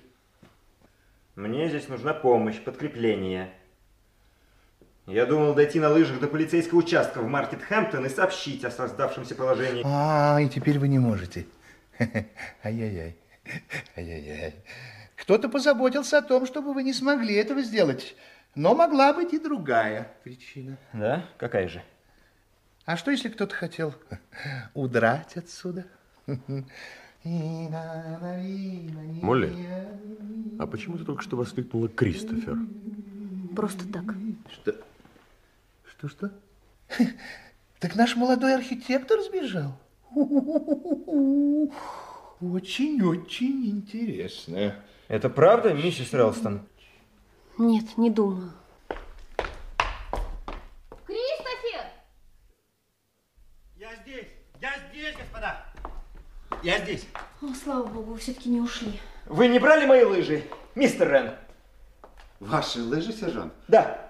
[1.36, 3.53] Мне здесь нужна помощь, подкрепление.
[5.07, 9.35] Я думал дойти на лыжах до полицейского участка в Маркет Хэмптон и сообщить о создавшемся
[9.35, 9.81] положении.
[9.85, 11.47] А, и теперь вы не можете.
[12.63, 13.15] Ай-яй-яй.
[13.95, 14.55] Ай-яй-яй.
[15.15, 18.17] Кто-то позаботился о том, чтобы вы не смогли этого сделать.
[18.53, 20.77] Но могла быть и другая причина.
[20.91, 21.25] Да?
[21.38, 21.81] Какая же?
[22.84, 23.95] А что, если кто-то хотел
[24.73, 25.85] удрать отсюда?
[29.23, 29.53] Молли,
[30.59, 32.57] а почему ты только что воскликнула Кристофер?
[33.55, 34.03] Просто так.
[34.51, 34.75] Что?
[35.98, 36.32] Что-что?
[37.80, 39.78] Так наш молодой архитектор сбежал?
[42.41, 44.84] Очень-очень интересно.
[45.07, 46.68] Это правда, миссис Релстон?
[47.60, 48.52] Нет, не думаю.
[51.06, 51.86] Кристофер!
[53.76, 54.28] Я здесь,
[54.60, 55.64] я здесь, господа.
[56.64, 57.06] Я здесь.
[57.44, 58.99] О, слава богу, вы все-таки не ушли.
[59.28, 60.44] Вы не брали мои лыжи,
[60.74, 61.36] мистер Рен?
[62.40, 63.53] Ваши лыжи, сержант?
[63.68, 64.06] Да.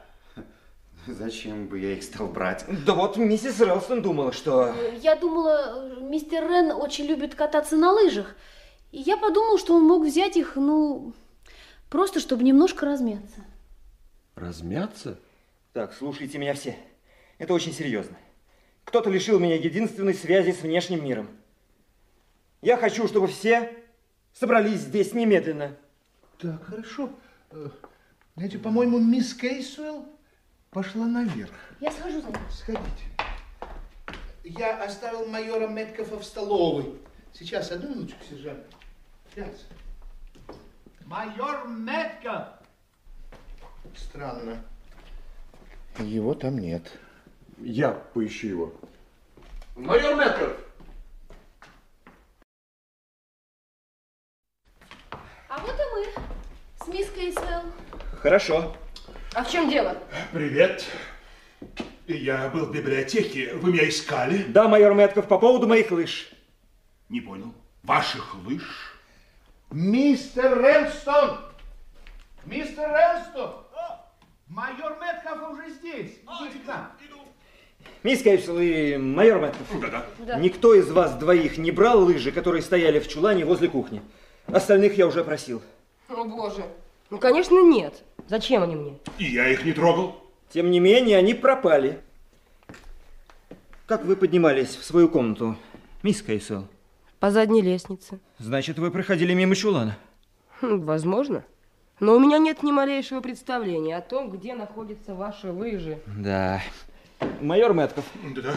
[1.08, 2.66] Зачем бы я их стал брать?
[2.86, 4.74] Да вот миссис Релстон думала, что...
[5.02, 8.36] Я думала, мистер Рен очень любит кататься на лыжах.
[8.92, 11.14] И я подумала, что он мог взять их, ну,
[11.90, 13.46] просто чтобы немножко размяться.
[14.36, 15.18] Размяться?
[15.74, 16.78] Так, слушайте меня все.
[17.38, 18.18] Это очень серьезно.
[18.84, 21.28] Кто-то лишил меня единственной связи с внешним миром.
[22.62, 23.74] Я хочу, чтобы все
[24.34, 25.76] собрались здесь немедленно.
[26.40, 27.10] Так, хорошо.
[27.52, 27.70] Э,
[28.36, 30.06] Знаете, по-моему, мисс Кейсуэлл
[30.72, 31.52] пошла наверх.
[31.80, 32.40] Я схожу за ним.
[32.52, 32.84] Сходите.
[34.44, 37.00] Я оставил майора Меткофа в столовой.
[37.34, 38.66] Сейчас, одну минуточку, сержант.
[39.30, 39.68] Сейчас.
[41.06, 42.48] Майор Метков!
[43.96, 44.62] Странно.
[46.00, 46.92] Его там нет.
[47.60, 48.74] Я поищу его.
[49.76, 50.58] Майор Метков!
[55.50, 56.24] А вот и мы
[56.84, 57.64] с мисс Кейсвелл.
[58.22, 58.76] Хорошо.
[59.38, 59.96] А в чем дело?
[60.34, 60.84] Привет.
[62.08, 63.54] Я был в библиотеке.
[63.54, 64.42] Вы меня искали?
[64.48, 66.32] Да, майор Метков, по поводу моих лыж.
[67.08, 67.54] Не понял.
[67.84, 68.96] Ваших лыж?
[69.70, 71.38] Мистер Ренстон!
[72.46, 73.58] Мистер Ренстон!
[74.48, 76.14] Майор Метков уже здесь.
[76.42, 76.92] Идите к нам.
[78.02, 79.68] Мисс Кейсел и майор Мэтков.
[79.80, 80.06] Да-да.
[80.18, 80.40] Да.
[80.40, 84.02] Никто из вас двоих не брал лыжи, которые стояли в чулане возле кухни.
[84.48, 85.62] Остальных я уже просил.
[86.10, 86.66] О, боже.
[87.12, 88.04] Ну, конечно, нет.
[88.28, 88.98] Зачем они мне?
[89.18, 90.16] И я их не трогал.
[90.50, 92.00] Тем не менее, они пропали.
[93.86, 95.56] Как вы поднимались в свою комнату,
[96.04, 96.68] мисс Кейсел?
[97.20, 98.20] По задней лестнице.
[98.38, 99.98] Значит, вы проходили мимо чулана.
[100.62, 101.44] Хм, Возможно.
[102.00, 106.00] Но у меня нет ни малейшего представления о том, где находятся ваши лыжи.
[106.06, 106.62] Да.
[107.42, 108.06] Майор Мэтков,
[108.36, 108.54] Да-да.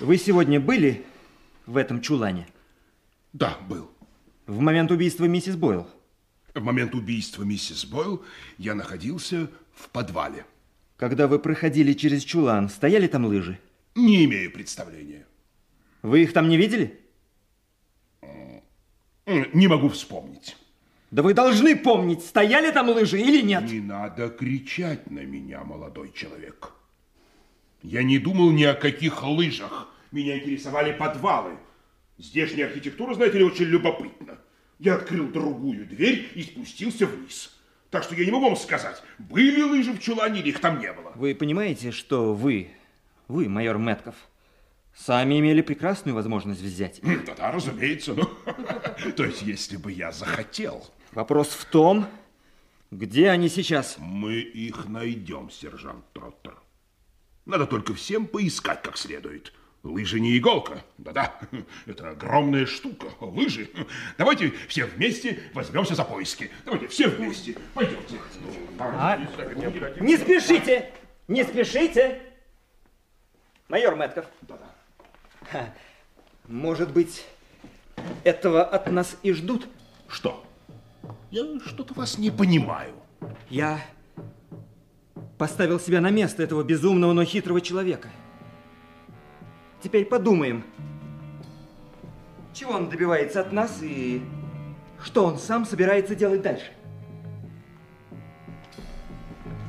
[0.00, 1.04] вы сегодня были
[1.64, 2.46] в этом чулане?
[3.32, 3.90] Да, был.
[4.46, 5.86] В момент убийства миссис Бойл?
[6.54, 8.24] В момент убийства миссис Бойл
[8.58, 10.46] я находился в подвале.
[10.96, 13.58] Когда вы проходили через чулан, стояли там лыжи?
[13.96, 15.26] Не имею представления.
[16.02, 17.00] Вы их там не видели?
[19.26, 20.56] Не могу вспомнить.
[21.10, 23.64] Да вы должны помнить, стояли там лыжи или нет.
[23.64, 26.72] Не надо кричать на меня, молодой человек.
[27.82, 29.88] Я не думал ни о каких лыжах.
[30.12, 31.56] Меня интересовали подвалы.
[32.16, 34.38] Здешняя архитектура, знаете ли, очень любопытна.
[34.78, 37.50] Я открыл другую дверь и спустился вниз.
[37.90, 40.92] Так что я не могу вам сказать, были лыжи в чулане или их там не
[40.92, 41.12] было.
[41.14, 42.70] Вы понимаете, что вы,
[43.28, 44.16] вы, майор Мэтков,
[44.96, 47.04] сами имели прекрасную возможность взять их?
[47.04, 48.14] М, Да-да, разумеется.
[48.14, 48.24] ну,
[49.16, 50.84] То есть, если бы я захотел.
[51.12, 52.06] Вопрос в том,
[52.90, 53.96] где они сейчас?
[53.98, 56.56] Мы их найдем, сержант Троттер.
[57.46, 59.52] Надо только всем поискать как следует.
[59.84, 60.82] Лыжи не иголка.
[60.96, 61.38] Да-да,
[61.86, 63.06] это огромная штука.
[63.20, 63.68] Лыжи.
[64.16, 66.50] Давайте все вместе возьмемся за поиски.
[66.64, 67.54] Давайте все вместе.
[67.74, 68.18] Пойдемте.
[68.78, 69.18] А?
[70.00, 70.90] Не спешите!
[71.28, 72.22] Не спешите!
[73.68, 74.24] Майор Мэтков.
[75.50, 75.74] Ха,
[76.48, 77.26] Может быть,
[78.24, 79.68] этого от нас и ждут?
[80.08, 80.44] Что?
[81.30, 82.94] Я что-то вас не понимаю.
[83.50, 83.84] Я
[85.36, 88.08] поставил себя на место этого безумного, но хитрого человека.
[89.84, 90.64] Теперь подумаем,
[92.54, 94.22] чего он добивается от нас и
[95.02, 96.72] что он сам собирается делать дальше.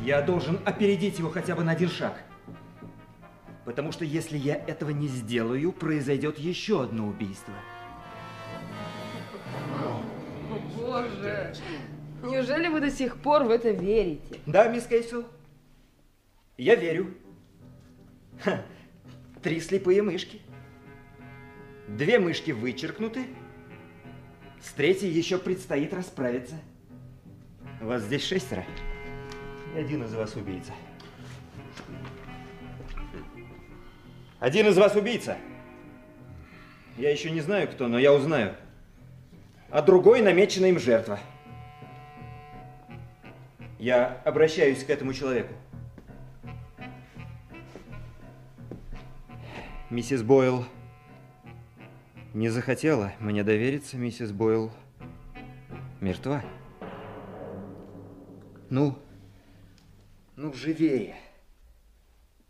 [0.02, 2.24] Я должен опередить его хотя бы на один шаг.
[3.66, 7.54] Потому что если я этого не сделаю, произойдет еще одно убийство.
[9.84, 10.02] О,
[10.78, 11.54] боже.
[12.24, 14.40] Неужели вы до сих пор в это верите?
[14.46, 15.26] Да, мисс Кейсел,
[16.56, 17.14] я верю.
[18.42, 18.64] Ха,
[19.46, 20.42] три слепые мышки.
[21.88, 23.28] Две мышки вычеркнуты,
[24.60, 26.56] с третьей еще предстоит расправиться.
[27.80, 28.66] Вас здесь шестеро,
[29.76, 30.74] и один из вас убийца.
[34.40, 35.38] Один из вас убийца.
[36.98, 38.56] Я еще не знаю, кто, но я узнаю.
[39.70, 41.20] А другой намечена им жертва.
[43.78, 45.54] Я обращаюсь к этому человеку.
[49.92, 50.66] Миссис Бойл
[52.34, 54.72] не захотела мне довериться, миссис Бойл
[56.02, 56.44] мертва.
[58.72, 58.98] Ну,
[60.36, 61.16] ну, живее.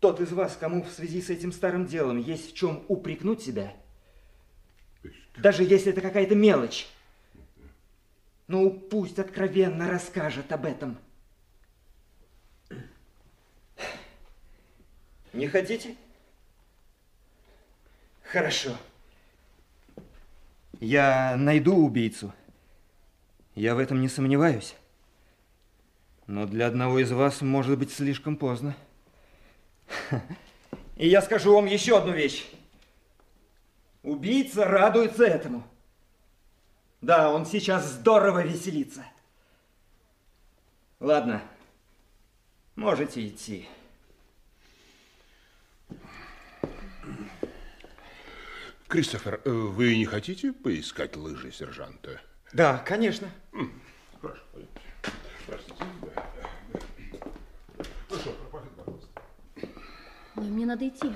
[0.00, 3.74] тот из вас, кому в связи с этим старым делом есть в чем упрекнуть себя,
[5.36, 6.88] даже если это какая-то мелочь,
[8.46, 10.96] ну пусть откровенно расскажет об этом.
[15.34, 15.96] Не хотите?
[18.30, 18.76] Хорошо.
[20.80, 22.32] Я найду убийцу.
[23.54, 24.74] Я в этом не сомневаюсь.
[26.26, 28.76] Но для одного из вас может быть слишком поздно.
[30.96, 32.46] И я скажу вам еще одну вещь.
[34.02, 35.62] Убийца радуется этому.
[37.00, 39.04] Да, он сейчас здорово веселится.
[40.98, 41.42] Ладно,
[42.74, 43.68] можете идти.
[48.88, 52.20] Кристофер, э, вы не хотите поискать лыжи сержанта?
[52.52, 53.28] Да, конечно.
[54.20, 54.80] Хорошо, пойдемте.
[55.46, 55.84] Простите.
[58.08, 59.08] Ну что, пожалуйста.
[60.36, 61.12] Ой, мне надо идти.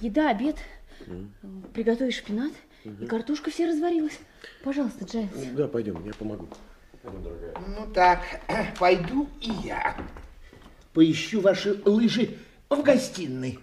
[0.00, 0.56] Еда, обед.
[1.72, 2.52] Приготовить шпинат.
[2.84, 4.18] И картошка вся разварилась.
[4.64, 5.30] Пожалуйста, Джайлз.
[5.52, 6.48] Да, пойдем, я помогу.
[7.04, 8.22] Ну так,
[8.78, 9.96] пойду и я.
[10.92, 12.38] Поищу ваши лыжи
[12.68, 13.60] в гостиной.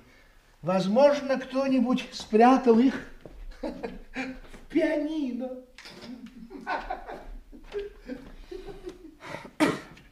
[0.61, 2.93] Возможно, кто-нибудь спрятал их
[4.69, 5.63] пианино.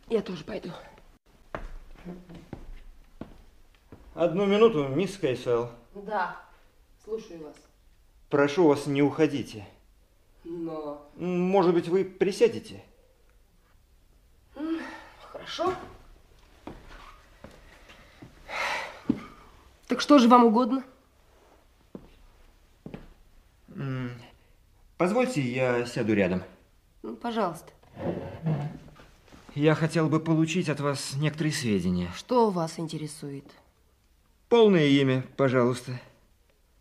[0.07, 0.71] Я тоже пойду.
[4.13, 5.69] Одну минуту, мисс Кейсел.
[5.93, 6.35] Да,
[7.03, 7.55] слушаю вас.
[8.29, 9.65] Прошу вас, не уходите.
[10.43, 11.09] Но...
[11.15, 12.83] Может быть, вы присядете?
[15.31, 15.73] Хорошо.
[19.87, 20.83] Так что же вам угодно?
[24.97, 26.43] Позвольте, я сяду рядом.
[27.03, 27.71] Ну, пожалуйста.
[29.55, 32.11] Я хотел бы получить от вас некоторые сведения.
[32.15, 33.45] Что вас интересует?
[34.49, 35.99] Полное имя, пожалуйста.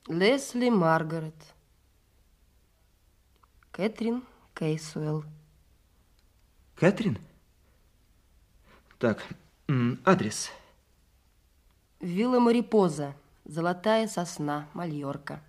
[0.08, 1.34] Лесли Маргарет.
[3.70, 4.22] Кэтрин
[4.54, 5.24] Кейсуэлл.
[6.74, 7.18] Кэтрин?
[8.98, 9.24] Так,
[10.04, 10.50] адрес.
[12.00, 13.14] Вилла Марипоза.
[13.44, 14.68] Золотая сосна.
[14.74, 15.40] Мальорка.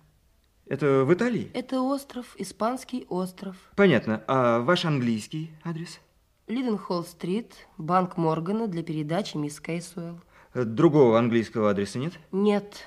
[0.70, 1.50] Это в Италии?
[1.52, 3.56] Это остров, испанский остров.
[3.74, 4.22] Понятно.
[4.28, 5.98] А ваш английский адрес?
[6.46, 10.20] Лиденхолл-стрит, банк Моргана для передачи мисс Кейсуэлл.
[10.54, 12.12] Э, Другого английского адреса нет?
[12.30, 12.86] Нет,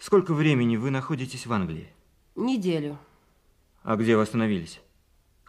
[0.00, 1.88] Сколько времени вы находитесь в Англии?
[2.34, 2.98] неделю.
[3.84, 4.80] А где вы остановились?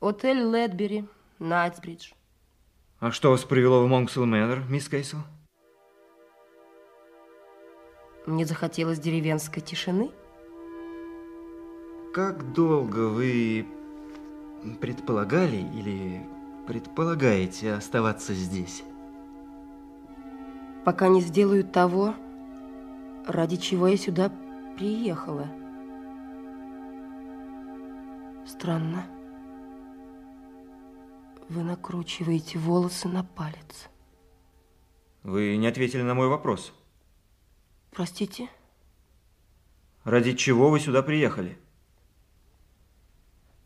[0.01, 1.05] Отель Ледбери,
[1.39, 2.11] Найтсбридж.
[2.99, 5.19] А что вас привело в Монксел Мэннер, мисс Кейсел?
[8.27, 10.11] Мне захотелось деревенской тишины.
[12.13, 13.65] Как долго вы
[14.79, 16.27] предполагали или
[16.67, 18.83] предполагаете оставаться здесь?
[20.83, 22.15] пока не сделаю того,
[23.27, 24.31] ради чего я сюда
[24.77, 25.47] приехала.
[28.45, 29.05] Странно.
[31.49, 33.89] Вы накручиваете волосы на палец.
[35.23, 36.73] Вы не ответили на мой вопрос.
[37.91, 38.49] Простите?
[40.03, 41.59] Ради чего вы сюда приехали?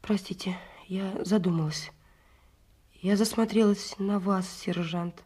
[0.05, 0.55] Простите,
[0.87, 1.89] я задумалась.
[3.01, 5.23] Я засмотрелась на вас, сержант.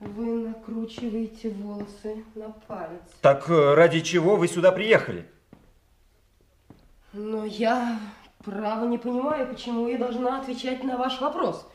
[0.00, 3.00] Вы накручиваете волосы на палец.
[3.20, 5.24] Так э, ради чего вы сюда приехали?
[7.12, 8.00] Но я,
[8.44, 11.68] право, не понимаю, почему я должна отвечать на ваш вопрос.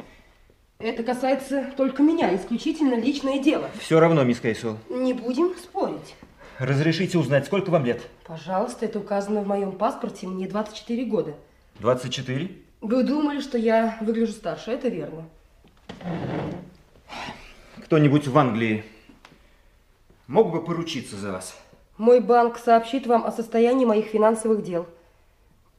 [0.77, 3.69] Это касается только меня, исключительно личное дело.
[3.79, 4.77] Все равно, мисс Кейсел.
[4.89, 6.15] Не будем спорить.
[6.61, 8.07] Разрешите узнать, сколько вам лет?
[8.23, 11.33] Пожалуйста, это указано в моем паспорте, мне 24 года.
[11.79, 12.51] 24?
[12.81, 15.27] Вы думали, что я выгляжу старше, это верно.
[17.85, 18.83] Кто-нибудь в Англии
[20.27, 21.59] мог бы поручиться за вас?
[21.97, 24.85] Мой банк сообщит вам о состоянии моих финансовых дел.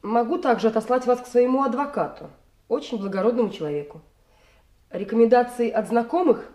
[0.02, 2.28] Могу также отослать вас к своему адвокату,
[2.66, 4.00] очень благородному человеку.
[4.90, 6.50] Рекомендации от знакомых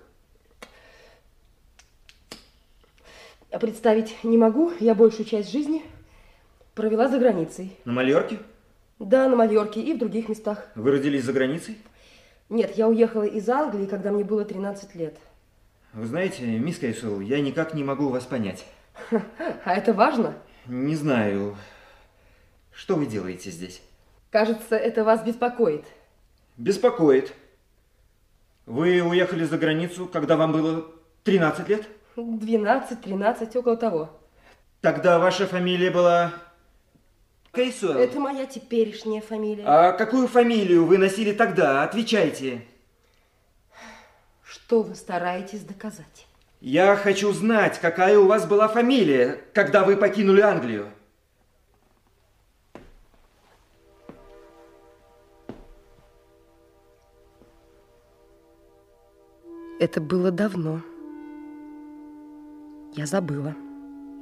[3.59, 4.71] представить не могу.
[4.79, 5.84] Я большую часть жизни
[6.75, 7.75] провела за границей.
[7.85, 8.39] На Мальорке?
[8.99, 10.67] Да, на Мальорке и в других местах.
[10.75, 11.77] Вы родились за границей?
[12.49, 15.17] Нет, я уехала из Англии, когда мне было 13 лет.
[15.93, 18.65] Вы знаете, мисс Кейсел, я никак не могу вас понять.
[19.65, 20.35] А это важно?
[20.65, 21.55] Не знаю,
[22.73, 23.81] что вы делаете здесь?
[24.31, 25.85] Кажется, это вас беспокоит.
[26.57, 27.34] Беспокоит.
[28.65, 30.85] Вы уехали за границу, когда вам было
[31.23, 31.88] 13 лет?
[32.18, 34.10] 12, 13, около того.
[34.81, 36.34] Тогда ваша фамилия была
[37.53, 37.98] Кейсуэлл.
[37.98, 39.64] Это моя теперешняя фамилия.
[39.65, 41.84] А какую фамилию вы носили тогда?
[41.84, 42.65] Отвечайте.
[44.44, 46.27] Что вы стараетесь доказать?
[46.60, 50.89] Я хочу знать, какая у вас была фамилия, когда вы покинули Англию.
[59.80, 60.81] Это было давно.
[62.98, 63.56] Я забыла.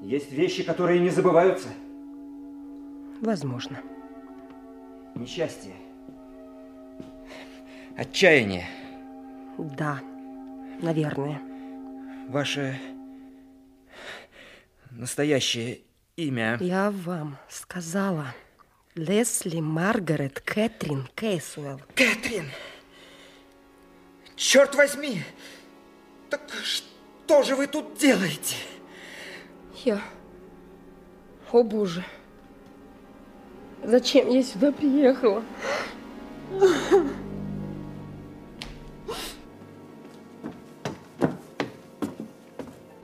[0.02, 1.70] Есть вещи, которые не забываются.
[3.22, 3.80] Возможно.
[5.16, 5.74] Несчастье.
[7.96, 8.68] Отчаяние.
[9.58, 10.02] Да,
[10.82, 11.42] наверное.
[12.28, 12.78] Ваше
[14.92, 15.80] настоящее
[16.18, 16.58] имя.
[16.60, 18.36] Я вам сказала.
[18.96, 21.80] Лесли Маргарет Кэтрин Кейсуэлл.
[21.96, 22.50] Кэтрин!
[24.36, 25.22] Черт возьми!
[26.30, 26.95] Так что
[27.44, 28.56] же вы тут делаете?
[29.84, 30.02] Я...
[31.52, 32.04] О, Боже.
[33.84, 35.44] Зачем я сюда приехала?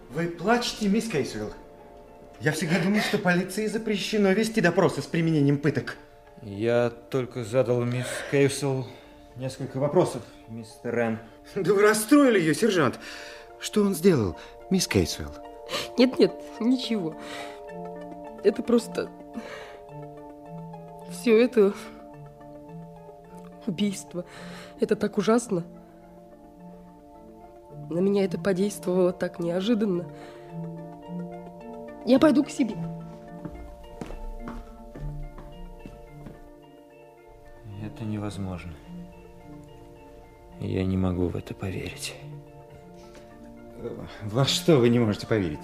[0.10, 1.54] Вы плачете, мисс Кейсуэлл?
[2.42, 5.98] Я всегда думал, что полиции запрещено вести допросы с применением пыток.
[6.42, 8.88] Я только задал мисс Кейсел
[9.36, 11.20] несколько вопросов, мистер Рен.
[11.56, 13.00] Да вы расстроили ее, сержант.
[13.62, 14.36] Что он сделал,
[14.72, 15.30] мисс Кейсуэлл?
[15.98, 17.16] Нет, нет, ничего.
[18.44, 19.08] Это просто...
[21.12, 21.74] Все это...
[23.68, 24.26] Убийство.
[24.80, 25.64] Это так ужасно.
[27.92, 30.12] На меня это подействовало так неожиданно.
[32.04, 32.76] Я пойду к себе.
[37.84, 38.74] Это невозможно.
[40.60, 42.16] Я не могу в это поверить.
[44.24, 45.60] Во что вы не можете поверить?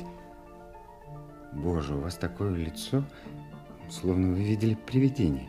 [1.54, 3.04] Боже, у вас такое лицо,
[3.90, 5.48] словно вы видели привидение.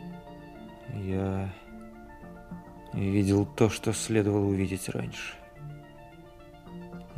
[0.93, 1.53] Я
[2.93, 5.35] видел то, что следовало увидеть раньше.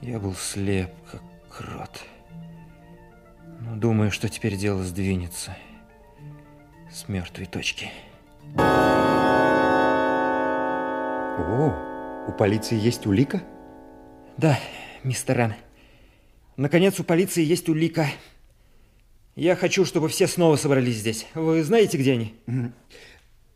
[0.02, 2.02] Я был слеп, как крот.
[3.60, 5.56] Но думаю, что теперь дело сдвинется
[6.90, 7.92] с мертвой точки.
[11.38, 11.74] О,
[12.28, 13.42] у полиции есть улика?
[14.38, 14.58] Да,
[15.04, 15.54] мистер Ран.
[16.58, 18.08] Наконец, у полиции есть улика.
[19.36, 21.28] Я хочу, чтобы все снова собрались здесь.
[21.34, 22.36] Вы знаете, где они?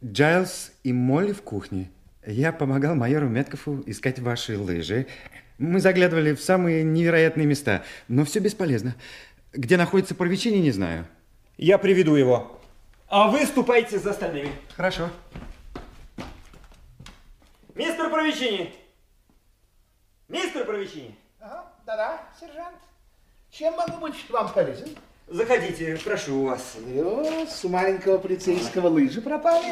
[0.03, 1.91] Джайлз и Молли в кухне.
[2.25, 5.07] Я помогал майору Меткофу искать ваши лыжи.
[5.57, 8.95] Мы заглядывали в самые невероятные места, но все бесполезно.
[9.53, 11.07] Где находится Парвичини, не знаю.
[11.57, 12.61] Я приведу его.
[13.07, 14.49] А вы ступайте за остальными.
[14.75, 15.09] Хорошо.
[17.75, 18.73] Мистер Провичини!
[20.29, 21.15] Мистер Провичини!
[21.45, 22.77] Ага, да-да, сержант.
[23.51, 24.89] Чем могу быть вам полезен?
[25.27, 26.75] Заходите, прошу вас.
[26.75, 29.71] С у маленького полицейского лыжи пропали.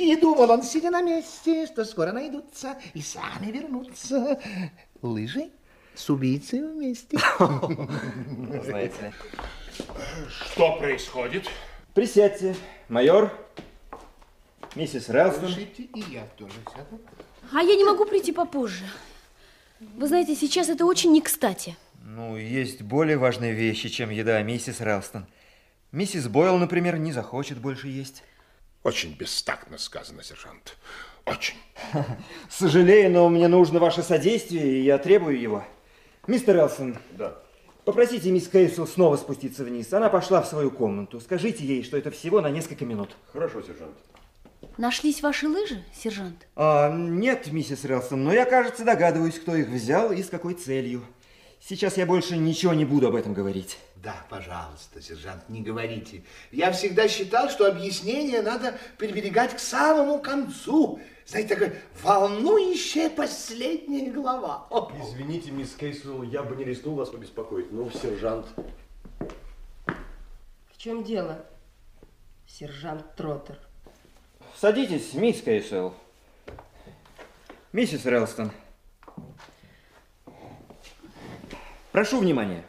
[0.00, 4.40] И думал он, сидя на месте, что скоро найдутся и сами вернутся.
[5.02, 5.50] Лыжи
[5.96, 7.18] с убийцей вместе.
[7.38, 9.12] Знаете.
[10.28, 11.50] Что происходит?
[11.92, 12.54] Присядьте,
[12.88, 13.32] майор,
[14.76, 15.46] миссис Релстон.
[15.46, 17.00] Разрешите, и я тоже сяду.
[17.52, 18.84] А я не могу прийти попозже.
[19.80, 21.76] Вы знаете, сейчас это очень не кстати.
[22.02, 25.26] Ну, есть более важные вещи, чем еда, миссис Релстон.
[25.92, 28.24] Миссис Бойл, например, не захочет больше есть.
[28.82, 30.76] Очень бестактно сказано, сержант.
[31.26, 31.56] Очень.
[32.50, 35.64] Сожалею, но мне нужно ваше содействие, и я требую его.
[36.26, 36.98] Мистер Релстон.
[37.12, 37.38] Да.
[37.84, 39.92] Попросите мисс Кейсел снова спуститься вниз.
[39.92, 41.20] Она пошла в свою комнату.
[41.20, 43.16] Скажите ей, что это всего на несколько минут.
[43.32, 43.96] Хорошо, сержант.
[44.76, 46.46] Нашлись ваши лыжи, сержант?
[46.56, 51.04] А, нет, миссис Релстон, но я, кажется, догадываюсь, кто их взял и с какой целью.
[51.60, 53.78] Сейчас я больше ничего не буду об этом говорить.
[53.96, 56.22] Да, пожалуйста, сержант, не говорите.
[56.52, 61.00] Я всегда считал, что объяснение надо приберегать к самому концу.
[61.26, 64.68] Знаете, такая волнующая последняя глава.
[65.02, 67.72] Извините, мисс Кейсвелл, я бы не рискнул вас побеспокоить.
[67.72, 68.46] Ну, сержант.
[70.72, 71.44] В чем дело,
[72.46, 73.58] сержант Троттер?
[74.60, 75.94] Садитесь, мисс Кейсел.
[77.72, 78.50] Миссис Релстон.
[81.92, 82.64] Прошу внимания.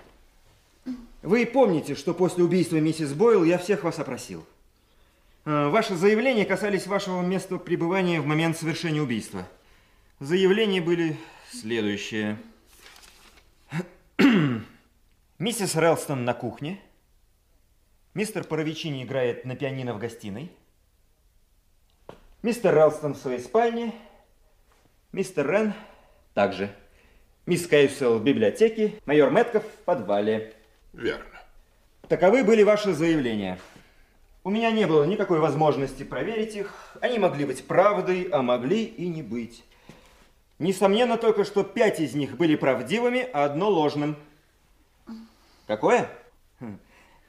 [1.24, 4.46] Вы помните, что после убийства миссис Бойл я всех вас опросил.
[5.46, 9.48] Э, Ваши заявления касались вашего места пребывания в момент совершения убийства.
[10.20, 11.18] Заявления были
[11.52, 12.38] следующие.
[15.40, 16.80] Миссис Релстон на кухне.
[18.14, 20.52] Мистер Паровичини играет на пианино в гостиной.
[22.42, 23.94] Мистер Релстон в своей спальне.
[25.12, 25.74] Мистер Рен
[26.34, 26.74] также.
[27.46, 28.94] Мисс Кейсел в библиотеке.
[29.06, 30.54] Майор Мэтков в подвале.
[30.94, 31.26] Верно.
[32.08, 33.60] Таковы были ваши заявления.
[34.46, 36.74] У меня не было никакой возможности проверить их.
[37.02, 39.66] Они могли быть правдой, а могли и не быть.
[40.60, 44.16] Несомненно только, что пять из них были правдивыми, а одно ложным.
[45.68, 46.10] Какое?
[46.62, 46.80] Хм.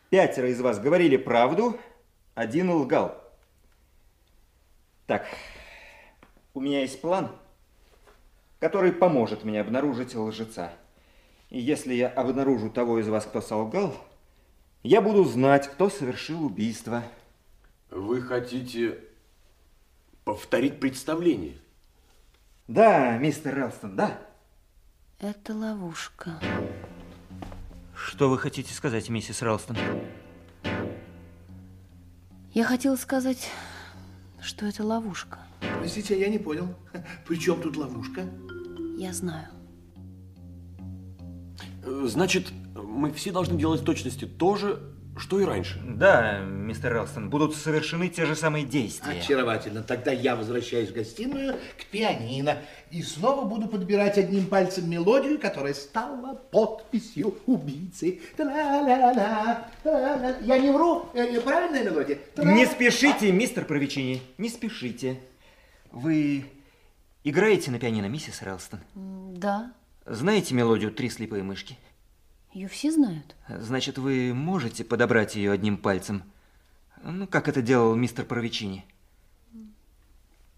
[0.08, 1.76] Пятеро из вас говорили правду,
[2.36, 3.20] один лгал.
[5.10, 5.26] Так,
[6.54, 7.32] у меня есть план,
[8.60, 10.72] который поможет мне обнаружить лжеца.
[11.48, 13.92] И если я обнаружу того из вас, кто солгал,
[14.84, 17.02] я буду знать, кто совершил убийство.
[17.90, 19.00] Вы хотите
[20.22, 21.58] повторить представление?
[22.68, 24.16] Да, мистер Релстон, да.
[25.18, 26.38] Это ловушка.
[27.96, 29.76] Что вы хотите сказать, миссис Релстон?
[32.52, 33.50] Я хотела сказать,
[34.42, 35.38] что это ловушка.
[35.78, 36.68] Простите, я не понял.
[37.26, 38.28] При чем тут ловушка?
[38.98, 39.48] Я знаю.
[41.84, 44.80] Значит, мы все должны делать в точности то же,
[45.16, 45.80] что и раньше.
[45.84, 49.20] Да, мистер Релстон, будут совершены те же самые действия.
[49.20, 49.82] Очаровательно.
[49.82, 52.58] Тогда я возвращаюсь в гостиную к пианино
[52.90, 58.20] и снова буду подбирать одним пальцем мелодию, которая стала подписью убийцы.
[58.36, 59.68] Тра-ля.
[60.40, 61.06] Я не вру?
[61.14, 62.18] Э, Правильная мелодия?
[62.36, 65.18] Не спешите, мистер Провичини, не спешите.
[65.92, 66.44] Вы
[67.24, 68.80] играете на пианино, миссис Релстон?
[68.94, 69.72] Да,
[70.06, 71.76] Знаете мелодию «Три слепые мышки»?
[72.52, 73.36] Ее все знают.
[73.48, 76.24] Значит, вы можете подобрать ее одним пальцем?
[77.02, 78.84] Ну, как это делал мистер Провичини?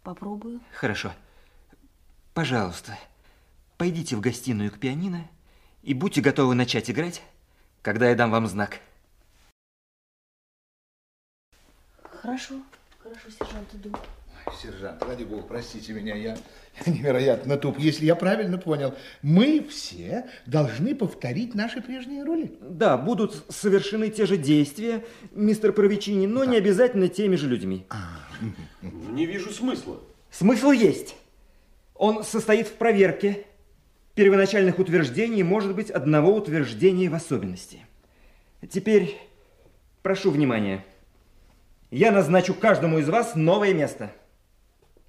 [0.03, 0.61] Попробую.
[0.73, 1.13] Хорошо.
[2.35, 2.99] Пожалуйста,
[3.77, 5.29] пойдите в гостиную к пианино
[5.83, 7.23] и будьте готовы начать играть,
[7.83, 8.81] когда я дам вам знак.
[12.03, 12.63] Хорошо,
[13.03, 13.93] хорошо, сержант, иду.
[14.61, 16.37] Сержант, ради бога, простите меня, я,
[16.85, 17.79] я невероятно туп.
[17.79, 22.53] Если я правильно понял, мы все должны повторить наши прежние роли.
[22.61, 27.87] Да, будут совершены те же действия, мистер Провичини, но не обязательно теми же людьми.
[28.83, 30.01] Не вижу смысла.
[30.31, 31.15] Смысл есть.
[31.95, 33.47] Он состоит в проверке
[34.15, 37.87] первоначальных утверждений, может быть, одного утверждения в особенности.
[38.69, 39.17] Теперь
[40.03, 40.85] прошу внимания.
[41.91, 44.11] Я назначу каждому из вас новое место.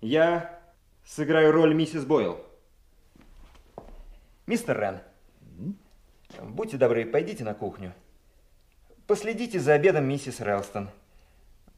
[0.04, 0.60] Я
[1.06, 2.46] сыграю роль миссис Бойл.
[4.48, 5.76] Мистер Рен,
[6.42, 7.94] будьте добры, пойдите на кухню.
[9.08, 10.90] Последите за обедом миссис Релстон.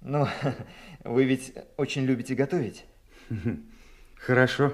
[0.02, 0.28] Ну,
[1.04, 2.86] вы ведь очень любите готовить.
[4.16, 4.74] Хорошо.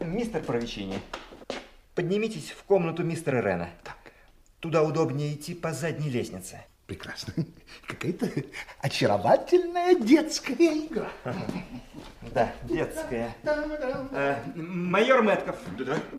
[0.00, 0.98] Мистер Провичини,
[1.94, 3.70] поднимитесь в комнату мистера Рена.
[3.84, 3.96] Так.
[4.58, 6.64] Туда удобнее идти по задней лестнице.
[6.86, 7.34] Прекрасно.
[7.88, 8.30] Какая-то
[8.80, 11.10] очаровательная детская игра.
[12.32, 13.34] Да, детская.
[14.12, 15.56] Э, майор Мэтков,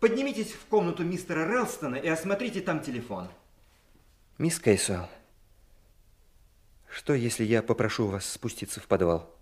[0.00, 3.28] поднимитесь в комнату мистера Релстона и осмотрите там телефон.
[4.36, 5.08] Мисс Кейсуэлл,
[6.90, 9.34] что если я попрошу вас спуститься в подвал?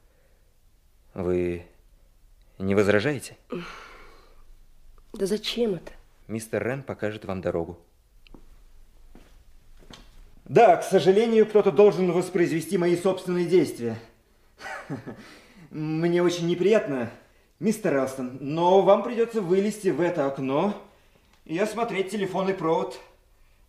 [1.14, 1.66] Вы
[2.58, 3.36] не возражаете?
[5.12, 5.92] Да зачем это?
[6.28, 7.78] Мистер Рен покажет вам дорогу.
[10.48, 13.98] Да, к сожалению, кто-то должен воспроизвести мои собственные действия.
[15.70, 17.10] Мне очень неприятно,
[17.58, 20.80] мистер Релстон, но вам придется вылезти в это окно
[21.44, 23.00] и осмотреть телефонный провод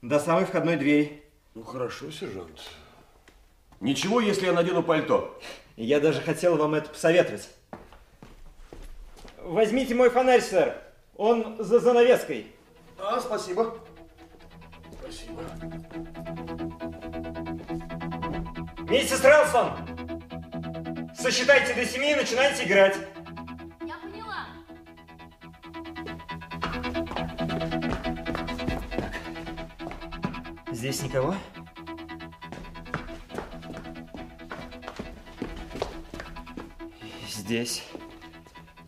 [0.03, 1.23] до самой входной двери.
[1.55, 2.61] Ну, хорошо, сержант.
[3.79, 5.39] Ничего, если я надену пальто.
[5.77, 7.49] Я даже хотел вам это посоветовать.
[9.39, 10.77] Возьмите мой фонарь, сэр.
[11.15, 12.47] Он за занавеской.
[12.99, 13.19] А.
[13.19, 13.79] Спасибо.
[18.89, 19.73] Миссис Релсон,
[21.13, 22.95] сосчитайте до семи и начинайте играть.
[23.81, 24.47] Я поняла.
[30.71, 31.35] Здесь никого?
[37.27, 37.83] Здесь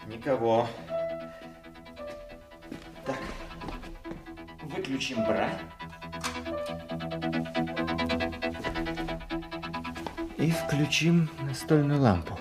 [0.08, 0.70] никого.
[3.06, 3.18] Так,
[4.64, 5.52] выключим бра.
[10.80, 12.40] Включим настольную лампу.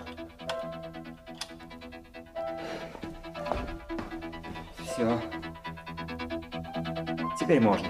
[4.85, 5.21] Все.
[7.41, 7.89] Теперь можно.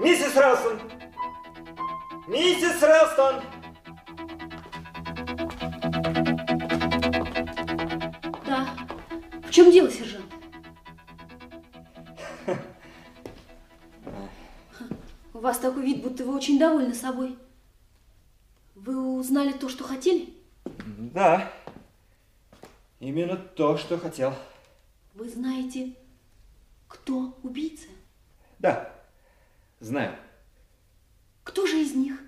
[0.00, 0.80] Миссис Релстон!
[2.26, 3.42] Миссис Релстон!
[16.40, 17.36] Очень довольны собой.
[18.74, 20.32] Вы узнали то, что хотели?
[21.12, 21.52] Да.
[22.98, 24.34] Именно то, что хотел.
[25.12, 25.94] Вы знаете,
[26.88, 27.88] кто убийца?
[28.58, 28.90] Да,
[29.80, 30.16] знаю.
[31.44, 32.18] Кто же из них?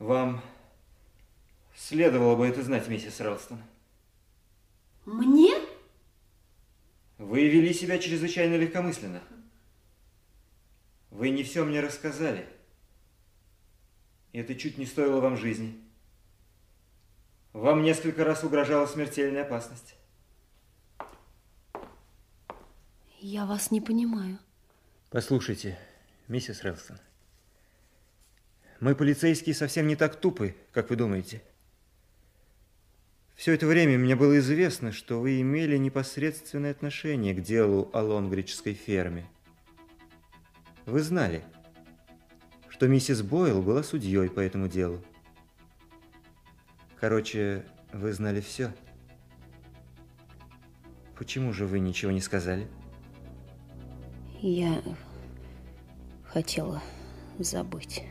[0.00, 0.42] Вам
[1.76, 3.62] следовало бы это знать, миссис Ралстон.
[5.06, 5.52] Мне?
[7.18, 9.22] Вы вели себя чрезвычайно легкомысленно.
[11.10, 12.48] Вы не все мне рассказали.
[14.32, 15.80] Это чуть не стоило вам жизни.
[17.52, 19.96] Вам несколько раз угрожала смертельная опасность.
[23.18, 24.38] Я вас не понимаю.
[25.10, 25.78] Послушайте,
[26.28, 26.98] миссис Релстон,
[28.78, 31.42] мы, полицейские, совсем не так тупы, как вы думаете.
[33.34, 38.74] Все это время мне было известно, что вы имели непосредственное отношение к делу о лонгриджской
[38.74, 39.26] ферме.
[40.86, 41.42] Вы знали,
[42.80, 45.04] что миссис Бойл была судьей по этому делу.
[46.98, 48.72] Короче, вы знали все.
[51.14, 52.66] Почему же вы ничего не сказали?
[54.40, 54.80] Я
[56.24, 56.82] хотела
[57.38, 58.02] забыть.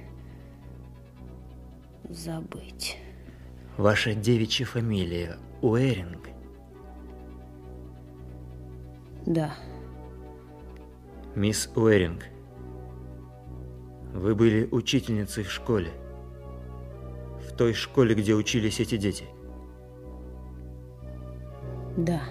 [2.08, 3.00] Забыть.
[3.76, 6.30] Ваша девичья фамилия Уэринг?
[9.26, 9.56] Да.
[11.34, 12.26] Мисс Уэринг,
[14.14, 15.92] вы были учительницей в школе.
[17.48, 19.26] В той школе, где учились эти дети.
[21.98, 22.22] Да.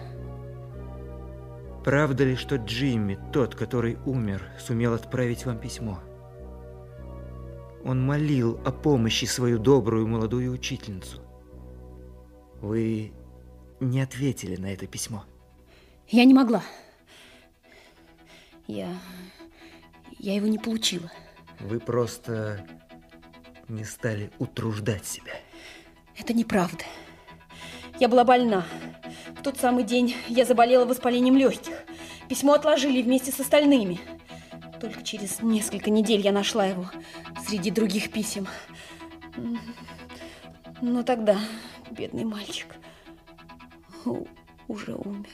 [1.84, 6.00] Правда ли, что Джимми, тот, который умер, сумел отправить вам письмо?
[7.84, 11.22] Он молил о помощи свою добрую молодую учительницу.
[12.60, 13.12] Вы
[13.80, 15.24] не ответили на это письмо.
[16.08, 16.62] Я не могла.
[18.66, 18.98] Я...
[20.18, 21.10] Я его не получила.
[21.60, 22.66] Вы просто
[23.68, 25.32] не стали утруждать себя.
[26.16, 26.84] Это неправда.
[27.98, 28.64] Я была больна.
[29.36, 31.74] В тот самый день я заболела воспалением легких.
[32.28, 34.00] Письмо отложили вместе с остальными.
[34.80, 36.90] Только через несколько недель я нашла его
[37.46, 38.46] среди других писем.
[40.80, 41.38] Но тогда
[41.90, 42.76] бедный мальчик
[44.68, 45.28] уже умер.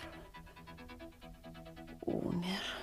[2.03, 2.74] Умер.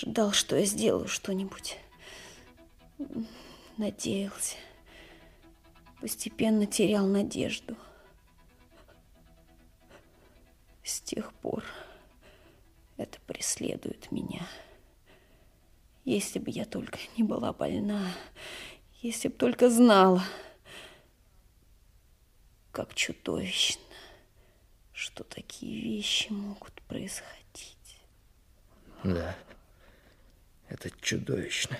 [0.00, 1.76] Ждал, что я сделаю что-нибудь.
[3.76, 4.56] Надеялся.
[6.00, 7.76] Постепенно терял надежду.
[10.84, 11.64] С тех пор
[12.96, 14.46] это преследует меня.
[16.04, 18.14] Если бы я только не была больна,
[19.02, 20.22] если бы только знала,
[22.70, 23.82] как чудовищно,
[24.92, 27.98] что такие вещи могут происходить.
[29.02, 29.36] Да,
[30.68, 31.78] это чудовищно.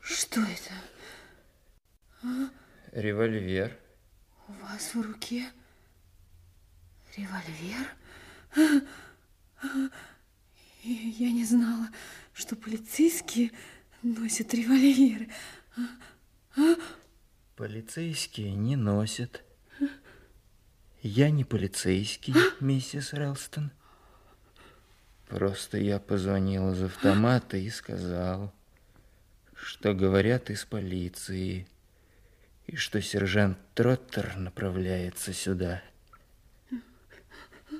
[0.00, 0.74] Что это?
[2.22, 2.50] А?
[2.92, 3.76] Револьвер.
[4.48, 5.50] У вас в руке
[7.16, 7.86] револьвер?
[10.82, 11.88] Я не знала,
[12.32, 13.52] что полицейские
[14.02, 15.30] носят револьверы.
[17.56, 19.44] Полицейские не носят.
[21.02, 23.70] Я не полицейский, миссис Релстон.
[25.30, 28.52] Просто я позвонил из автомата и сказал,
[29.54, 31.68] что говорят из полиции
[32.66, 35.82] и что сержант Троттер направляется сюда.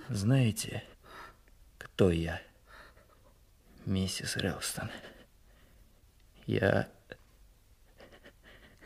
[0.08, 0.84] Знаете,
[1.76, 2.40] кто я,
[3.84, 4.88] миссис Релстон?
[6.46, 6.88] Я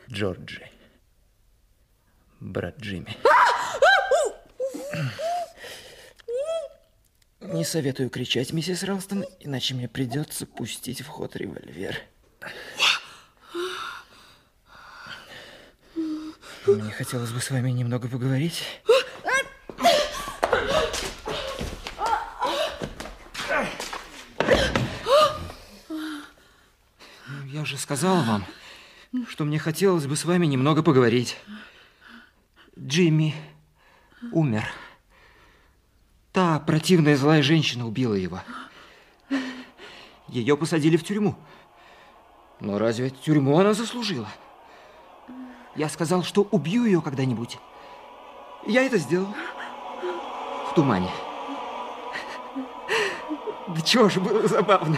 [0.09, 0.67] Джорджи,
[2.39, 3.15] брат Джимми.
[7.53, 11.97] Не советую кричать, миссис Релстон, иначе мне придется пустить в ход револьвер.
[16.65, 18.63] Мне хотелось бы с вами немного поговорить.
[27.45, 28.45] Я же сказал вам,
[29.29, 31.37] что мне хотелось бы с вами немного поговорить.
[32.77, 33.35] Джимми
[34.31, 34.65] умер.
[36.35, 38.41] Та противная злая женщина убила его.
[40.27, 41.35] Ее посадили в тюрьму.
[42.59, 44.27] Но разве тюрьму она заслужила?
[45.77, 47.57] Я сказал, что убью ее когда-нибудь.
[48.67, 49.33] Я это сделал.
[50.69, 51.09] В тумане.
[53.69, 54.97] Да чего же было забавно.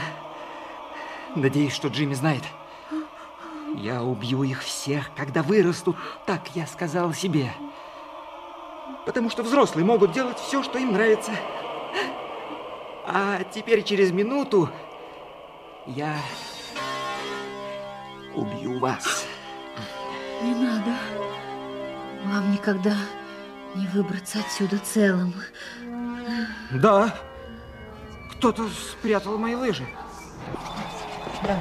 [1.35, 2.43] Надеюсь, что Джимми знает.
[3.75, 7.53] Я убью их всех, когда вырастут, так я сказал себе.
[9.07, 11.31] Потому что взрослые могут делать все, что им нравится.
[13.05, 14.69] А теперь через минуту
[15.85, 16.13] я
[18.35, 19.25] убью вас.
[20.43, 20.93] Не надо.
[22.25, 22.95] Вам никогда
[23.75, 25.33] не выбраться отсюда целым.
[26.71, 27.15] Да.
[28.33, 29.87] Кто-то спрятал мои лыжи.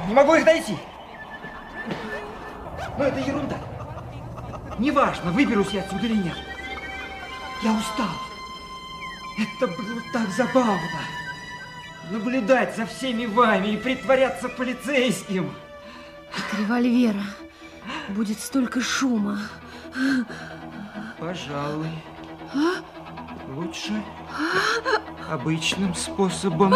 [0.09, 0.77] Не могу их найти.
[2.97, 3.57] Но это ерунда.
[4.79, 6.35] Неважно, выберусь я отсюда или нет.
[7.63, 8.09] Я устал.
[9.37, 11.01] Это было так забавно.
[12.11, 15.53] Наблюдать за всеми вами и притворяться полицейским.
[16.31, 17.23] От револьвера
[18.09, 19.39] будет столько шума.
[21.19, 21.89] Пожалуй.
[23.49, 24.03] Лучше
[25.29, 26.73] обычным способом.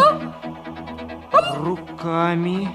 [1.56, 2.68] Руками.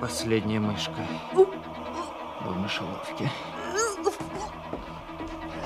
[0.00, 3.30] Последняя мышка в мышеловке.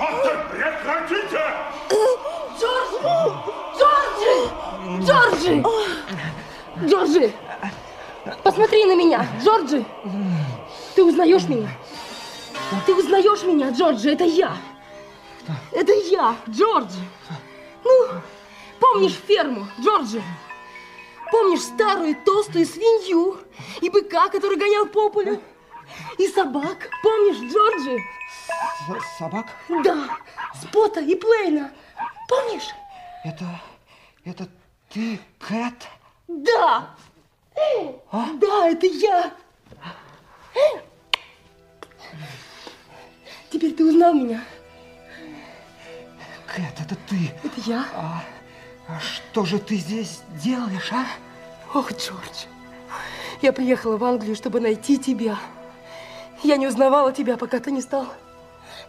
[0.01, 1.41] Прекратите!
[3.77, 4.41] Джорджи!
[5.05, 5.63] Джорджи!
[6.85, 7.33] Джорджи!
[8.43, 9.85] Посмотри на меня, Джорджи!
[10.95, 11.69] Ты узнаешь меня?
[12.85, 14.11] Ты узнаешь меня, Джорджи?
[14.11, 14.57] Это я!
[15.71, 16.99] Это я, Джорджи!
[17.83, 18.07] Ну,
[18.79, 20.23] помнишь ферму, Джорджи?
[21.31, 23.37] Помнишь старую толстую свинью
[23.81, 25.39] и быка, который гонял по полю?
[26.17, 27.99] И собак, помнишь, Джорджи?
[29.17, 29.47] Собак?
[29.83, 30.17] Да,
[30.59, 31.71] Спота и Плейна.
[32.27, 32.69] Помнишь?
[33.23, 33.45] Это...
[34.25, 34.47] это
[34.89, 35.87] ты, Кэт?
[36.27, 36.89] Да!
[38.13, 39.31] Да, это я!
[43.51, 44.43] Теперь ты узнал меня.
[46.47, 47.31] Кэт, это ты.
[47.43, 47.85] Это я.
[47.93, 48.23] А,
[48.87, 51.05] а что же ты здесь делаешь, а?
[51.73, 52.45] Ох, Джордж,
[53.41, 55.37] я приехала в Англию, чтобы найти тебя.
[56.43, 58.07] Я не узнавала тебя, пока ты не стал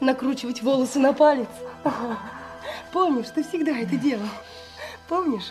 [0.02, 1.48] накручивать волосы на палец.
[2.92, 4.28] Помнишь, ты всегда это делал.
[5.08, 5.50] Помнишь?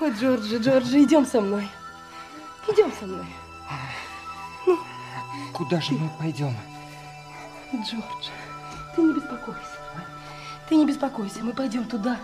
[0.00, 1.68] О, Джорджи, Джорджи, идем со мной.
[2.66, 3.26] Идем со мной.
[5.52, 6.54] Куда же мы пойдем?
[7.72, 8.28] Джордж,
[8.94, 9.60] ты не беспокойся.
[10.68, 12.18] Ты не беспокойся, мы пойдем туда,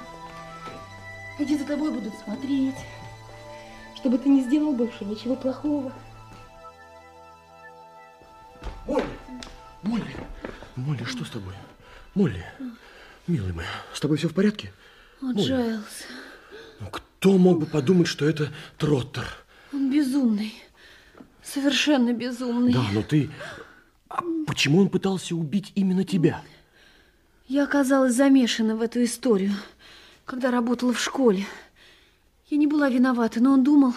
[1.38, 2.76] где за тобой будут смотреть,
[3.96, 5.92] чтобы ты не сделал больше ничего плохого.
[10.94, 11.54] Молли, что с тобой?
[12.14, 12.44] Молли,
[13.26, 14.72] милый мой, с тобой все в порядке?
[15.20, 15.48] О, Молли.
[15.48, 16.04] Джайлз,
[16.80, 19.26] Ну, кто мог бы подумать, что это Троттер?
[19.72, 20.54] он безумный.
[21.42, 22.72] Совершенно безумный.
[22.72, 23.28] Да, но ты...
[24.08, 26.40] А почему он пытался убить именно тебя?
[27.48, 29.52] Я оказалась замешана в эту историю,
[30.24, 31.44] когда работала в школе.
[32.48, 33.94] Я не была виновата, но он думал,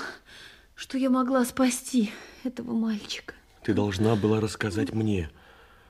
[0.73, 2.11] что я могла спасти
[2.43, 3.35] этого мальчика.
[3.63, 5.29] Ты должна была рассказать мне.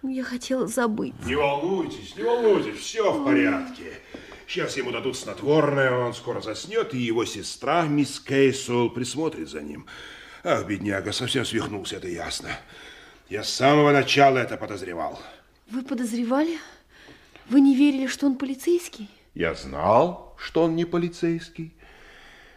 [0.07, 1.13] Я хотела забыть.
[1.25, 3.93] Не волнуйтесь, не волнуйтесь, все в порядке.
[4.47, 9.85] Сейчас ему дадут снотворное, он скоро заснет, и его сестра, мисс Кейсуэлл, присмотрит за ним.
[10.43, 12.49] Ах, бедняга, совсем свихнулся, это ясно.
[13.29, 15.19] Я с самого начала это подозревал.
[15.69, 16.59] Вы подозревали?
[17.49, 19.09] Вы не верили, что он полицейский?
[19.33, 21.73] Я знал, что он не полицейский.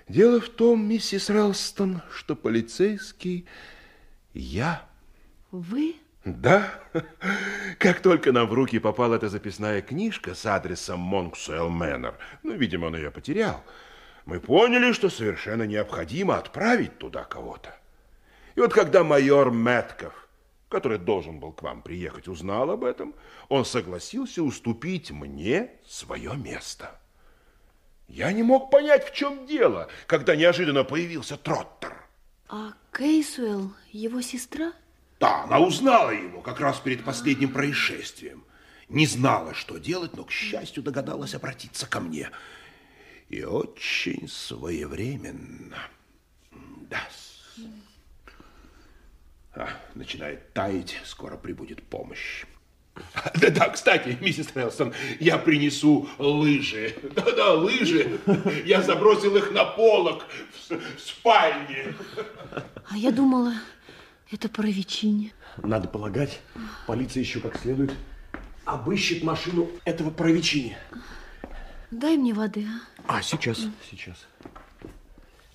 [0.09, 3.47] Дело в том, миссис Релстон, что полицейский
[4.33, 4.89] я.
[5.51, 5.97] Вы?
[6.25, 6.71] Да.
[7.79, 12.87] Как только нам в руки попала эта записная книжка с адресом Монксуэлл Мэннер, ну, видимо,
[12.87, 13.65] он ее потерял,
[14.27, 17.75] мы поняли, что совершенно необходимо отправить туда кого-то.
[18.55, 20.29] И вот когда майор Мэтков,
[20.69, 23.15] который должен был к вам приехать, узнал об этом,
[23.49, 27.01] он согласился уступить мне свое место.
[28.09, 32.05] Я не мог понять, в чем дело, когда неожиданно появился Троттер.
[32.49, 34.73] А Кейсуэлл его сестра?
[35.21, 38.43] Да, она узнала его как раз перед последним происшествием.
[38.89, 42.31] Не знала, что делать, но, к счастью, догадалась обратиться ко мне.
[43.29, 45.79] И очень своевременно.
[46.89, 47.07] Да.
[49.55, 52.45] А, начинает таять, скоро прибудет помощь.
[53.35, 56.95] Да-да, кстати, миссис Релсон, я принесу лыжи.
[57.15, 58.19] Да-да, лыжи.
[58.65, 60.27] Я забросил их на полок
[60.69, 61.95] в спальне.
[62.89, 63.55] А я думала,
[64.31, 65.33] это Паровичине.
[65.59, 66.41] Надо полагать,
[66.87, 67.93] полиция еще как следует
[68.65, 70.77] обыщет машину этого Паровичини.
[71.91, 72.67] Дай мне воды,
[73.07, 73.17] а?
[73.17, 74.27] А, сейчас, сейчас.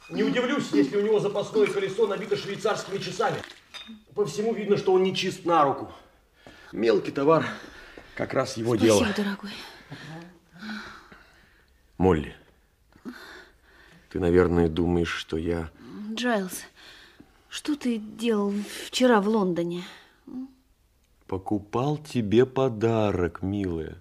[0.10, 3.38] Не удивлюсь, если у него запасное колесо набито швейцарскими часами.
[4.14, 5.91] По всему видно, что он не чист на руку.
[6.72, 7.45] Мелкий товар,
[8.15, 9.14] как раз его Спасибо, дело.
[9.15, 9.52] дорогой.
[11.97, 12.35] Молли,
[14.10, 15.69] ты, наверное, думаешь, что я...
[16.14, 16.64] Джайлз,
[17.56, 18.53] что ты делал
[18.86, 19.86] вчера в Лондоне?
[21.26, 23.95] Покупал тебе подарок, милая.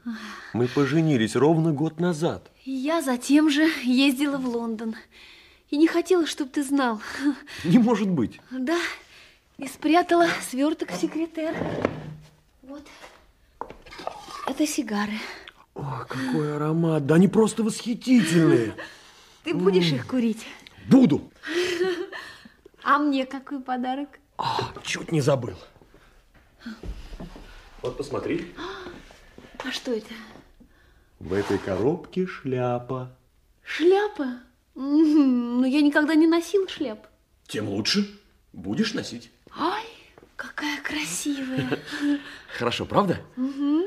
[0.53, 2.51] Мы поженились ровно год назад.
[2.65, 4.97] Я затем же ездила в Лондон.
[5.71, 7.01] И не хотела, чтобы ты знал.
[7.65, 8.41] Не может быть.
[8.51, 8.81] Да,
[9.57, 11.55] и спрятала сверток в секретер.
[12.63, 12.83] Вот.
[14.49, 15.21] Это сигары.
[15.77, 17.07] О, какой аромат.
[17.07, 18.75] Да они просто восхитительные.
[19.45, 20.45] Ты будешь их курить?
[20.89, 21.31] Буду.
[22.85, 24.19] А мне какой подарок?
[24.83, 25.57] Чуть не забыл.
[27.83, 28.53] Вот посмотри.
[29.65, 30.13] А что это?
[31.19, 33.17] В этой коробке шляпа.
[33.63, 34.39] Шляпа?
[34.75, 37.07] Мгм, Ну, я никогда не носила шляп.
[37.47, 38.19] Тем лучше.
[38.53, 39.31] Будешь носить.
[39.59, 39.85] Ай,
[40.37, 41.79] какая красивая.
[42.59, 43.21] Хорошо, правда?
[43.37, 43.85] Мгм.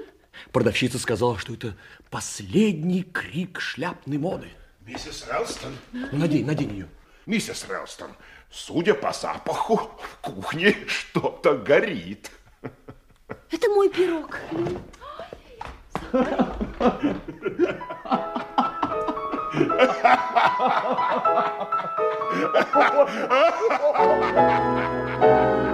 [0.51, 1.75] Продавщица сказала, что это
[2.09, 4.49] последний крик шляпной моды.
[4.81, 5.73] Миссис Релстон.
[5.91, 6.87] Ну, надень, надень ее.
[7.25, 8.11] Миссис Релстон,
[8.49, 12.31] судя по запаху, в кухне что-то горит.
[13.51, 14.39] Это мой пирог.
[25.29, 25.73] Ha